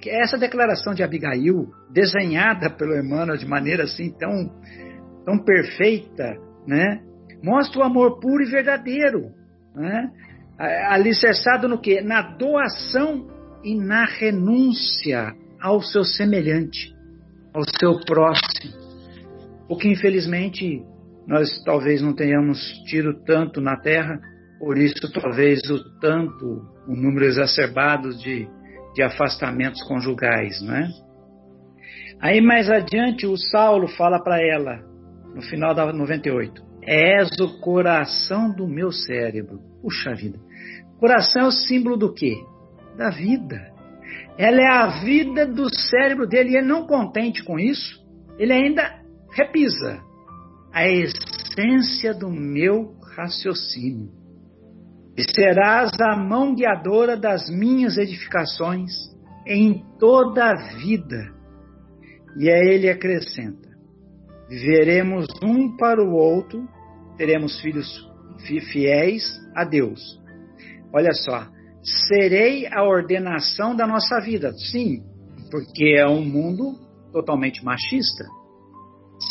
essa 0.08 0.38
declaração 0.38 0.94
de 0.94 1.02
Abigail, 1.02 1.68
desenhada 1.90 2.70
pelo 2.70 2.96
Emmanuel 2.96 3.36
de 3.36 3.46
maneira 3.46 3.84
assim 3.84 4.10
tão, 4.10 4.50
tão 5.24 5.38
perfeita, 5.44 6.36
né, 6.66 7.02
mostra 7.42 7.80
o 7.80 7.84
amor 7.84 8.20
puro 8.20 8.42
e 8.42 8.50
verdadeiro, 8.50 9.32
né, 9.74 10.10
alicerçado 10.88 11.68
no 11.68 11.80
que? 11.80 12.00
Na 12.00 12.22
doação 12.22 13.26
e 13.64 13.74
na 13.74 14.04
renúncia 14.04 15.34
ao 15.60 15.82
seu 15.82 16.04
semelhante, 16.04 16.94
ao 17.52 17.62
seu 17.78 17.98
próximo. 18.00 18.72
O 19.68 19.76
que 19.76 19.88
infelizmente 19.88 20.82
nós 21.26 21.62
talvez 21.64 22.02
não 22.02 22.14
tenhamos 22.14 22.58
tido 22.86 23.14
tanto 23.24 23.60
na 23.60 23.76
Terra, 23.76 24.20
por 24.58 24.76
isso 24.76 25.10
talvez 25.12 25.60
o 25.70 25.98
tanto, 26.00 26.66
o 26.86 26.94
número 26.94 27.24
exacerbado 27.24 28.10
de, 28.18 28.48
de 28.94 29.02
afastamentos 29.02 29.82
conjugais, 29.82 30.60
não 30.62 30.74
é? 30.74 30.88
Aí 32.20 32.40
mais 32.40 32.70
adiante 32.70 33.26
o 33.26 33.36
Saulo 33.36 33.88
fala 33.88 34.22
para 34.22 34.38
ela, 34.42 34.80
no 35.34 35.42
final 35.42 35.74
da 35.74 35.90
98, 35.92 36.62
és 36.82 37.28
o 37.40 37.60
coração 37.60 38.52
do 38.54 38.66
meu 38.66 38.92
cérebro. 38.92 39.60
Puxa 39.80 40.14
vida. 40.14 40.38
Coração 40.98 41.42
é 41.42 41.46
o 41.46 41.52
símbolo 41.52 41.96
do 41.96 42.12
quê? 42.12 42.36
Da 42.96 43.10
vida. 43.10 43.70
Ela 44.36 44.60
é 44.60 44.66
a 44.66 44.86
vida 45.02 45.46
do 45.46 45.68
cérebro 45.74 46.26
dele 46.26 46.50
e 46.50 46.56
ele 46.56 46.66
não 46.66 46.86
contente 46.86 47.42
com 47.42 47.58
isso, 47.58 48.00
ele 48.38 48.52
ainda 48.52 49.00
repisa 49.32 50.00
a 50.72 50.86
essência 50.86 52.12
do 52.14 52.30
meu 52.30 52.94
raciocínio. 53.16 54.19
E 55.16 55.22
serás 55.34 55.90
a 56.00 56.16
mão 56.16 56.54
guiadora 56.54 57.16
das 57.16 57.50
minhas 57.50 57.98
edificações 57.98 58.90
em 59.46 59.84
toda 59.98 60.44
a 60.50 60.54
vida. 60.76 61.34
E 62.36 62.48
a 62.50 62.58
ele 62.58 62.88
acrescenta: 62.88 63.68
viveremos 64.48 65.26
um 65.42 65.76
para 65.76 66.02
o 66.02 66.12
outro, 66.14 66.66
teremos 67.16 67.60
filhos 67.60 68.08
fi- 68.46 68.60
fiéis 68.60 69.24
a 69.54 69.64
Deus. 69.64 70.00
Olha 70.92 71.12
só, 71.12 71.46
serei 72.08 72.66
a 72.66 72.82
ordenação 72.82 73.74
da 73.74 73.86
nossa 73.86 74.20
vida. 74.20 74.52
Sim, 74.52 75.02
porque 75.50 75.96
é 75.98 76.06
um 76.06 76.24
mundo 76.24 76.78
totalmente 77.12 77.64
machista. 77.64 78.24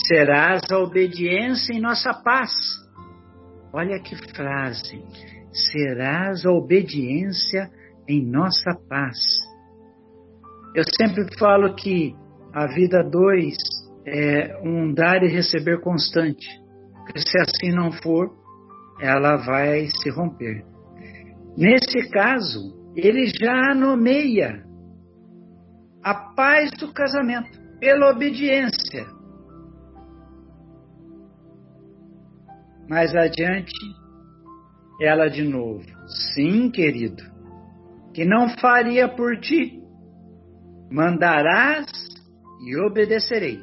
Serás 0.08 0.62
a 0.72 0.78
obediência 0.78 1.74
em 1.74 1.80
nossa 1.80 2.14
paz. 2.14 2.52
Olha 3.74 4.00
que 4.00 4.16
frase. 4.34 5.02
Serás 5.52 6.46
a 6.46 6.52
obediência 6.52 7.70
em 8.08 8.26
nossa 8.26 8.74
paz. 8.88 9.18
Eu 10.76 10.84
sempre 10.98 11.26
falo 11.38 11.76
que 11.76 12.16
a 12.54 12.68
vida 12.68 13.04
dois 13.04 13.58
é 14.06 14.60
um 14.64 14.94
dar 14.94 15.24
e 15.24 15.28
receber 15.28 15.82
constante. 15.82 16.48
Se 17.16 17.40
assim 17.40 17.72
não 17.72 17.92
for, 17.92 18.32
ela 19.02 19.38
vai 19.38 19.88
se 19.88 20.10
romper. 20.10 20.64
Nesse 21.58 22.10
caso, 22.10 22.78
ele 22.96 23.28
já 23.28 23.74
nomeia 23.74 24.64
a 26.04 26.14
paz 26.14 26.72
do 26.80 26.94
casamento 26.94 27.60
pela 27.80 28.12
obediência. 28.12 29.06
Mais 32.90 33.14
adiante, 33.16 33.74
ela 35.02 35.30
de 35.30 35.44
novo: 35.44 35.86
Sim, 36.34 36.70
querido, 36.70 37.24
que 38.14 38.26
não 38.26 38.50
faria 38.58 39.08
por 39.08 39.40
ti 39.40 39.80
Mandarás 40.92 41.86
e 42.66 42.76
obedecerei. 42.82 43.60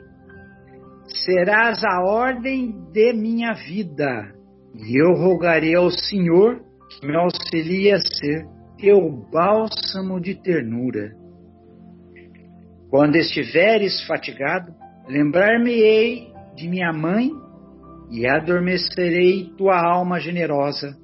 Serás 1.25 1.83
a 1.85 2.05
ordem 2.05 2.71
de 2.93 3.13
minha 3.13 3.53
vida, 3.53 4.33
e 4.77 5.03
eu 5.03 5.13
rogarei 5.15 5.75
ao 5.75 5.91
Senhor 5.91 6.61
que 6.89 7.07
me 7.07 7.17
auxilie 7.17 7.93
a 7.93 7.99
ser 7.99 8.47
teu 8.79 9.11
bálsamo 9.33 10.21
de 10.21 10.41
ternura. 10.41 11.17
Quando 12.91 13.17
estiveres 13.17 14.07
fatigado, 14.07 14.73
lembrar-me-ei 15.09 16.33
de 16.55 16.69
minha 16.69 16.93
mãe 16.93 17.31
e 18.09 18.25
adormecerei 18.25 19.51
tua 19.59 19.77
alma 19.85 20.21
generosa 20.21 20.97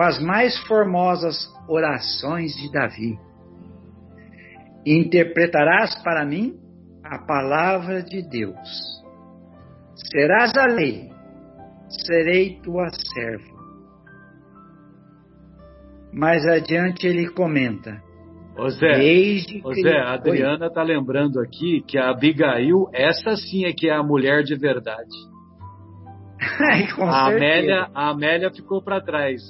com 0.00 0.04
as 0.04 0.18
mais 0.18 0.56
formosas 0.66 1.36
orações 1.68 2.54
de 2.54 2.72
Davi. 2.72 3.18
Interpretarás 4.86 5.94
para 6.02 6.24
mim 6.24 6.54
a 7.04 7.18
palavra 7.18 8.02
de 8.02 8.26
Deus. 8.26 9.02
Serás 9.94 10.56
a 10.56 10.64
lei, 10.64 11.10
serei 11.86 12.58
tua 12.62 12.88
serva. 12.88 13.60
Mais 16.14 16.46
adiante 16.46 17.06
ele 17.06 17.28
comenta: 17.28 18.02
Ô 18.56 18.70
Zé, 18.70 18.94
Ô 19.62 19.74
Zé 19.74 19.98
a 19.98 20.14
Adriana 20.14 20.68
está 20.68 20.82
lembrando 20.82 21.38
aqui 21.38 21.84
que 21.86 21.98
a 21.98 22.08
Abigail, 22.08 22.88
essa 22.94 23.36
sim 23.36 23.66
é 23.66 23.72
que 23.74 23.90
é 23.90 23.94
a 23.94 24.02
mulher 24.02 24.44
de 24.44 24.56
verdade. 24.56 25.14
a, 27.02 27.26
Amélia, 27.26 27.90
a 27.94 28.08
Amélia 28.08 28.50
ficou 28.50 28.82
para 28.82 28.98
trás. 29.02 29.42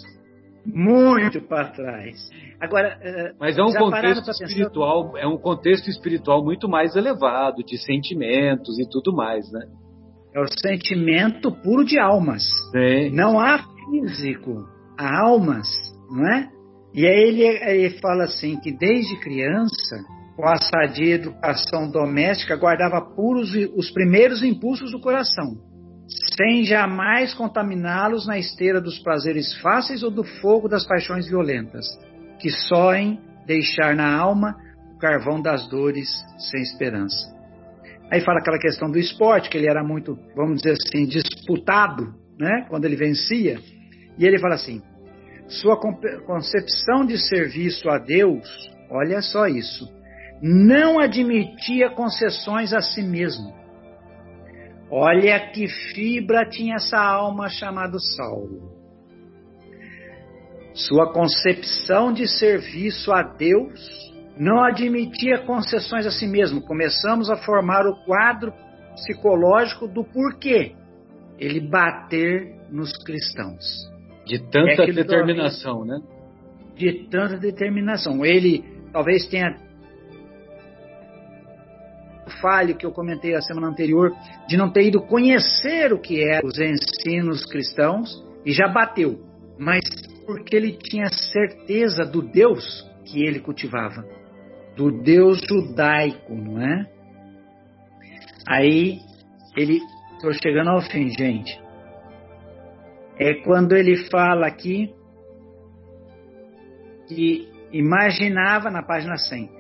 Muito 0.65 1.41
para 1.43 1.69
trás. 1.71 2.31
Agora, 2.61 2.99
eh, 3.01 3.33
mas 3.41 3.57
é 3.57 3.63
um 3.63 3.73
contexto 3.73 4.31
espiritual, 4.31 5.17
é 5.17 5.27
um 5.27 5.39
contexto 5.39 5.89
espiritual 5.89 6.45
muito 6.45 6.69
mais 6.69 6.95
elevado, 6.95 7.65
de 7.65 7.79
sentimentos 7.79 8.79
e 8.79 8.89
tudo 8.89 9.15
mais, 9.15 9.51
né? 9.51 9.67
É 10.35 10.41
o 10.41 10.47
sentimento 10.47 11.51
puro 11.51 11.85
de 11.85 11.99
almas. 11.99 12.43
Sim. 12.71 13.11
Não 13.11 13.41
há 13.41 13.59
físico, 13.59 14.65
há 14.99 15.27
almas, 15.27 15.67
não 16.11 16.27
é? 16.29 16.51
E 16.95 17.07
aí 17.07 17.29
ele, 17.29 17.43
ele 17.45 17.99
fala 17.99 18.25
assim 18.25 18.59
que 18.61 18.71
desde 18.71 19.19
criança, 19.21 19.97
com 20.37 20.47
a 20.47 20.57
sadia 20.57 21.15
educação 21.15 21.91
doméstica, 21.91 22.57
guardava 22.57 23.01
puros 23.01 23.55
os 23.77 23.91
primeiros 23.91 24.43
impulsos 24.43 24.93
do 24.93 25.01
coração, 25.01 25.57
sem 26.41 26.65
jamais 26.65 27.35
contaminá-los 27.35 28.27
na 28.27 28.39
esteira 28.39 28.81
dos 28.81 28.99
prazeres 28.99 29.53
fáceis 29.61 30.03
ou 30.03 30.11
do 30.11 30.25
fogo 30.25 30.69
das 30.69 30.87
paixões 30.87 31.29
violentas, 31.29 31.85
que 32.39 32.49
soem 32.49 33.21
deixar 33.47 33.95
na 33.95 34.11
alma 34.11 34.57
o 34.95 34.99
carvão 34.99 35.43
das 35.43 35.69
dores 35.69 36.09
sem 36.39 36.63
esperança. 36.63 37.31
Aí 38.11 38.23
fala 38.23 38.39
aquela 38.39 38.59
questão 38.59 38.91
do 38.91 38.99
esporte, 38.99 39.51
que 39.51 39.59
ele 39.59 39.69
era 39.69 39.85
muito, 39.85 40.19
vamos 40.35 40.63
dizer 40.63 40.77
assim, 40.83 41.05
disputado, 41.05 42.15
né? 42.39 42.65
Quando 42.71 42.87
ele 42.87 42.97
vencia. 42.97 43.59
E 44.19 44.27
ele 44.27 44.39
fala 44.39 44.55
assim: 44.55 44.81
sua 45.47 45.79
concepção 46.27 47.05
de 47.05 47.19
serviço 47.19 47.89
a 47.91 47.99
Deus, 47.99 48.49
olha 48.91 49.21
só 49.21 49.47
isso, 49.47 49.87
não 50.43 50.99
admitia 50.99 51.91
concessões 51.91 52.73
a 52.73 52.81
si 52.81 53.03
mesmo. 53.03 53.60
Olha 54.91 55.39
que 55.51 55.69
fibra 55.69 56.45
tinha 56.45 56.75
essa 56.77 56.99
alma 56.99 57.49
chamada 57.49 57.97
Saulo. 58.17 58.81
Sua 60.75 61.13
concepção 61.13 62.13
de 62.13 62.27
serviço 62.27 63.13
a 63.13 63.23
Deus 63.23 63.81
não 64.37 64.65
admitia 64.65 65.39
concessões 65.45 66.07
a 66.07 66.11
si 66.11 66.27
mesmo. 66.27 66.63
Começamos 66.63 67.31
a 67.31 67.37
formar 67.37 67.87
o 67.87 68.05
quadro 68.05 68.53
psicológico 68.95 69.87
do 69.87 70.05
porquê 70.05 70.75
ele 71.39 71.61
bater 71.61 72.57
nos 72.71 72.93
cristãos. 73.05 73.65
De 74.27 74.39
tanta 74.39 74.83
é 74.83 74.93
determinação, 74.93 75.85
né? 75.85 76.01
De 76.77 77.09
tanta 77.09 77.37
determinação. 77.37 78.25
Ele 78.25 78.65
talvez 78.93 79.27
tenha 79.29 79.57
falho 82.31 82.77
que 82.77 82.87
eu 82.87 82.93
comentei 82.93 83.35
a 83.35 83.43
semana 83.43 83.69
anterior 83.69 84.13
de 84.49 84.57
não 84.57 84.71
ter 84.71 84.87
ido 84.87 85.03
conhecer 85.03 85.93
o 85.93 85.99
que 85.99 86.23
eram 86.23 86.49
os 86.49 86.59
ensinos 86.59 87.45
cristãos 87.45 88.25
e 88.45 88.53
já 88.53 88.69
bateu, 88.69 89.21
mas 89.59 89.81
porque 90.27 90.57
ele 90.57 90.73
tinha 90.73 91.09
certeza 91.09 92.05
do 92.05 92.23
Deus 92.23 92.89
que 93.05 93.25
ele 93.25 93.41
cultivava, 93.41 94.05
do 94.77 94.91
Deus 95.03 95.41
judaico, 95.49 96.35
não 96.35 96.61
é? 96.61 96.87
Aí 98.49 99.01
ele 99.57 99.81
estou 100.17 100.33
chegando 100.33 100.71
ao 100.71 100.81
fim, 100.81 101.09
gente 101.09 101.61
é 103.21 103.35
quando 103.35 103.77
ele 103.77 104.09
fala 104.09 104.47
aqui 104.47 104.95
que 107.07 107.53
imaginava, 107.71 108.71
na 108.71 108.83
página 108.83 109.15
100, 109.19 109.51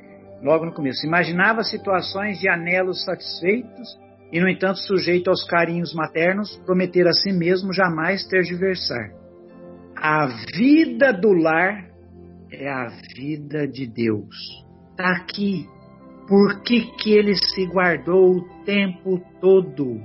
logo 0.42 0.66
no 0.66 0.72
começo, 0.72 1.06
imaginava 1.06 1.62
situações 1.62 2.38
de 2.38 2.48
anelos 2.48 3.04
satisfeitos 3.04 3.98
e, 4.32 4.40
no 4.40 4.48
entanto, 4.48 4.78
sujeito 4.78 5.28
aos 5.28 5.44
carinhos 5.44 5.92
maternos, 5.94 6.56
prometer 6.64 7.06
a 7.06 7.12
si 7.12 7.32
mesmo 7.32 7.72
jamais 7.72 8.26
ter 8.26 8.42
de 8.42 8.54
versar. 8.54 9.10
A 9.96 10.26
vida 10.56 11.12
do 11.12 11.32
lar 11.32 11.90
é 12.50 12.68
a 12.68 12.88
vida 13.14 13.66
de 13.66 13.86
Deus. 13.86 14.34
Está 14.90 15.10
aqui. 15.16 15.66
Por 16.26 16.62
que, 16.62 16.92
que 16.96 17.12
ele 17.12 17.34
se 17.34 17.66
guardou 17.66 18.36
o 18.36 18.64
tempo 18.64 19.20
todo 19.40 20.00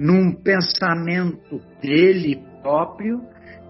num 0.00 0.32
pensamento 0.32 1.60
dele 1.82 2.42
próprio 2.62 3.20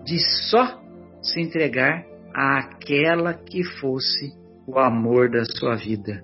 de 0.05 0.19
só 0.49 0.81
se 1.21 1.41
entregar 1.41 2.05
àquela 2.33 3.35
que 3.35 3.65
fosse 3.65 4.38
o 4.69 4.79
amor 4.79 5.31
da 5.31 5.45
sua 5.47 5.77
vida. 5.77 6.23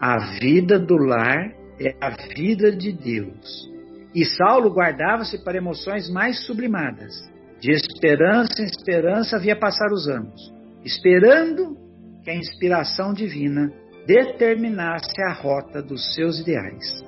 A 0.00 0.38
vida 0.38 0.78
do 0.78 0.96
lar 0.96 1.52
é 1.80 1.96
a 2.00 2.10
vida 2.32 2.70
de 2.70 2.92
Deus. 2.92 3.68
E 4.14 4.24
Saulo 4.24 4.70
guardava-se 4.70 5.42
para 5.44 5.58
emoções 5.58 6.08
mais 6.08 6.46
sublimadas. 6.46 7.12
De 7.60 7.72
esperança 7.72 8.62
em 8.62 8.66
esperança 8.66 9.36
havia 9.36 9.56
passar 9.56 9.92
os 9.92 10.08
anos, 10.08 10.54
esperando 10.84 11.76
que 12.22 12.30
a 12.30 12.34
inspiração 12.34 13.12
divina 13.12 13.72
determinasse 14.06 15.20
a 15.22 15.32
rota 15.32 15.82
dos 15.82 16.14
seus 16.14 16.38
ideais. 16.38 17.04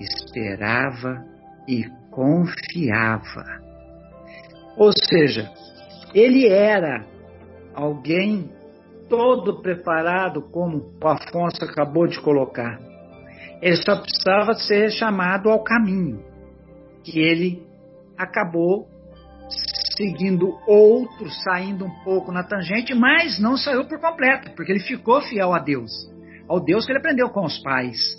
Esperava 0.00 1.24
e 1.66 1.84
confiava. 2.10 3.44
Ou 4.76 4.90
seja, 4.92 5.48
ele 6.12 6.48
era 6.48 7.06
alguém 7.74 8.50
todo 9.12 9.60
preparado, 9.60 10.40
como 10.40 10.90
o 10.98 11.06
Afonso 11.06 11.62
acabou 11.62 12.06
de 12.06 12.18
colocar. 12.18 12.80
Ele 13.60 13.76
só 13.76 13.94
precisava 13.94 14.54
ser 14.54 14.90
chamado 14.90 15.50
ao 15.50 15.62
caminho, 15.62 16.24
que 17.04 17.20
ele 17.20 17.62
acabou 18.16 18.88
seguindo 19.98 20.58
outro, 20.66 21.28
saindo 21.44 21.84
um 21.84 21.90
pouco 22.02 22.32
na 22.32 22.42
tangente, 22.42 22.94
mas 22.94 23.38
não 23.38 23.54
saiu 23.54 23.84
por 23.84 24.00
completo, 24.00 24.50
porque 24.56 24.72
ele 24.72 24.80
ficou 24.80 25.20
fiel 25.20 25.52
a 25.52 25.58
Deus, 25.58 25.92
ao 26.48 26.58
Deus 26.58 26.86
que 26.86 26.92
ele 26.92 26.98
aprendeu 26.98 27.28
com 27.28 27.44
os 27.44 27.58
pais, 27.58 28.16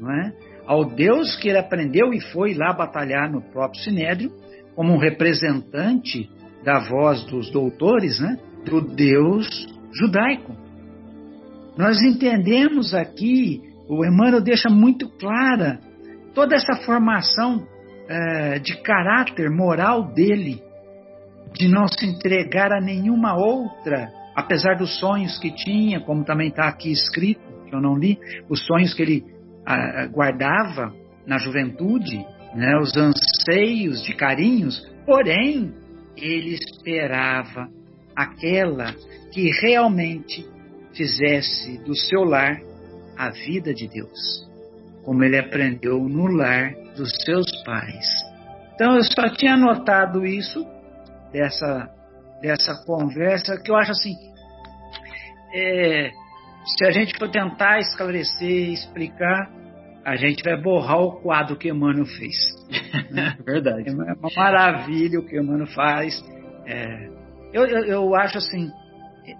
não 0.00 0.10
é? 0.10 0.32
ao 0.66 0.84
Deus 0.84 1.36
que 1.36 1.50
ele 1.50 1.58
aprendeu 1.58 2.12
e 2.12 2.20
foi 2.32 2.52
lá 2.54 2.72
batalhar 2.72 3.30
no 3.30 3.42
próprio 3.42 3.80
Sinédrio, 3.80 4.32
como 4.74 4.92
um 4.92 4.98
representante 4.98 6.28
da 6.64 6.80
voz 6.80 7.24
dos 7.26 7.48
doutores, 7.52 8.18
né, 8.18 8.38
do 8.64 8.80
Deus 8.80 9.71
judaico. 9.92 10.56
Nós 11.76 12.02
entendemos 12.02 12.94
aqui, 12.94 13.60
o 13.88 14.04
Emmanuel 14.04 14.42
deixa 14.42 14.68
muito 14.68 15.08
clara 15.18 15.80
toda 16.34 16.54
essa 16.54 16.76
formação 16.84 17.66
é, 18.08 18.58
de 18.58 18.80
caráter 18.82 19.50
moral 19.50 20.12
dele, 20.12 20.62
de 21.54 21.68
não 21.68 21.86
se 21.86 22.06
entregar 22.06 22.72
a 22.72 22.80
nenhuma 22.80 23.34
outra, 23.34 24.10
apesar 24.34 24.76
dos 24.76 24.98
sonhos 24.98 25.38
que 25.38 25.50
tinha, 25.54 26.00
como 26.00 26.24
também 26.24 26.48
está 26.48 26.68
aqui 26.68 26.90
escrito, 26.90 27.40
que 27.66 27.74
eu 27.74 27.80
não 27.80 27.96
li, 27.96 28.18
os 28.48 28.64
sonhos 28.66 28.94
que 28.94 29.02
ele 29.02 29.24
ah, 29.66 30.06
guardava 30.06 30.92
na 31.26 31.38
juventude, 31.38 32.24
né, 32.54 32.76
os 32.80 32.96
anseios 32.96 34.02
de 34.02 34.14
carinhos, 34.14 34.80
porém 35.06 35.72
ele 36.16 36.54
esperava 36.54 37.68
aquela 38.14 38.94
que 39.32 39.50
realmente 39.60 40.46
fizesse 40.94 41.78
do 41.78 41.94
seu 41.94 42.24
lar 42.24 42.60
a 43.16 43.30
vida 43.30 43.72
de 43.72 43.88
Deus, 43.88 44.48
como 45.04 45.24
ele 45.24 45.38
aprendeu 45.38 45.98
no 46.00 46.26
lar 46.26 46.74
dos 46.96 47.10
seus 47.24 47.46
pais. 47.64 48.06
Então 48.74 48.96
eu 48.96 49.04
só 49.04 49.28
tinha 49.30 49.56
notado 49.56 50.26
isso 50.26 50.66
dessa 51.32 51.90
dessa 52.40 52.74
conversa 52.84 53.56
que 53.62 53.70
eu 53.70 53.76
acho 53.76 53.92
assim 53.92 54.32
é, 55.54 56.10
se 56.64 56.84
a 56.86 56.90
gente 56.90 57.16
for 57.18 57.28
tentar 57.30 57.78
esclarecer, 57.80 58.70
explicar, 58.72 59.50
a 60.04 60.16
gente 60.16 60.42
vai 60.42 60.60
borrar 60.60 60.98
o 60.98 61.20
quadro 61.20 61.56
que 61.56 61.68
Emmanuel 61.68 62.06
fez. 62.06 62.36
Né? 63.10 63.36
Verdade. 63.44 63.88
É 63.88 63.92
uma 63.92 64.30
maravilha 64.34 65.20
o 65.20 65.26
que 65.26 65.38
Emmanuel 65.38 65.68
faz. 65.68 66.24
É, 66.66 67.08
eu, 67.52 67.66
eu, 67.66 67.84
eu, 67.84 68.14
acho 68.14 68.38
assim, 68.38 68.70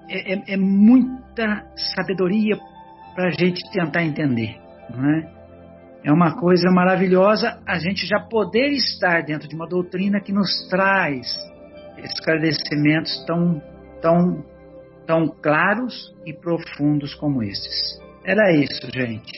é, 0.08 0.34
é, 0.34 0.54
é 0.54 0.56
muita 0.56 1.66
sabedoria 1.94 2.56
para 3.14 3.28
a 3.28 3.30
gente 3.30 3.60
tentar 3.72 4.02
entender. 4.02 4.60
Não 4.90 5.10
é? 5.10 5.42
é 6.04 6.12
uma 6.12 6.34
coisa 6.34 6.70
maravilhosa 6.70 7.60
a 7.66 7.78
gente 7.78 8.06
já 8.06 8.18
poder 8.18 8.68
estar 8.70 9.22
dentro 9.22 9.48
de 9.48 9.54
uma 9.54 9.68
doutrina 9.68 10.20
que 10.20 10.32
nos 10.32 10.68
traz 10.68 11.26
esclarecimentos 11.98 13.24
tão, 13.24 13.62
tão, 14.00 14.44
tão 15.06 15.28
claros 15.28 16.12
e 16.26 16.32
profundos 16.32 17.14
como 17.14 17.42
esses. 17.42 18.00
Era 18.24 18.52
isso, 18.52 18.80
gente. 18.92 19.32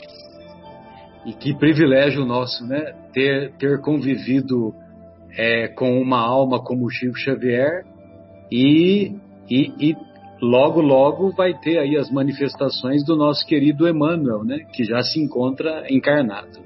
E 1.25 1.33
que 1.33 1.55
privilégio 1.55 2.25
nosso, 2.25 2.65
né? 2.65 2.93
Ter, 3.13 3.53
ter 3.57 3.81
convivido 3.81 4.73
é, 5.37 5.67
com 5.67 5.99
uma 5.99 6.19
alma 6.19 6.63
como 6.63 6.89
Chico 6.89 7.17
Xavier 7.17 7.83
e, 8.51 9.13
e, 9.49 9.73
e 9.79 9.97
logo, 10.41 10.81
logo 10.81 11.31
vai 11.31 11.53
ter 11.53 11.77
aí 11.79 11.97
as 11.97 12.11
manifestações 12.11 13.03
do 13.05 13.15
nosso 13.15 13.45
querido 13.45 13.87
Emmanuel, 13.87 14.43
né? 14.43 14.59
Que 14.73 14.83
já 14.83 15.01
se 15.01 15.19
encontra 15.19 15.85
encarnado. 15.89 16.59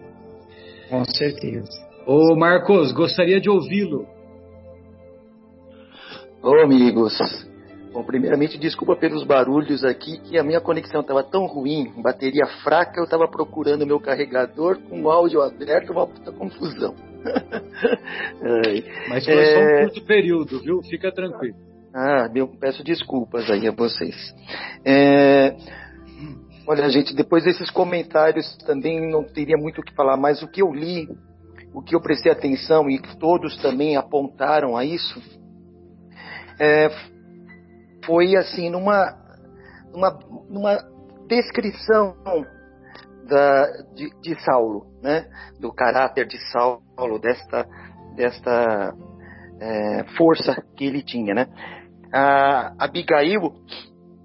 Com 0.90 1.06
certeza. 1.06 1.70
Ô 2.06 2.36
Marcos, 2.36 2.92
gostaria 2.92 3.40
de 3.40 3.50
ouvi-lo. 3.50 4.08
Ô 6.42 6.56
amigos, 6.64 7.18
bom, 7.92 8.02
primeiramente 8.04 8.58
desculpa 8.58 8.96
pelos 8.96 9.26
barulhos 9.26 9.84
aqui, 9.84 10.20
que 10.22 10.38
a 10.38 10.44
minha 10.44 10.62
conexão 10.62 11.02
estava 11.02 11.22
tão 11.22 11.46
ruim, 11.46 11.92
bateria 12.02 12.46
fraca, 12.64 13.00
eu 13.00 13.04
estava 13.04 13.28
procurando 13.28 13.86
meu 13.86 14.00
carregador 14.00 14.80
com 14.90 15.02
o 15.04 15.12
áudio 15.12 15.42
aberto, 15.42 15.92
uma 15.92 16.08
puta 16.08 16.32
confusão. 16.32 16.96
Mas 19.10 19.26
foi 19.26 19.34
é... 19.34 19.54
só 19.54 19.60
um 19.60 19.64
é. 19.64 19.82
curto 19.84 20.06
período, 20.06 20.62
viu? 20.62 20.82
Fica 20.84 21.12
tranquilo. 21.12 21.69
Ah, 21.94 22.30
eu 22.34 22.48
peço 22.48 22.84
desculpas 22.84 23.50
aí 23.50 23.68
a 23.68 23.72
vocês. 23.72 24.16
É... 24.86 25.56
Olha, 26.68 26.88
gente, 26.90 27.16
depois 27.16 27.44
desses 27.44 27.72
comentários 27.72 28.56
também 28.58 29.10
não 29.10 29.24
teria 29.24 29.58
muito 29.58 29.82
o 29.82 29.84
que 29.84 29.96
falar, 29.96 30.18
mas 30.18 30.44
o 30.44 30.48
que 30.48 30.62
eu 30.62 30.72
li, 30.72 31.08
o 31.74 31.82
que 31.82 31.96
eu 31.96 32.02
prestei 32.02 32.32
atenção 32.32 32.88
e 32.90 33.00
que 33.00 33.18
todos 33.18 33.58
também 33.60 33.98
apontaram 33.98 34.78
a 34.78 34.86
isso, 34.86 35.20
é, 36.60 36.90
foi 38.06 38.36
assim, 38.36 38.70
numa, 38.70 39.18
numa, 39.92 40.20
numa 40.50 40.78
descrição 41.28 42.16
da, 43.28 43.66
de, 43.96 44.10
de, 44.22 44.44
Saulo, 44.44 44.86
né? 45.02 45.26
do 45.60 45.72
caráter 45.72 46.28
de 46.28 46.38
Saulo, 46.52 47.20
desta, 47.20 47.66
desta 48.16 48.94
é, 49.60 50.04
força 50.18 50.62
que 50.76 50.86
ele 50.86 51.02
tinha. 51.02 51.34
Né? 51.34 51.48
A 52.12 52.74
Abigail, 52.80 53.54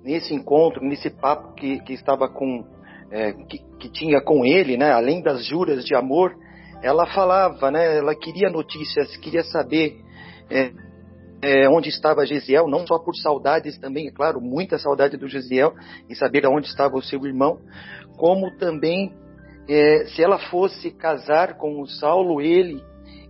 nesse 0.03 0.35
encontro, 0.35 0.85
nesse 0.85 1.11
papo 1.11 1.55
que, 1.55 1.81
que 1.81 1.93
estava 1.93 2.29
com, 2.29 2.65
é, 3.11 3.33
que, 3.33 3.59
que, 3.79 3.91
tinha 3.91 4.21
com 4.23 4.45
ele, 4.45 4.77
né, 4.77 4.93
além 4.93 5.23
das 5.23 5.45
juras 5.47 5.85
de 5.85 5.95
amor, 5.95 6.35
ela 6.83 7.07
falava, 7.07 7.71
né, 7.71 7.99
ela 7.99 8.15
queria 8.15 8.51
notícias, 8.51 9.17
queria 9.17 9.43
saber 9.45 9.97
é, 10.51 10.73
é, 11.43 11.69
onde 11.69 11.89
estava 11.89 12.27
Gesiel, 12.27 12.69
não 12.69 12.87
só 12.87 12.99
por 12.99 13.15
saudades 13.17 13.79
também, 13.79 14.09
é 14.09 14.11
claro, 14.11 14.41
muita 14.41 14.79
saudade 14.79 15.17
do 15.17 15.29
Gesiel, 15.29 15.75
em 16.09 16.15
saber 16.15 16.47
onde 16.47 16.67
estava 16.67 16.97
o 16.97 17.03
seu 17.03 17.25
irmão, 17.27 17.59
como 18.17 18.57
também 18.57 19.13
é, 19.69 20.07
se 20.07 20.23
ela 20.23 20.39
fosse 20.39 20.91
casar 20.91 21.57
com 21.57 21.81
o 21.81 21.87
Saulo, 21.87 22.41
ele 22.41 22.83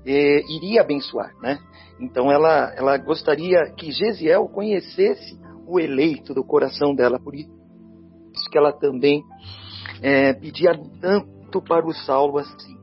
é, 0.06 0.40
iria 0.52 0.82
abençoar, 0.82 1.32
né? 1.40 1.58
Então 2.00 2.30
ela, 2.30 2.72
ela 2.76 2.96
gostaria 2.98 3.72
que 3.76 3.90
Gesiel 3.90 4.48
conhecesse 4.48 5.38
o 5.66 5.78
eleito 5.78 6.34
do 6.34 6.44
coração 6.44 6.94
dela, 6.94 7.18
por 7.18 7.34
isso 7.34 7.50
que 8.50 8.58
ela 8.58 8.72
também 8.72 9.22
é, 10.02 10.32
pedia 10.32 10.72
tanto 11.00 11.62
para 11.62 11.86
o 11.86 11.92
Saulo 11.92 12.38
assim. 12.38 12.74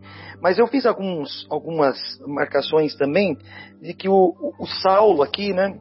Mas 0.41 0.57
eu 0.57 0.65
fiz 0.65 0.85
alguns, 0.85 1.45
algumas 1.49 1.97
marcações 2.25 2.95
também 2.95 3.37
de 3.79 3.93
que 3.93 4.09
o, 4.09 4.33
o 4.59 4.65
Saulo 4.81 5.21
aqui, 5.21 5.53
né, 5.53 5.77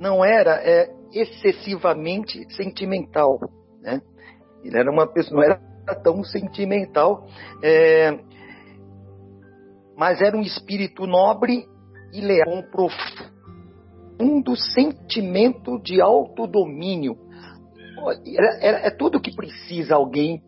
não 0.00 0.24
era 0.24 0.62
é, 0.62 0.90
excessivamente 1.12 2.46
sentimental, 2.54 3.38
né? 3.82 4.00
Ele 4.64 4.78
era 4.78 4.90
uma 4.90 5.06
pessoa, 5.06 5.36
não 5.36 5.42
era 5.44 5.60
tão 6.02 6.24
sentimental, 6.24 7.26
é, 7.62 8.18
mas 9.98 10.20
era 10.22 10.36
um 10.36 10.42
espírito 10.42 11.08
nobre 11.08 11.66
e 12.12 12.20
leal, 12.20 12.48
um 12.48 12.62
profundo 12.62 14.54
sentimento 14.54 15.82
de 15.82 16.00
autodomínio. 16.00 17.18
É, 18.60 18.86
é 18.86 18.90
tudo 18.90 19.20
que 19.20 19.34
precisa 19.34 19.96
alguém 19.96 20.40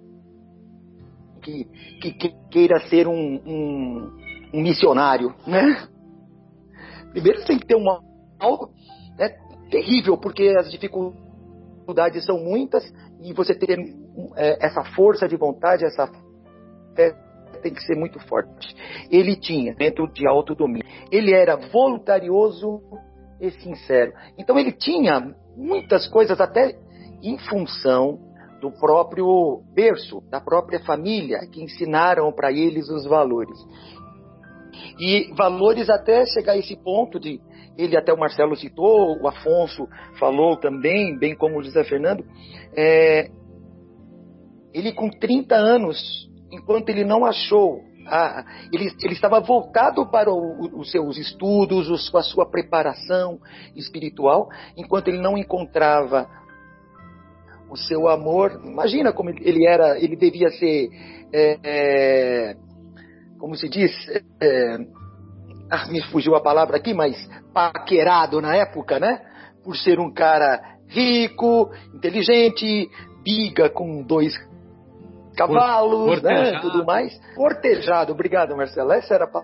que, 1.42 1.64
que, 2.00 2.12
que 2.12 2.34
queira 2.48 2.78
ser 2.88 3.08
um, 3.08 3.40
um, 3.44 4.16
um, 4.54 4.62
missionário, 4.62 5.34
né? 5.44 5.88
Primeiro 7.10 7.44
tem 7.44 7.58
que 7.58 7.66
ter 7.66 7.74
uma 7.74 8.00
algo 8.38 8.70
né, 9.18 9.30
terrível, 9.68 10.16
porque 10.16 10.54
as 10.56 10.70
dificuldades 10.70 12.24
são 12.24 12.38
muitas 12.38 12.84
e 13.20 13.32
você 13.32 13.52
ter 13.52 13.80
é, 14.36 14.64
essa 14.64 14.84
força 14.94 15.26
de 15.26 15.36
vontade, 15.36 15.84
essa 15.84 16.08
fé 16.94 17.29
tem 17.60 17.72
que 17.72 17.82
ser 17.82 17.96
muito 17.96 18.18
forte. 18.26 18.74
Ele 19.10 19.36
tinha 19.36 19.74
dentro 19.74 20.10
de 20.12 20.26
autodomínio. 20.26 20.86
Ele 21.10 21.32
era 21.32 21.56
voluntarioso 21.56 22.80
e 23.40 23.50
sincero. 23.50 24.12
Então 24.38 24.58
ele 24.58 24.72
tinha 24.72 25.34
muitas 25.56 26.06
coisas 26.08 26.40
até 26.40 26.76
em 27.22 27.38
função 27.38 28.18
do 28.60 28.70
próprio 28.70 29.62
berço, 29.74 30.22
da 30.30 30.40
própria 30.40 30.80
família, 30.80 31.40
que 31.50 31.62
ensinaram 31.62 32.30
para 32.32 32.52
eles 32.52 32.88
os 32.88 33.06
valores. 33.06 33.58
E 34.98 35.32
valores 35.34 35.88
até 35.88 36.24
chegar 36.26 36.52
a 36.52 36.58
esse 36.58 36.76
ponto 36.76 37.18
de 37.18 37.40
ele 37.76 37.96
até 37.96 38.12
o 38.12 38.18
Marcelo 38.18 38.56
citou, 38.56 39.18
o 39.20 39.26
Afonso 39.26 39.88
falou 40.18 40.56
também, 40.56 41.16
bem 41.18 41.34
como 41.34 41.58
o 41.58 41.62
José 41.62 41.82
Fernando, 41.84 42.24
é, 42.76 43.30
ele 44.74 44.92
com 44.92 45.08
30 45.08 45.54
anos 45.54 46.29
enquanto 46.50 46.88
ele 46.88 47.04
não 47.04 47.24
achou, 47.24 47.82
a, 48.06 48.44
ele, 48.72 48.92
ele, 49.02 49.12
estava 49.12 49.40
voltado 49.40 50.06
para 50.10 50.32
os 50.32 50.90
seus 50.90 51.16
estudos, 51.16 51.88
os, 51.88 52.14
a 52.14 52.22
sua 52.22 52.48
preparação 52.48 53.38
espiritual, 53.76 54.48
enquanto 54.76 55.08
ele 55.08 55.20
não 55.20 55.36
encontrava 55.36 56.28
o 57.70 57.76
seu 57.76 58.08
amor. 58.08 58.60
Imagina 58.64 59.12
como 59.12 59.30
ele 59.30 59.66
era, 59.66 59.98
ele 59.98 60.16
devia 60.16 60.50
ser, 60.50 60.90
é, 61.32 61.58
é, 61.62 62.56
como 63.38 63.54
se 63.54 63.68
diz, 63.68 63.92
é, 64.40 64.76
ah, 65.70 65.86
me 65.88 66.02
fugiu 66.02 66.34
a 66.34 66.42
palavra 66.42 66.76
aqui, 66.76 66.92
mas 66.92 67.16
paquerado 67.54 68.40
na 68.40 68.56
época, 68.56 68.98
né? 68.98 69.20
Por 69.62 69.76
ser 69.76 70.00
um 70.00 70.12
cara 70.12 70.60
rico, 70.88 71.70
inteligente, 71.94 72.90
biga 73.22 73.70
com 73.70 74.02
dois 74.02 74.34
cavalos, 75.46 76.22
né, 76.22 76.60
tudo 76.60 76.84
mais. 76.84 77.18
Cortejado, 77.34 78.12
obrigado 78.12 78.56
Marcelo, 78.56 78.92
essa 78.92 79.14
era 79.14 79.24
a 79.24 79.42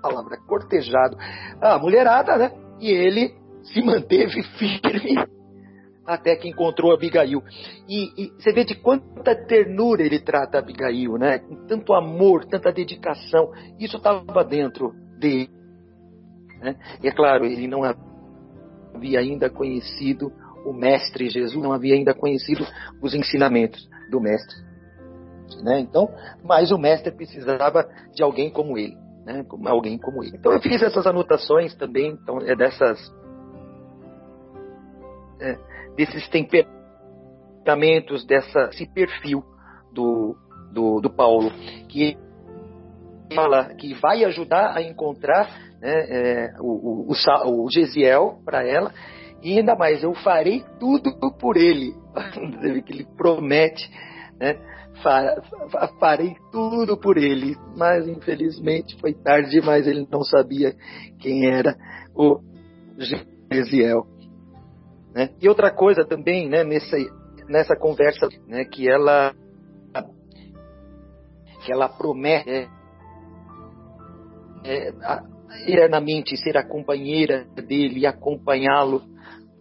palavra, 0.00 0.38
cortejado. 0.46 1.16
A 1.60 1.78
mulherada, 1.78 2.36
né, 2.36 2.52
e 2.80 2.90
ele 2.90 3.34
se 3.62 3.82
manteve 3.82 4.42
firme 4.58 5.26
até 6.06 6.36
que 6.36 6.48
encontrou 6.48 6.94
Abigail. 6.94 7.42
E, 7.88 8.04
e, 8.16 8.32
você 8.38 8.52
vê 8.52 8.64
de 8.64 8.76
quanta 8.76 9.34
ternura 9.34 10.02
ele 10.02 10.20
trata 10.20 10.58
Abigail, 10.58 11.18
né? 11.18 11.40
Com 11.40 11.66
tanto 11.66 11.92
amor, 11.92 12.44
tanta 12.44 12.72
dedicação. 12.72 13.50
Isso 13.78 13.96
estava 13.96 14.44
dentro 14.44 14.92
dele. 15.18 15.50
Né? 16.60 16.76
E 17.02 17.08
é 17.08 17.10
claro, 17.10 17.44
ele 17.44 17.66
não 17.66 17.82
havia 17.82 19.18
ainda 19.18 19.50
conhecido 19.50 20.32
o 20.64 20.72
Mestre 20.72 21.28
Jesus, 21.28 21.60
não 21.60 21.72
havia 21.72 21.94
ainda 21.94 22.14
conhecido 22.14 22.64
os 23.02 23.12
ensinamentos 23.12 23.88
do 24.08 24.20
Mestre 24.20 24.65
né? 25.62 25.80
Então, 25.80 26.08
mas 26.42 26.70
o 26.70 26.78
mestre 26.78 27.12
precisava 27.12 27.88
de 28.14 28.22
alguém 28.22 28.50
como 28.50 28.76
ele, 28.78 28.96
né? 29.24 29.44
Como 29.48 29.68
alguém 29.68 29.98
como 29.98 30.22
ele. 30.22 30.36
Então 30.36 30.52
eu 30.52 30.60
fiz 30.60 30.82
essas 30.82 31.06
anotações 31.06 31.74
também, 31.74 32.10
então 32.10 32.38
é 32.40 32.54
dessas 32.54 32.98
é, 35.40 35.58
desses 35.96 36.28
temperamentos, 36.28 38.24
dessa 38.26 38.70
esse 38.72 38.86
perfil 38.92 39.44
do, 39.92 40.36
do, 40.72 41.00
do 41.00 41.10
Paulo 41.10 41.50
que 41.88 42.16
fala 43.34 43.74
que 43.74 43.94
vai 43.94 44.24
ajudar 44.24 44.76
a 44.76 44.82
encontrar 44.82 45.48
né, 45.80 46.06
é, 46.08 46.54
o, 46.60 47.06
o, 47.06 47.12
o, 47.12 47.64
o 47.64 47.70
Gesiel 47.70 48.38
para 48.44 48.66
ela 48.66 48.92
E 49.42 49.58
ainda 49.58 49.76
mais, 49.76 50.02
eu 50.02 50.14
farei 50.14 50.64
tudo 50.80 51.12
por 51.38 51.56
ele. 51.56 51.94
ele 52.62 53.06
promete, 53.16 53.90
né? 54.38 54.58
Farei 56.00 56.36
tudo 56.50 56.96
por 56.96 57.16
ele, 57.16 57.56
mas 57.76 58.08
infelizmente 58.08 58.98
foi 59.00 59.12
tarde 59.14 59.50
demais, 59.50 59.86
ele 59.86 60.06
não 60.10 60.22
sabia 60.22 60.74
quem 61.18 61.46
era 61.46 61.76
o 62.14 62.40
Gesiel. 63.52 64.06
Né? 65.14 65.30
E 65.40 65.48
outra 65.48 65.70
coisa 65.70 66.04
também, 66.04 66.48
né, 66.48 66.64
nessa, 66.64 66.96
nessa 67.48 67.76
conversa, 67.76 68.28
né, 68.46 68.64
que 68.64 68.88
ela 68.88 69.34
que 71.64 71.72
ela 71.72 71.88
promete 71.88 72.48
é, 72.48 72.68
é, 74.64 74.92
eternamente 75.66 76.36
ser 76.36 76.56
a 76.56 76.64
companheira 76.64 77.44
dele 77.56 78.00
e 78.00 78.06
acompanhá-lo 78.06 79.02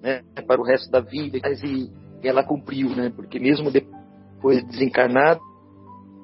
né, 0.03 0.21
para 0.45 0.61
o 0.61 0.63
resto 0.63 0.91
da 0.91 0.99
vida. 0.99 1.39
E 1.63 1.89
ela 2.27 2.43
cumpriu, 2.43 2.89
né, 2.95 3.11
porque 3.15 3.39
mesmo 3.39 3.71
depois 3.71 4.04
de 4.41 4.61
desencarnado, 4.63 5.41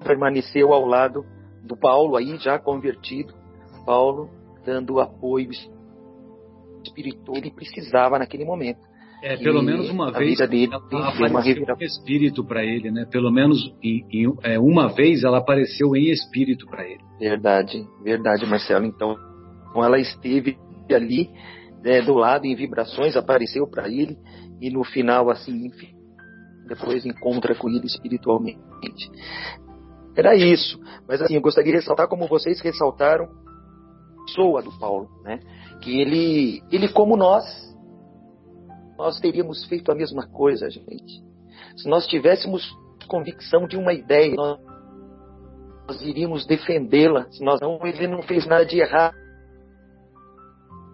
permaneceu 0.03 0.73
ao 0.73 0.85
lado 0.85 1.25
do 1.63 1.77
Paulo, 1.77 2.15
aí 2.15 2.37
já 2.37 2.59
convertido, 2.59 3.33
Paulo 3.85 4.29
dando 4.65 4.99
apoio 4.99 5.49
espiritual 6.83 7.33
que 7.33 7.39
ele 7.39 7.51
precisava 7.51 8.19
naquele 8.19 8.45
momento. 8.45 8.79
É, 9.23 9.37
pelo 9.37 9.61
e 9.61 9.65
menos 9.65 9.89
uma 9.89 10.11
vez 10.11 10.39
dele 10.39 10.73
ela 10.73 11.09
apareceu 11.09 11.77
em 11.77 11.85
espírito 11.85 12.43
para 12.43 12.63
ele, 12.63 12.89
né? 12.89 13.05
Pelo 13.11 13.31
menos 13.31 13.59
em, 13.83 14.03
em, 14.11 14.33
é, 14.41 14.59
uma 14.59 14.87
vez 14.87 15.23
ela 15.23 15.37
apareceu 15.37 15.95
em 15.95 16.09
espírito 16.09 16.65
para 16.65 16.87
ele. 16.87 17.03
Verdade, 17.19 17.85
verdade, 18.03 18.47
Marcelo. 18.47 18.85
Então, 18.85 19.15
ela 19.75 19.99
esteve 19.99 20.57
ali 20.89 21.29
né, 21.83 22.01
do 22.01 22.15
lado 22.15 22.45
em 22.45 22.55
vibrações, 22.55 23.15
apareceu 23.15 23.67
para 23.67 23.87
ele 23.87 24.17
e 24.59 24.71
no 24.71 24.83
final, 24.83 25.29
assim, 25.29 25.67
enfim, 25.67 25.90
depois 26.73 27.05
encontra 27.05 27.53
com 27.53 27.67
ele 27.69 27.85
espiritualmente. 27.85 29.11
Era 30.15 30.35
isso. 30.35 30.79
Mas 31.05 31.21
assim, 31.21 31.35
eu 31.35 31.41
gostaria 31.41 31.71
de 31.71 31.79
ressaltar 31.79 32.07
como 32.07 32.27
vocês 32.27 32.61
ressaltaram 32.61 33.25
a 33.25 34.25
pessoa 34.25 34.61
do 34.61 34.71
Paulo, 34.79 35.09
né? 35.23 35.39
Que 35.81 35.99
ele, 35.99 36.63
ele 36.71 36.87
como 36.87 37.17
nós, 37.17 37.43
nós 38.97 39.19
teríamos 39.19 39.65
feito 39.65 39.91
a 39.91 39.95
mesma 39.95 40.27
coisa, 40.27 40.69
gente. 40.69 41.21
Se 41.75 41.89
nós 41.89 42.07
tivéssemos 42.07 42.71
convicção 43.07 43.67
de 43.67 43.75
uma 43.75 43.93
ideia, 43.93 44.33
nós, 44.33 44.59
nós 45.87 46.01
iríamos 46.01 46.45
defendê-la. 46.45 47.29
Se 47.31 47.43
nós 47.43 47.59
não, 47.59 47.85
ele 47.85 48.07
não 48.07 48.21
fez 48.21 48.47
nada 48.47 48.65
de 48.65 48.79
errado. 48.79 49.15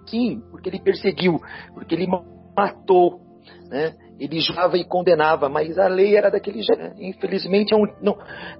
Sim, 0.08 0.42
porque 0.50 0.70
ele 0.70 0.80
perseguiu, 0.80 1.40
porque 1.76 1.94
ele 1.94 2.08
matou, 2.56 3.22
né? 3.70 3.96
Ele 4.20 4.40
julgava 4.40 4.78
e 4.78 4.84
condenava, 4.84 5.48
mas 5.48 5.78
a 5.78 5.88
lei 5.88 6.16
era 6.16 6.30
daquele 6.30 6.62
jeito. 6.62 6.82
Né? 6.82 6.96
Infelizmente 7.00 7.72
não, 7.72 7.84
não, 8.02 8.18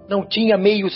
não 0.08 0.28
tinha 0.28 0.58
meios 0.58 0.94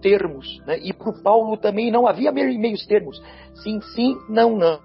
termos. 0.00 0.58
Né? 0.66 0.78
E 0.82 0.92
para 0.92 1.10
o 1.10 1.22
Paulo 1.22 1.56
também 1.56 1.90
não 1.90 2.06
havia 2.06 2.32
meios 2.32 2.86
termos. 2.86 3.22
Sim, 3.62 3.80
sim, 3.94 4.16
não, 4.28 4.56
não. 4.56 4.80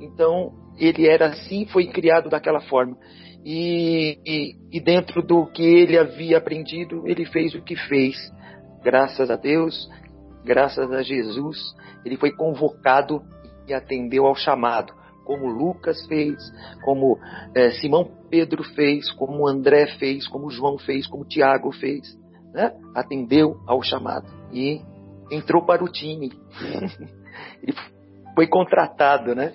Então 0.00 0.52
ele 0.78 1.08
era 1.08 1.28
assim, 1.28 1.66
foi 1.66 1.86
criado 1.86 2.28
daquela 2.28 2.60
forma. 2.60 2.96
E, 3.44 4.18
e, 4.24 4.54
e 4.70 4.80
dentro 4.80 5.22
do 5.22 5.46
que 5.46 5.62
ele 5.62 5.98
havia 5.98 6.38
aprendido, 6.38 7.06
ele 7.06 7.24
fez 7.24 7.54
o 7.54 7.62
que 7.62 7.74
fez. 7.74 8.16
Graças 8.82 9.30
a 9.30 9.36
Deus, 9.36 9.88
graças 10.44 10.90
a 10.92 11.02
Jesus, 11.02 11.58
ele 12.04 12.16
foi 12.16 12.32
convocado 12.32 13.22
e 13.66 13.72
atendeu 13.72 14.26
ao 14.26 14.34
chamado 14.34 14.92
como 15.24 15.46
Lucas 15.46 16.04
fez, 16.06 16.36
como 16.84 17.18
é, 17.54 17.70
Simão 17.72 18.10
Pedro 18.30 18.62
fez, 18.62 19.10
como 19.12 19.46
André 19.46 19.86
fez, 19.98 20.26
como 20.26 20.50
João 20.50 20.78
fez, 20.78 21.06
como 21.06 21.24
Tiago 21.24 21.72
fez. 21.72 22.18
Né? 22.52 22.72
Atendeu 22.94 23.60
ao 23.66 23.82
chamado 23.82 24.26
e 24.52 24.80
entrou 25.30 25.64
para 25.64 25.82
o 25.82 25.88
time. 25.88 26.30
Ele 27.62 27.74
foi 28.34 28.46
contratado, 28.46 29.34
né? 29.34 29.54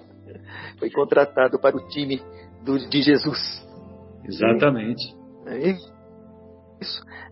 Foi 0.80 0.90
contratado 0.90 1.60
para 1.60 1.76
o 1.76 1.88
time 1.88 2.22
do, 2.64 2.78
de 2.90 3.02
Jesus. 3.02 3.66
Exatamente. 4.26 5.16
É 5.46 5.70
isso. 5.70 5.94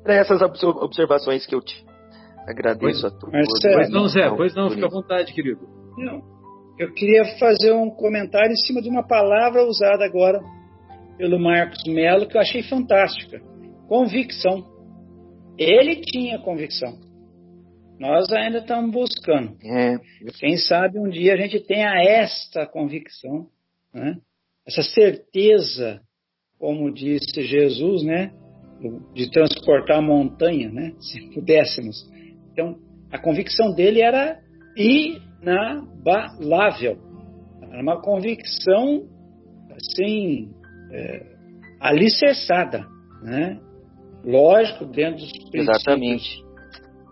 É 0.05 0.17
essas 0.17 0.41
observações 0.41 1.45
que 1.45 1.55
eu 1.55 1.61
te 1.61 1.85
agradeço 2.47 3.01
pois, 3.01 3.05
a 3.05 3.09
todos. 3.11 3.49
Pois 3.61 3.89
não, 3.89 4.07
Zé, 4.07 4.29
pois 4.29 4.55
não, 4.55 4.69
fica 4.69 4.85
à 4.85 4.89
vontade, 4.89 5.33
querido. 5.33 5.67
Não, 5.97 6.21
eu 6.77 6.93
queria 6.93 7.37
fazer 7.37 7.71
um 7.71 7.89
comentário 7.89 8.51
em 8.51 8.65
cima 8.65 8.81
de 8.81 8.89
uma 8.89 9.07
palavra 9.07 9.63
usada 9.63 10.03
agora 10.03 10.41
pelo 11.17 11.39
Marcos 11.39 11.83
Melo 11.87 12.27
que 12.27 12.35
eu 12.35 12.41
achei 12.41 12.63
fantástica: 12.63 13.41
convicção. 13.87 14.73
Ele 15.57 16.01
tinha 16.01 16.37
convicção. 16.39 16.99
Nós 17.97 18.29
ainda 18.33 18.57
estamos 18.57 18.91
buscando. 18.91 19.55
É. 19.63 19.97
Quem 20.37 20.57
sabe 20.57 20.99
um 20.99 21.09
dia 21.09 21.33
a 21.33 21.37
gente 21.37 21.61
tenha 21.61 21.89
esta 22.03 22.65
convicção, 22.65 23.47
né? 23.93 24.17
essa 24.67 24.81
certeza, 24.81 26.01
como 26.59 26.93
disse 26.93 27.41
Jesus, 27.41 28.03
né? 28.03 28.33
de 29.13 29.31
transportar 29.31 29.99
a 29.99 30.01
montanha, 30.01 30.69
né? 30.69 30.91
se 30.99 31.21
pudéssemos. 31.33 31.95
Então, 32.51 32.75
a 33.09 33.17
convicção 33.17 33.73
dele 33.73 34.01
era 34.01 34.41
ir 34.75 35.21
inabalável. 35.41 36.97
Era 37.61 37.81
uma 37.81 38.01
convicção 38.01 39.03
assim 39.71 40.51
é, 40.91 41.25
alicerçada, 41.79 42.85
né? 43.21 43.59
Lógico, 44.23 44.85
dentro 44.85 45.19
dos 45.19 45.31
princípios 45.31 45.67
Exatamente. 45.67 46.43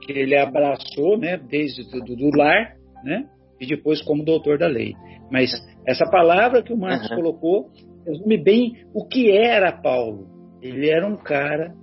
que 0.01 0.11
ele 0.13 0.35
abraçou, 0.37 1.17
né? 1.17 1.37
Desde 1.37 1.83
do, 1.91 2.15
do 2.15 2.37
lar, 2.37 2.75
né? 3.03 3.27
E 3.59 3.67
depois 3.67 4.01
como 4.01 4.25
doutor 4.25 4.57
da 4.57 4.67
lei. 4.67 4.93
Mas 5.31 5.51
essa 5.85 6.05
palavra 6.09 6.63
que 6.63 6.73
o 6.73 6.77
Marcos 6.77 7.09
uhum. 7.09 7.15
colocou 7.15 7.71
resume 8.05 8.37
bem 8.37 8.85
o 8.93 9.05
que 9.05 9.31
era 9.31 9.71
Paulo. 9.71 10.27
Ele 10.61 10.89
era 10.89 11.05
um 11.07 11.17
cara, 11.17 11.73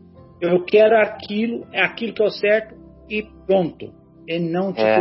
eu 0.40 0.64
quero 0.64 0.96
aquilo, 0.96 1.66
é 1.72 1.82
aquilo 1.82 2.14
que 2.14 2.22
é 2.22 2.24
o 2.24 2.30
certo 2.30 2.74
e 3.08 3.22
pronto. 3.46 3.92
Ele 4.26 4.50
não 4.50 4.72
te 4.72 4.80
é. 4.80 5.00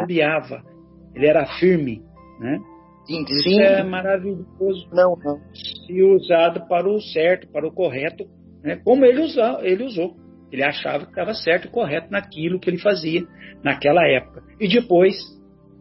Ele 1.14 1.28
era 1.28 1.45
firme, 1.60 2.01
né? 2.39 2.60
Sim, 3.05 3.24
Isso 3.24 3.43
sim. 3.43 3.62
é 3.62 3.84
maravilhoso. 3.84 4.88
Não, 4.91 5.16
não. 5.16 5.39
Se 5.53 6.03
usado 6.03 6.68
para 6.68 6.88
o 6.88 7.01
certo, 7.01 7.47
para 7.47 7.68
o 7.68 7.72
correto, 7.72 8.26
né? 8.64 8.80
como 8.84 9.03
ele, 9.03 9.22
usou, 9.22 9.64
ele 9.64 9.84
usou. 9.84 10.16
Ele 10.51 10.64
achava 10.64 11.05
que 11.05 11.12
estava 11.12 11.34
certo 11.34 11.68
e 11.68 11.72
correto 11.72 12.12
naquilo 12.12 12.60
que 12.60 12.70
ele 12.70 12.80
fazia 12.80 13.26
naquela 13.64 14.05
época. 14.07 14.43
E 14.60 14.68
depois 14.68 15.16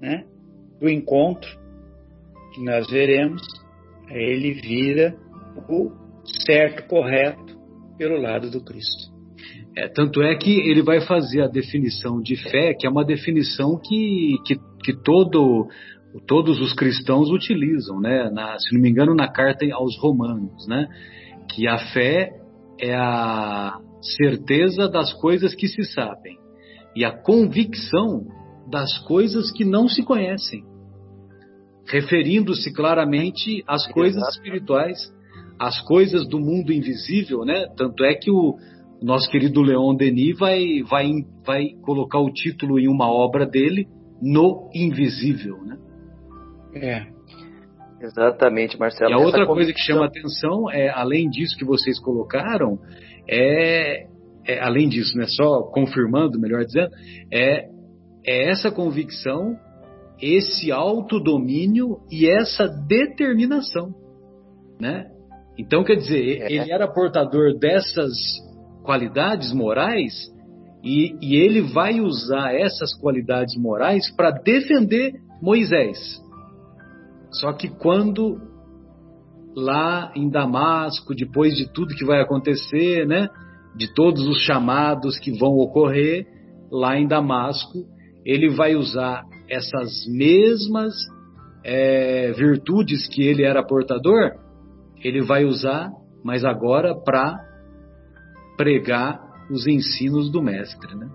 né, 0.01 0.25
do 0.81 0.89
encontro, 0.89 1.49
que 2.55 2.65
nós 2.65 2.91
veremos, 2.91 3.43
ele 4.11 4.53
vira 4.55 5.15
o 5.69 5.91
certo, 6.47 6.87
correto 6.87 7.59
pelo 7.97 8.21
lado 8.21 8.51
do 8.51 8.63
Cristo. 8.63 9.18
É, 9.79 9.87
tanto 9.87 10.21
é 10.23 10.35
que 10.35 10.59
ele 10.69 10.83
vai 10.83 11.01
fazer 11.01 11.41
a 11.41 11.47
definição 11.47 12.21
de 12.21 12.35
fé, 12.35 12.75
que 12.75 12.85
é 12.85 12.91
uma 12.91 13.05
definição 13.05 13.79
que, 13.79 14.35
que, 14.45 14.57
que 14.83 14.93
todo, 15.05 15.69
todos 16.27 16.61
os 16.61 16.73
cristãos 16.73 17.31
utilizam, 17.31 18.01
né? 18.01 18.29
Na, 18.29 18.59
se 18.59 18.75
não 18.75 18.83
me 18.83 18.91
engano, 18.91 19.15
na 19.15 19.29
carta 19.29 19.65
aos 19.73 19.97
Romanos, 19.99 20.67
né? 20.67 20.89
Que 21.49 21.69
a 21.69 21.79
fé 21.93 22.33
é 22.81 22.93
a 22.93 23.79
certeza 24.17 24.89
das 24.89 25.13
coisas 25.13 25.55
que 25.55 25.69
se 25.69 25.85
sabem 25.85 26.37
e 26.97 27.05
a 27.05 27.13
convicção 27.13 28.27
das 28.69 28.99
coisas 29.07 29.53
que 29.53 29.65
não 29.65 29.89
se 29.89 30.03
conhecem, 30.03 30.65
referindo-se 31.87 32.73
claramente 32.73 33.63
às 33.65 33.87
coisas 33.87 34.27
espirituais, 34.31 34.99
às 35.57 35.81
coisas 35.83 36.27
do 36.27 36.41
mundo 36.41 36.73
invisível, 36.73 37.45
né? 37.45 37.67
Tanto 37.77 38.05
é 38.05 38.15
que 38.15 38.29
o 38.29 38.57
nosso 39.03 39.31
querido 39.31 39.63
Leon 39.63 39.95
Denis 39.95 40.39
vai, 40.39 40.83
vai, 40.83 41.11
vai 41.47 41.69
colocar 41.83 42.19
o 42.19 42.33
título 42.33 42.79
em 42.79 42.89
uma 42.89 43.11
obra 43.11 43.47
dele, 43.47 43.87
No 44.21 44.69
Invisível, 44.75 45.59
né? 45.65 45.79
É. 46.75 47.07
Exatamente, 48.01 48.79
Marcelo. 48.79 49.11
E 49.11 49.15
a 49.15 49.19
outra 49.19 49.47
coisa 49.47 49.73
que 49.73 49.81
chama 49.81 50.07
atenção 50.07 50.71
é, 50.71 50.89
além 50.89 51.29
disso 51.29 51.57
que 51.57 51.65
vocês 51.65 51.99
colocaram, 51.99 52.79
é, 53.29 54.07
é, 54.47 54.61
além 54.61 54.89
disso, 54.89 55.17
né, 55.17 55.27
só 55.27 55.63
confirmando, 55.63 56.41
melhor 56.41 56.65
dizendo, 56.65 56.91
é, 57.33 57.69
é 58.25 58.51
essa 58.51 58.71
convicção, 58.71 59.57
esse 60.21 60.71
autodomínio 60.71 61.99
e 62.11 62.29
essa 62.29 62.67
determinação, 62.67 63.95
né? 64.81 65.07
Então, 65.59 65.83
quer 65.83 65.97
dizer, 65.97 66.43
é. 66.43 66.53
ele 66.53 66.73
era 66.73 66.87
portador 66.87 67.59
dessas 67.59 68.13
qualidades 68.89 69.53
morais 69.53 70.15
e, 70.83 71.15
e 71.21 71.37
ele 71.37 71.61
vai 71.61 72.01
usar 72.01 72.55
essas 72.55 72.95
qualidades 72.95 73.55
morais 73.55 74.11
para 74.17 74.31
defender 74.31 75.13
Moisés. 75.43 75.99
Só 77.31 77.53
que 77.53 77.69
quando 77.69 78.41
lá 79.55 80.11
em 80.17 80.31
Damasco, 80.31 81.15
depois 81.15 81.55
de 81.55 81.71
tudo 81.71 81.95
que 81.95 82.05
vai 82.07 82.23
acontecer, 82.23 83.07
né? 83.07 83.29
De 83.77 83.93
todos 83.93 84.27
os 84.27 84.39
chamados 84.39 85.19
que 85.19 85.39
vão 85.39 85.59
ocorrer 85.59 86.27
lá 86.73 86.99
em 86.99 87.07
Damasco, 87.07 87.85
ele 88.25 88.49
vai 88.49 88.75
usar 88.75 89.23
essas 89.51 90.07
mesmas 90.09 90.95
é, 91.63 92.33
virtudes 92.33 93.07
que 93.07 93.23
ele 93.23 93.43
era 93.43 93.63
portador, 93.63 94.33
ele 95.05 95.21
vai 95.21 95.45
usar, 95.45 95.91
mas 96.25 96.43
agora 96.43 96.95
para 96.95 97.48
pregar 98.59 99.47
os 99.49 99.67
ensinos 99.67 100.31
do 100.31 100.43
mestre, 100.43 100.95
né? 100.95 101.09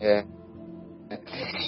É. 0.00 0.24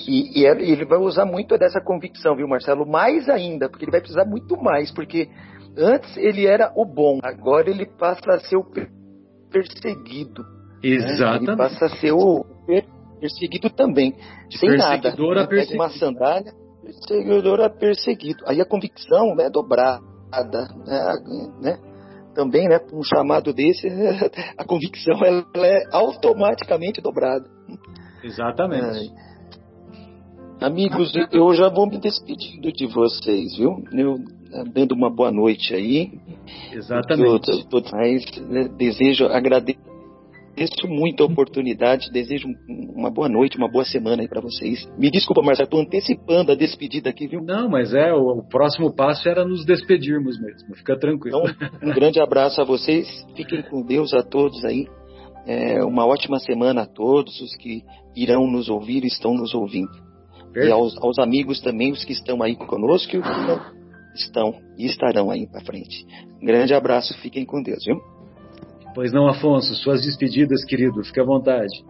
E, 0.07 0.41
e, 0.41 0.47
ele 0.47 0.85
vai 0.85 0.99
usar 0.99 1.25
muito 1.25 1.59
dessa 1.59 1.81
convicção, 1.81 2.37
viu, 2.37 2.47
Marcelo? 2.47 2.87
Mais 2.87 3.29
ainda, 3.29 3.69
porque 3.69 3.85
ele 3.85 3.91
vai 3.91 4.01
precisar 4.01 4.25
muito 4.25 4.57
mais, 4.57 4.93
porque 4.93 5.29
antes 5.77 6.17
ele 6.17 6.47
era 6.47 6.73
o 6.77 6.85
bom, 6.85 7.19
agora 7.23 7.69
ele 7.69 7.87
passa 7.87 8.33
a 8.33 8.41
ser 8.41 8.57
o 8.57 8.65
perseguido. 9.51 10.45
Exatamente. 10.83 11.47
Né? 11.47 11.53
Ele 11.53 11.57
passa 11.57 11.87
a 11.87 11.89
ser 11.89 12.13
o 12.13 12.45
perseguido 13.19 13.71
também, 13.71 14.15
sem 14.51 14.77
nada. 14.77 15.03
perseguidor 15.03 15.39
a 15.39 15.41
Né? 15.41 15.47
Pega 15.47 15.75
uma 15.75 15.89
perseguido. 15.89 15.99
sandália, 15.99 16.53
perseguidor 16.83 17.61
a 17.61 17.71
perseguido. 17.71 18.45
Aí 18.47 18.61
a 18.61 18.65
convicção 18.65 19.35
é 19.41 19.51
dobrada, 19.51 20.01
né? 21.61 21.79
Também, 22.41 22.66
né, 22.70 22.80
um 22.91 23.03
chamado 23.03 23.53
desse, 23.53 23.86
a 24.57 24.64
convicção 24.64 25.22
ela 25.22 25.45
é 25.57 25.82
automaticamente 25.93 26.99
dobrada. 27.03 27.45
Exatamente. 28.24 29.12
Amigos, 30.59 31.12
eu 31.32 31.53
já 31.53 31.68
vou 31.68 31.86
me 31.86 31.99
despedindo 31.99 32.72
de 32.72 32.86
vocês, 32.86 33.59
viu? 33.59 33.84
Eu 33.93 34.16
dando 34.72 34.93
uma 34.93 35.14
boa 35.14 35.30
noite 35.30 35.74
aí. 35.74 36.18
Exatamente. 36.72 37.51
Eu, 37.51 37.64
tô- 37.64 37.82
mas, 37.93 38.24
né, 38.49 38.68
desejo, 38.68 39.26
agradeço 39.26 39.78
muito 40.89 41.23
a 41.23 41.27
oportunidade, 41.27 42.11
desejo 42.11 42.49
uma 42.69 43.11
boa 43.11 43.29
noite, 43.29 43.57
uma 43.57 43.71
boa 43.71 43.85
semana 43.85 44.23
aí 44.23 44.29
para 44.29 44.41
vocês. 44.41 44.87
Me 44.99 45.11
desculpa, 45.11 45.43
Marcelo, 45.43 45.67
estou 45.67 45.81
antecipando 45.81 46.53
a 46.53 46.55
despedida 46.55 47.11
aqui, 47.11 47.27
viu? 47.27 47.43
Não, 47.43 47.69
mas 47.69 47.95
é, 47.95 48.13
o, 48.13 48.39
o 48.39 48.49
próximo 48.49 48.95
passo 48.95 49.29
era 49.29 49.45
nos 49.45 49.65
despedirmos 49.65 50.41
mesmo. 50.41 50.75
Fica 50.75 50.99
tranquilo. 50.99 51.43
Então, 51.45 51.69
um 51.83 51.93
grande 51.95 52.21
abraço 52.21 52.61
a 52.61 52.65
vocês, 52.65 53.07
fiquem 53.35 53.63
com 53.63 53.83
Deus 53.83 54.13
a 54.13 54.23
todos 54.23 54.65
aí. 54.65 54.87
É, 55.47 55.83
uma 55.83 56.07
ótima 56.07 56.39
semana 56.39 56.83
a 56.83 56.87
todos 56.87 57.41
os 57.41 57.57
que 57.57 57.83
irão 58.15 58.47
nos 58.47 58.69
ouvir 58.69 59.05
e 59.05 59.09
estão 59.09 59.35
nos 59.35 59.55
ouvindo. 59.55 59.91
E 60.51 60.53
Perfeito. 60.53 60.75
aos, 60.75 60.97
aos 61.03 61.19
amigos 61.19 61.61
também, 61.61 61.93
os 61.93 62.05
que 62.05 62.13
estão 62.13 62.43
aí 62.43 62.57
conosco 62.57 63.17
e 63.17 63.19
os 63.19 63.27
que 63.27 63.41
não 63.47 63.81
estão 64.15 64.55
e 64.77 64.87
estarão 64.87 65.31
aí 65.31 65.47
para 65.47 65.65
frente. 65.65 66.05
Um 66.43 66.47
grande 66.47 66.75
abraço, 66.75 67.15
fiquem 67.21 67.45
com 67.45 67.63
Deus, 67.63 67.85
viu? 67.85 67.97
Pois 68.95 69.12
não, 69.12 69.28
Afonso, 69.28 69.74
suas 69.76 70.03
despedidas, 70.03 70.64
querido, 70.64 71.03
fique 71.05 71.20
à 71.20 71.24
vontade. 71.24 71.84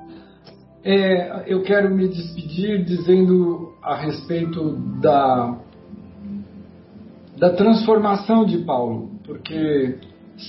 É, 0.83 1.45
eu 1.47 1.63
quero 1.63 1.95
me 1.95 2.09
despedir 2.09 2.85
dizendo 2.85 3.75
a 3.83 3.97
respeito 3.97 4.77
da, 5.01 5.59
da 7.37 7.51
transformação 7.55 8.45
de 8.45 8.59
Paulo, 8.59 9.11
porque 9.27 9.99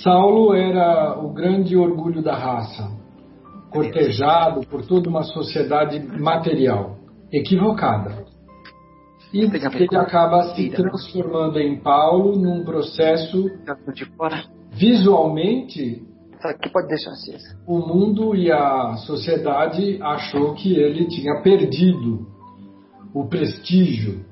Saulo 0.03 0.53
era 0.53 1.19
o 1.19 1.33
grande 1.33 1.75
orgulho 1.75 2.21
da 2.21 2.35
raça, 2.35 2.89
cortejado 3.69 4.61
por 4.67 4.85
toda 4.85 5.09
uma 5.09 5.23
sociedade 5.23 5.99
material, 5.99 6.97
equivocada. 7.31 8.25
E 9.33 9.39
ele 9.43 9.97
acaba 9.97 10.53
se 10.55 10.69
transformando 10.69 11.57
em 11.59 11.79
Paulo 11.79 12.37
num 12.37 12.63
processo 12.65 13.49
fora. 14.17 14.43
visualmente 14.71 16.10
Pode 16.71 16.87
deixar 16.87 17.11
acesa. 17.11 17.57
o 17.67 17.79
mundo 17.79 18.35
e 18.35 18.51
a 18.51 18.95
sociedade 19.05 19.99
achou 20.01 20.53
que 20.55 20.75
ele 20.75 21.05
tinha 21.07 21.41
perdido 21.41 22.27
o 23.13 23.27
prestígio 23.27 24.25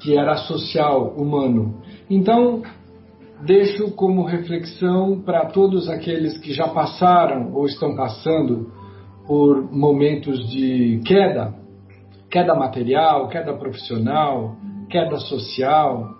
que 0.00 0.16
era 0.16 0.36
social 0.36 1.14
humano. 1.16 1.80
Então, 2.10 2.62
deixo 3.46 3.90
como 3.92 4.24
reflexão 4.24 5.22
para 5.22 5.46
todos 5.46 5.88
aqueles 5.88 6.36
que 6.38 6.52
já 6.52 6.68
passaram 6.68 7.54
ou 7.54 7.64
estão 7.66 7.96
passando 7.96 8.70
por 9.26 9.72
momentos 9.72 10.50
de 10.50 11.00
queda, 11.06 11.54
queda 12.30 12.54
material, 12.54 13.28
queda 13.28 13.54
profissional, 13.54 14.56
queda 14.90 15.16
social, 15.16 16.10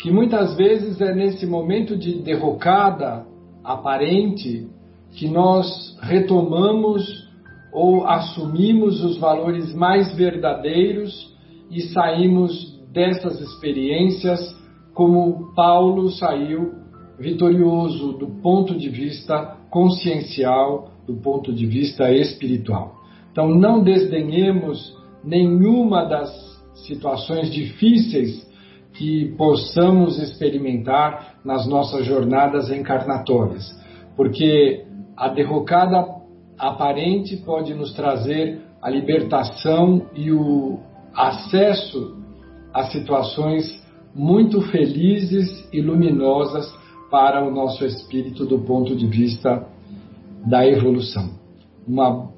que 0.00 0.10
muitas 0.10 0.56
vezes 0.56 0.98
é 1.00 1.14
nesse 1.14 1.46
momento 1.46 1.96
de 1.98 2.22
derrocada 2.22 3.26
aparente 3.64 4.68
que 5.12 5.28
nós 5.28 5.96
retomamos 6.02 7.28
ou 7.72 8.06
assumimos 8.06 9.02
os 9.04 9.18
valores 9.18 9.72
mais 9.74 10.14
verdadeiros 10.14 11.34
e 11.70 11.80
saímos 11.82 12.78
dessas 12.92 13.40
experiências 13.40 14.56
como 14.92 15.54
Paulo 15.54 16.10
saiu 16.10 16.74
vitorioso 17.18 18.12
do 18.14 18.26
ponto 18.42 18.76
de 18.76 18.88
vista 18.88 19.56
consciencial, 19.70 20.90
do 21.06 21.16
ponto 21.16 21.52
de 21.52 21.66
vista 21.66 22.12
espiritual. 22.12 22.96
Então 23.30 23.48
não 23.48 23.82
desdenhemos 23.82 24.96
nenhuma 25.22 26.04
das 26.04 26.30
situações 26.86 27.52
difíceis 27.52 28.48
que 28.94 29.34
possamos 29.36 30.18
experimentar 30.18 31.29
nas 31.44 31.66
nossas 31.66 32.04
jornadas 32.04 32.70
encarnatórias, 32.70 33.64
porque 34.16 34.84
a 35.16 35.28
derrocada 35.28 36.04
aparente 36.58 37.36
pode 37.38 37.74
nos 37.74 37.92
trazer 37.94 38.60
a 38.82 38.90
libertação 38.90 40.06
e 40.14 40.30
o 40.30 40.78
acesso 41.14 42.16
a 42.72 42.84
situações 42.84 43.80
muito 44.14 44.60
felizes 44.62 45.68
e 45.72 45.80
luminosas 45.80 46.72
para 47.10 47.46
o 47.46 47.50
nosso 47.50 47.84
espírito 47.84 48.46
do 48.46 48.60
ponto 48.60 48.94
de 48.94 49.06
vista 49.06 49.66
da 50.46 50.66
evolução. 50.66 51.30
Uma, 51.86 52.30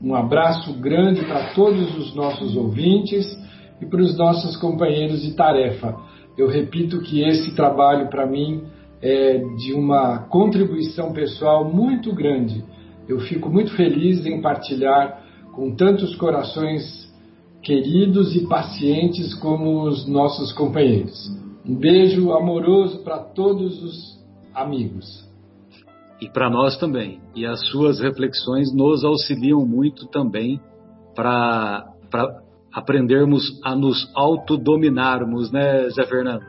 um 0.00 0.14
abraço 0.14 0.72
grande 0.74 1.24
para 1.24 1.54
todos 1.54 1.96
os 1.96 2.14
nossos 2.14 2.56
ouvintes 2.56 3.26
e 3.80 3.86
para 3.86 4.00
os 4.00 4.16
nossos 4.16 4.56
companheiros 4.56 5.22
de 5.22 5.34
tarefa. 5.34 5.96
Eu 6.36 6.48
repito 6.48 7.00
que 7.00 7.22
esse 7.22 7.54
trabalho 7.54 8.08
para 8.08 8.26
mim 8.26 8.64
é 9.00 9.38
de 9.56 9.72
uma 9.72 10.18
contribuição 10.28 11.12
pessoal 11.12 11.64
muito 11.64 12.14
grande. 12.14 12.64
Eu 13.08 13.20
fico 13.20 13.48
muito 13.48 13.72
feliz 13.76 14.26
em 14.26 14.40
partilhar 14.40 15.24
com 15.52 15.74
tantos 15.74 16.14
corações 16.16 17.06
queridos 17.62 18.36
e 18.36 18.46
pacientes 18.46 19.34
como 19.34 19.84
os 19.84 20.06
nossos 20.06 20.52
companheiros. 20.52 21.30
Um 21.64 21.74
beijo 21.74 22.32
amoroso 22.32 23.02
para 23.02 23.18
todos 23.18 23.82
os 23.82 24.24
amigos. 24.54 25.26
E 26.20 26.28
para 26.28 26.48
nós 26.48 26.76
também. 26.76 27.20
E 27.34 27.44
as 27.44 27.60
suas 27.68 28.00
reflexões 28.00 28.72
nos 28.74 29.04
auxiliam 29.04 29.66
muito 29.66 30.06
também 30.06 30.60
para 31.14 31.84
aprendermos 32.76 33.58
a 33.64 33.74
nos 33.74 34.06
autodominarmos, 34.14 35.50
né, 35.50 35.88
Zé 35.90 36.04
Fernando? 36.06 36.44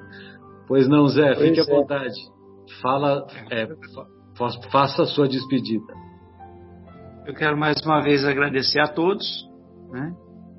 Pois 0.68 0.88
não, 0.88 1.08
Zé, 1.08 1.34
fique 1.36 1.56
Pois 1.56 1.70
à 1.70 1.72
é. 1.72 1.76
vontade. 1.76 2.14
Fala, 2.82 3.26
é, 3.50 3.66
fa- 4.38 4.70
faça 4.70 5.04
a 5.04 5.06
sua 5.06 5.28
despedida. 5.28 5.94
Eu 7.26 7.34
quero 7.34 7.58
mais 7.58 7.78
uma 7.86 8.02
vez 8.02 8.26
agradecer 8.26 8.80
a 8.82 8.88
todos, 8.88 9.26
né? 9.92 10.14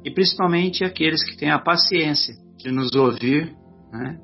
E 0.04 0.10
principalmente 0.10 0.84
aqueles 0.84 1.22
que 1.22 1.36
têm 1.36 1.50
a 1.50 1.58
paciência 1.58 2.34
de 2.56 2.70
nos 2.72 2.94
ouvir, 2.94 3.52
né? 3.92 4.18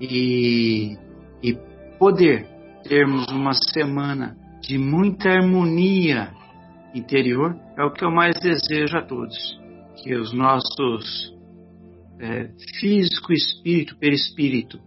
E, 0.00 0.96
e 1.42 1.54
poder 1.98 2.46
termos 2.82 3.26
uma 3.30 3.52
semana 3.72 4.36
de 4.60 4.78
muita 4.78 5.28
harmonia 5.28 6.30
interior 6.94 7.54
é 7.78 7.84
o 7.84 7.92
que 7.92 8.04
eu 8.04 8.10
mais 8.10 8.34
desejo 8.40 8.96
a 8.96 9.02
todos. 9.02 9.61
Que 10.02 10.14
os 10.14 10.32
nossos 10.32 11.32
é, 12.20 12.48
físico, 12.80 13.32
espírito, 13.32 13.96
perispírito, 13.96 14.80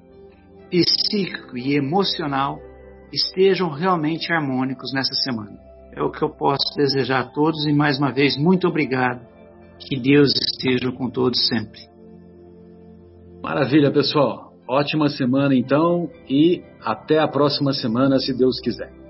psíquico 0.69 1.57
e 1.57 1.75
emocional 1.75 2.59
estejam 3.13 3.69
realmente 3.69 4.31
harmônicos 4.33 4.93
nessa 4.93 5.13
semana. 5.15 5.57
É 5.93 6.03
o 6.03 6.11
que 6.11 6.21
eu 6.21 6.29
posso 6.29 6.75
desejar 6.75 7.21
a 7.21 7.27
todos 7.29 7.65
e 7.65 7.71
mais 7.71 7.97
uma 7.97 8.11
vez 8.11 8.37
muito 8.37 8.67
obrigado. 8.67 9.25
Que 9.79 9.99
Deus 9.99 10.33
esteja 10.33 10.91
com 10.91 11.09
todos 11.09 11.47
sempre. 11.47 11.79
Maravilha, 13.41 13.91
pessoal. 13.91 14.53
Ótima 14.67 15.09
semana 15.09 15.55
então 15.55 16.09
e 16.27 16.63
até 16.81 17.19
a 17.19 17.27
próxima 17.27 17.71
semana, 17.71 18.19
se 18.19 18.35
Deus 18.35 18.59
quiser. 18.59 19.04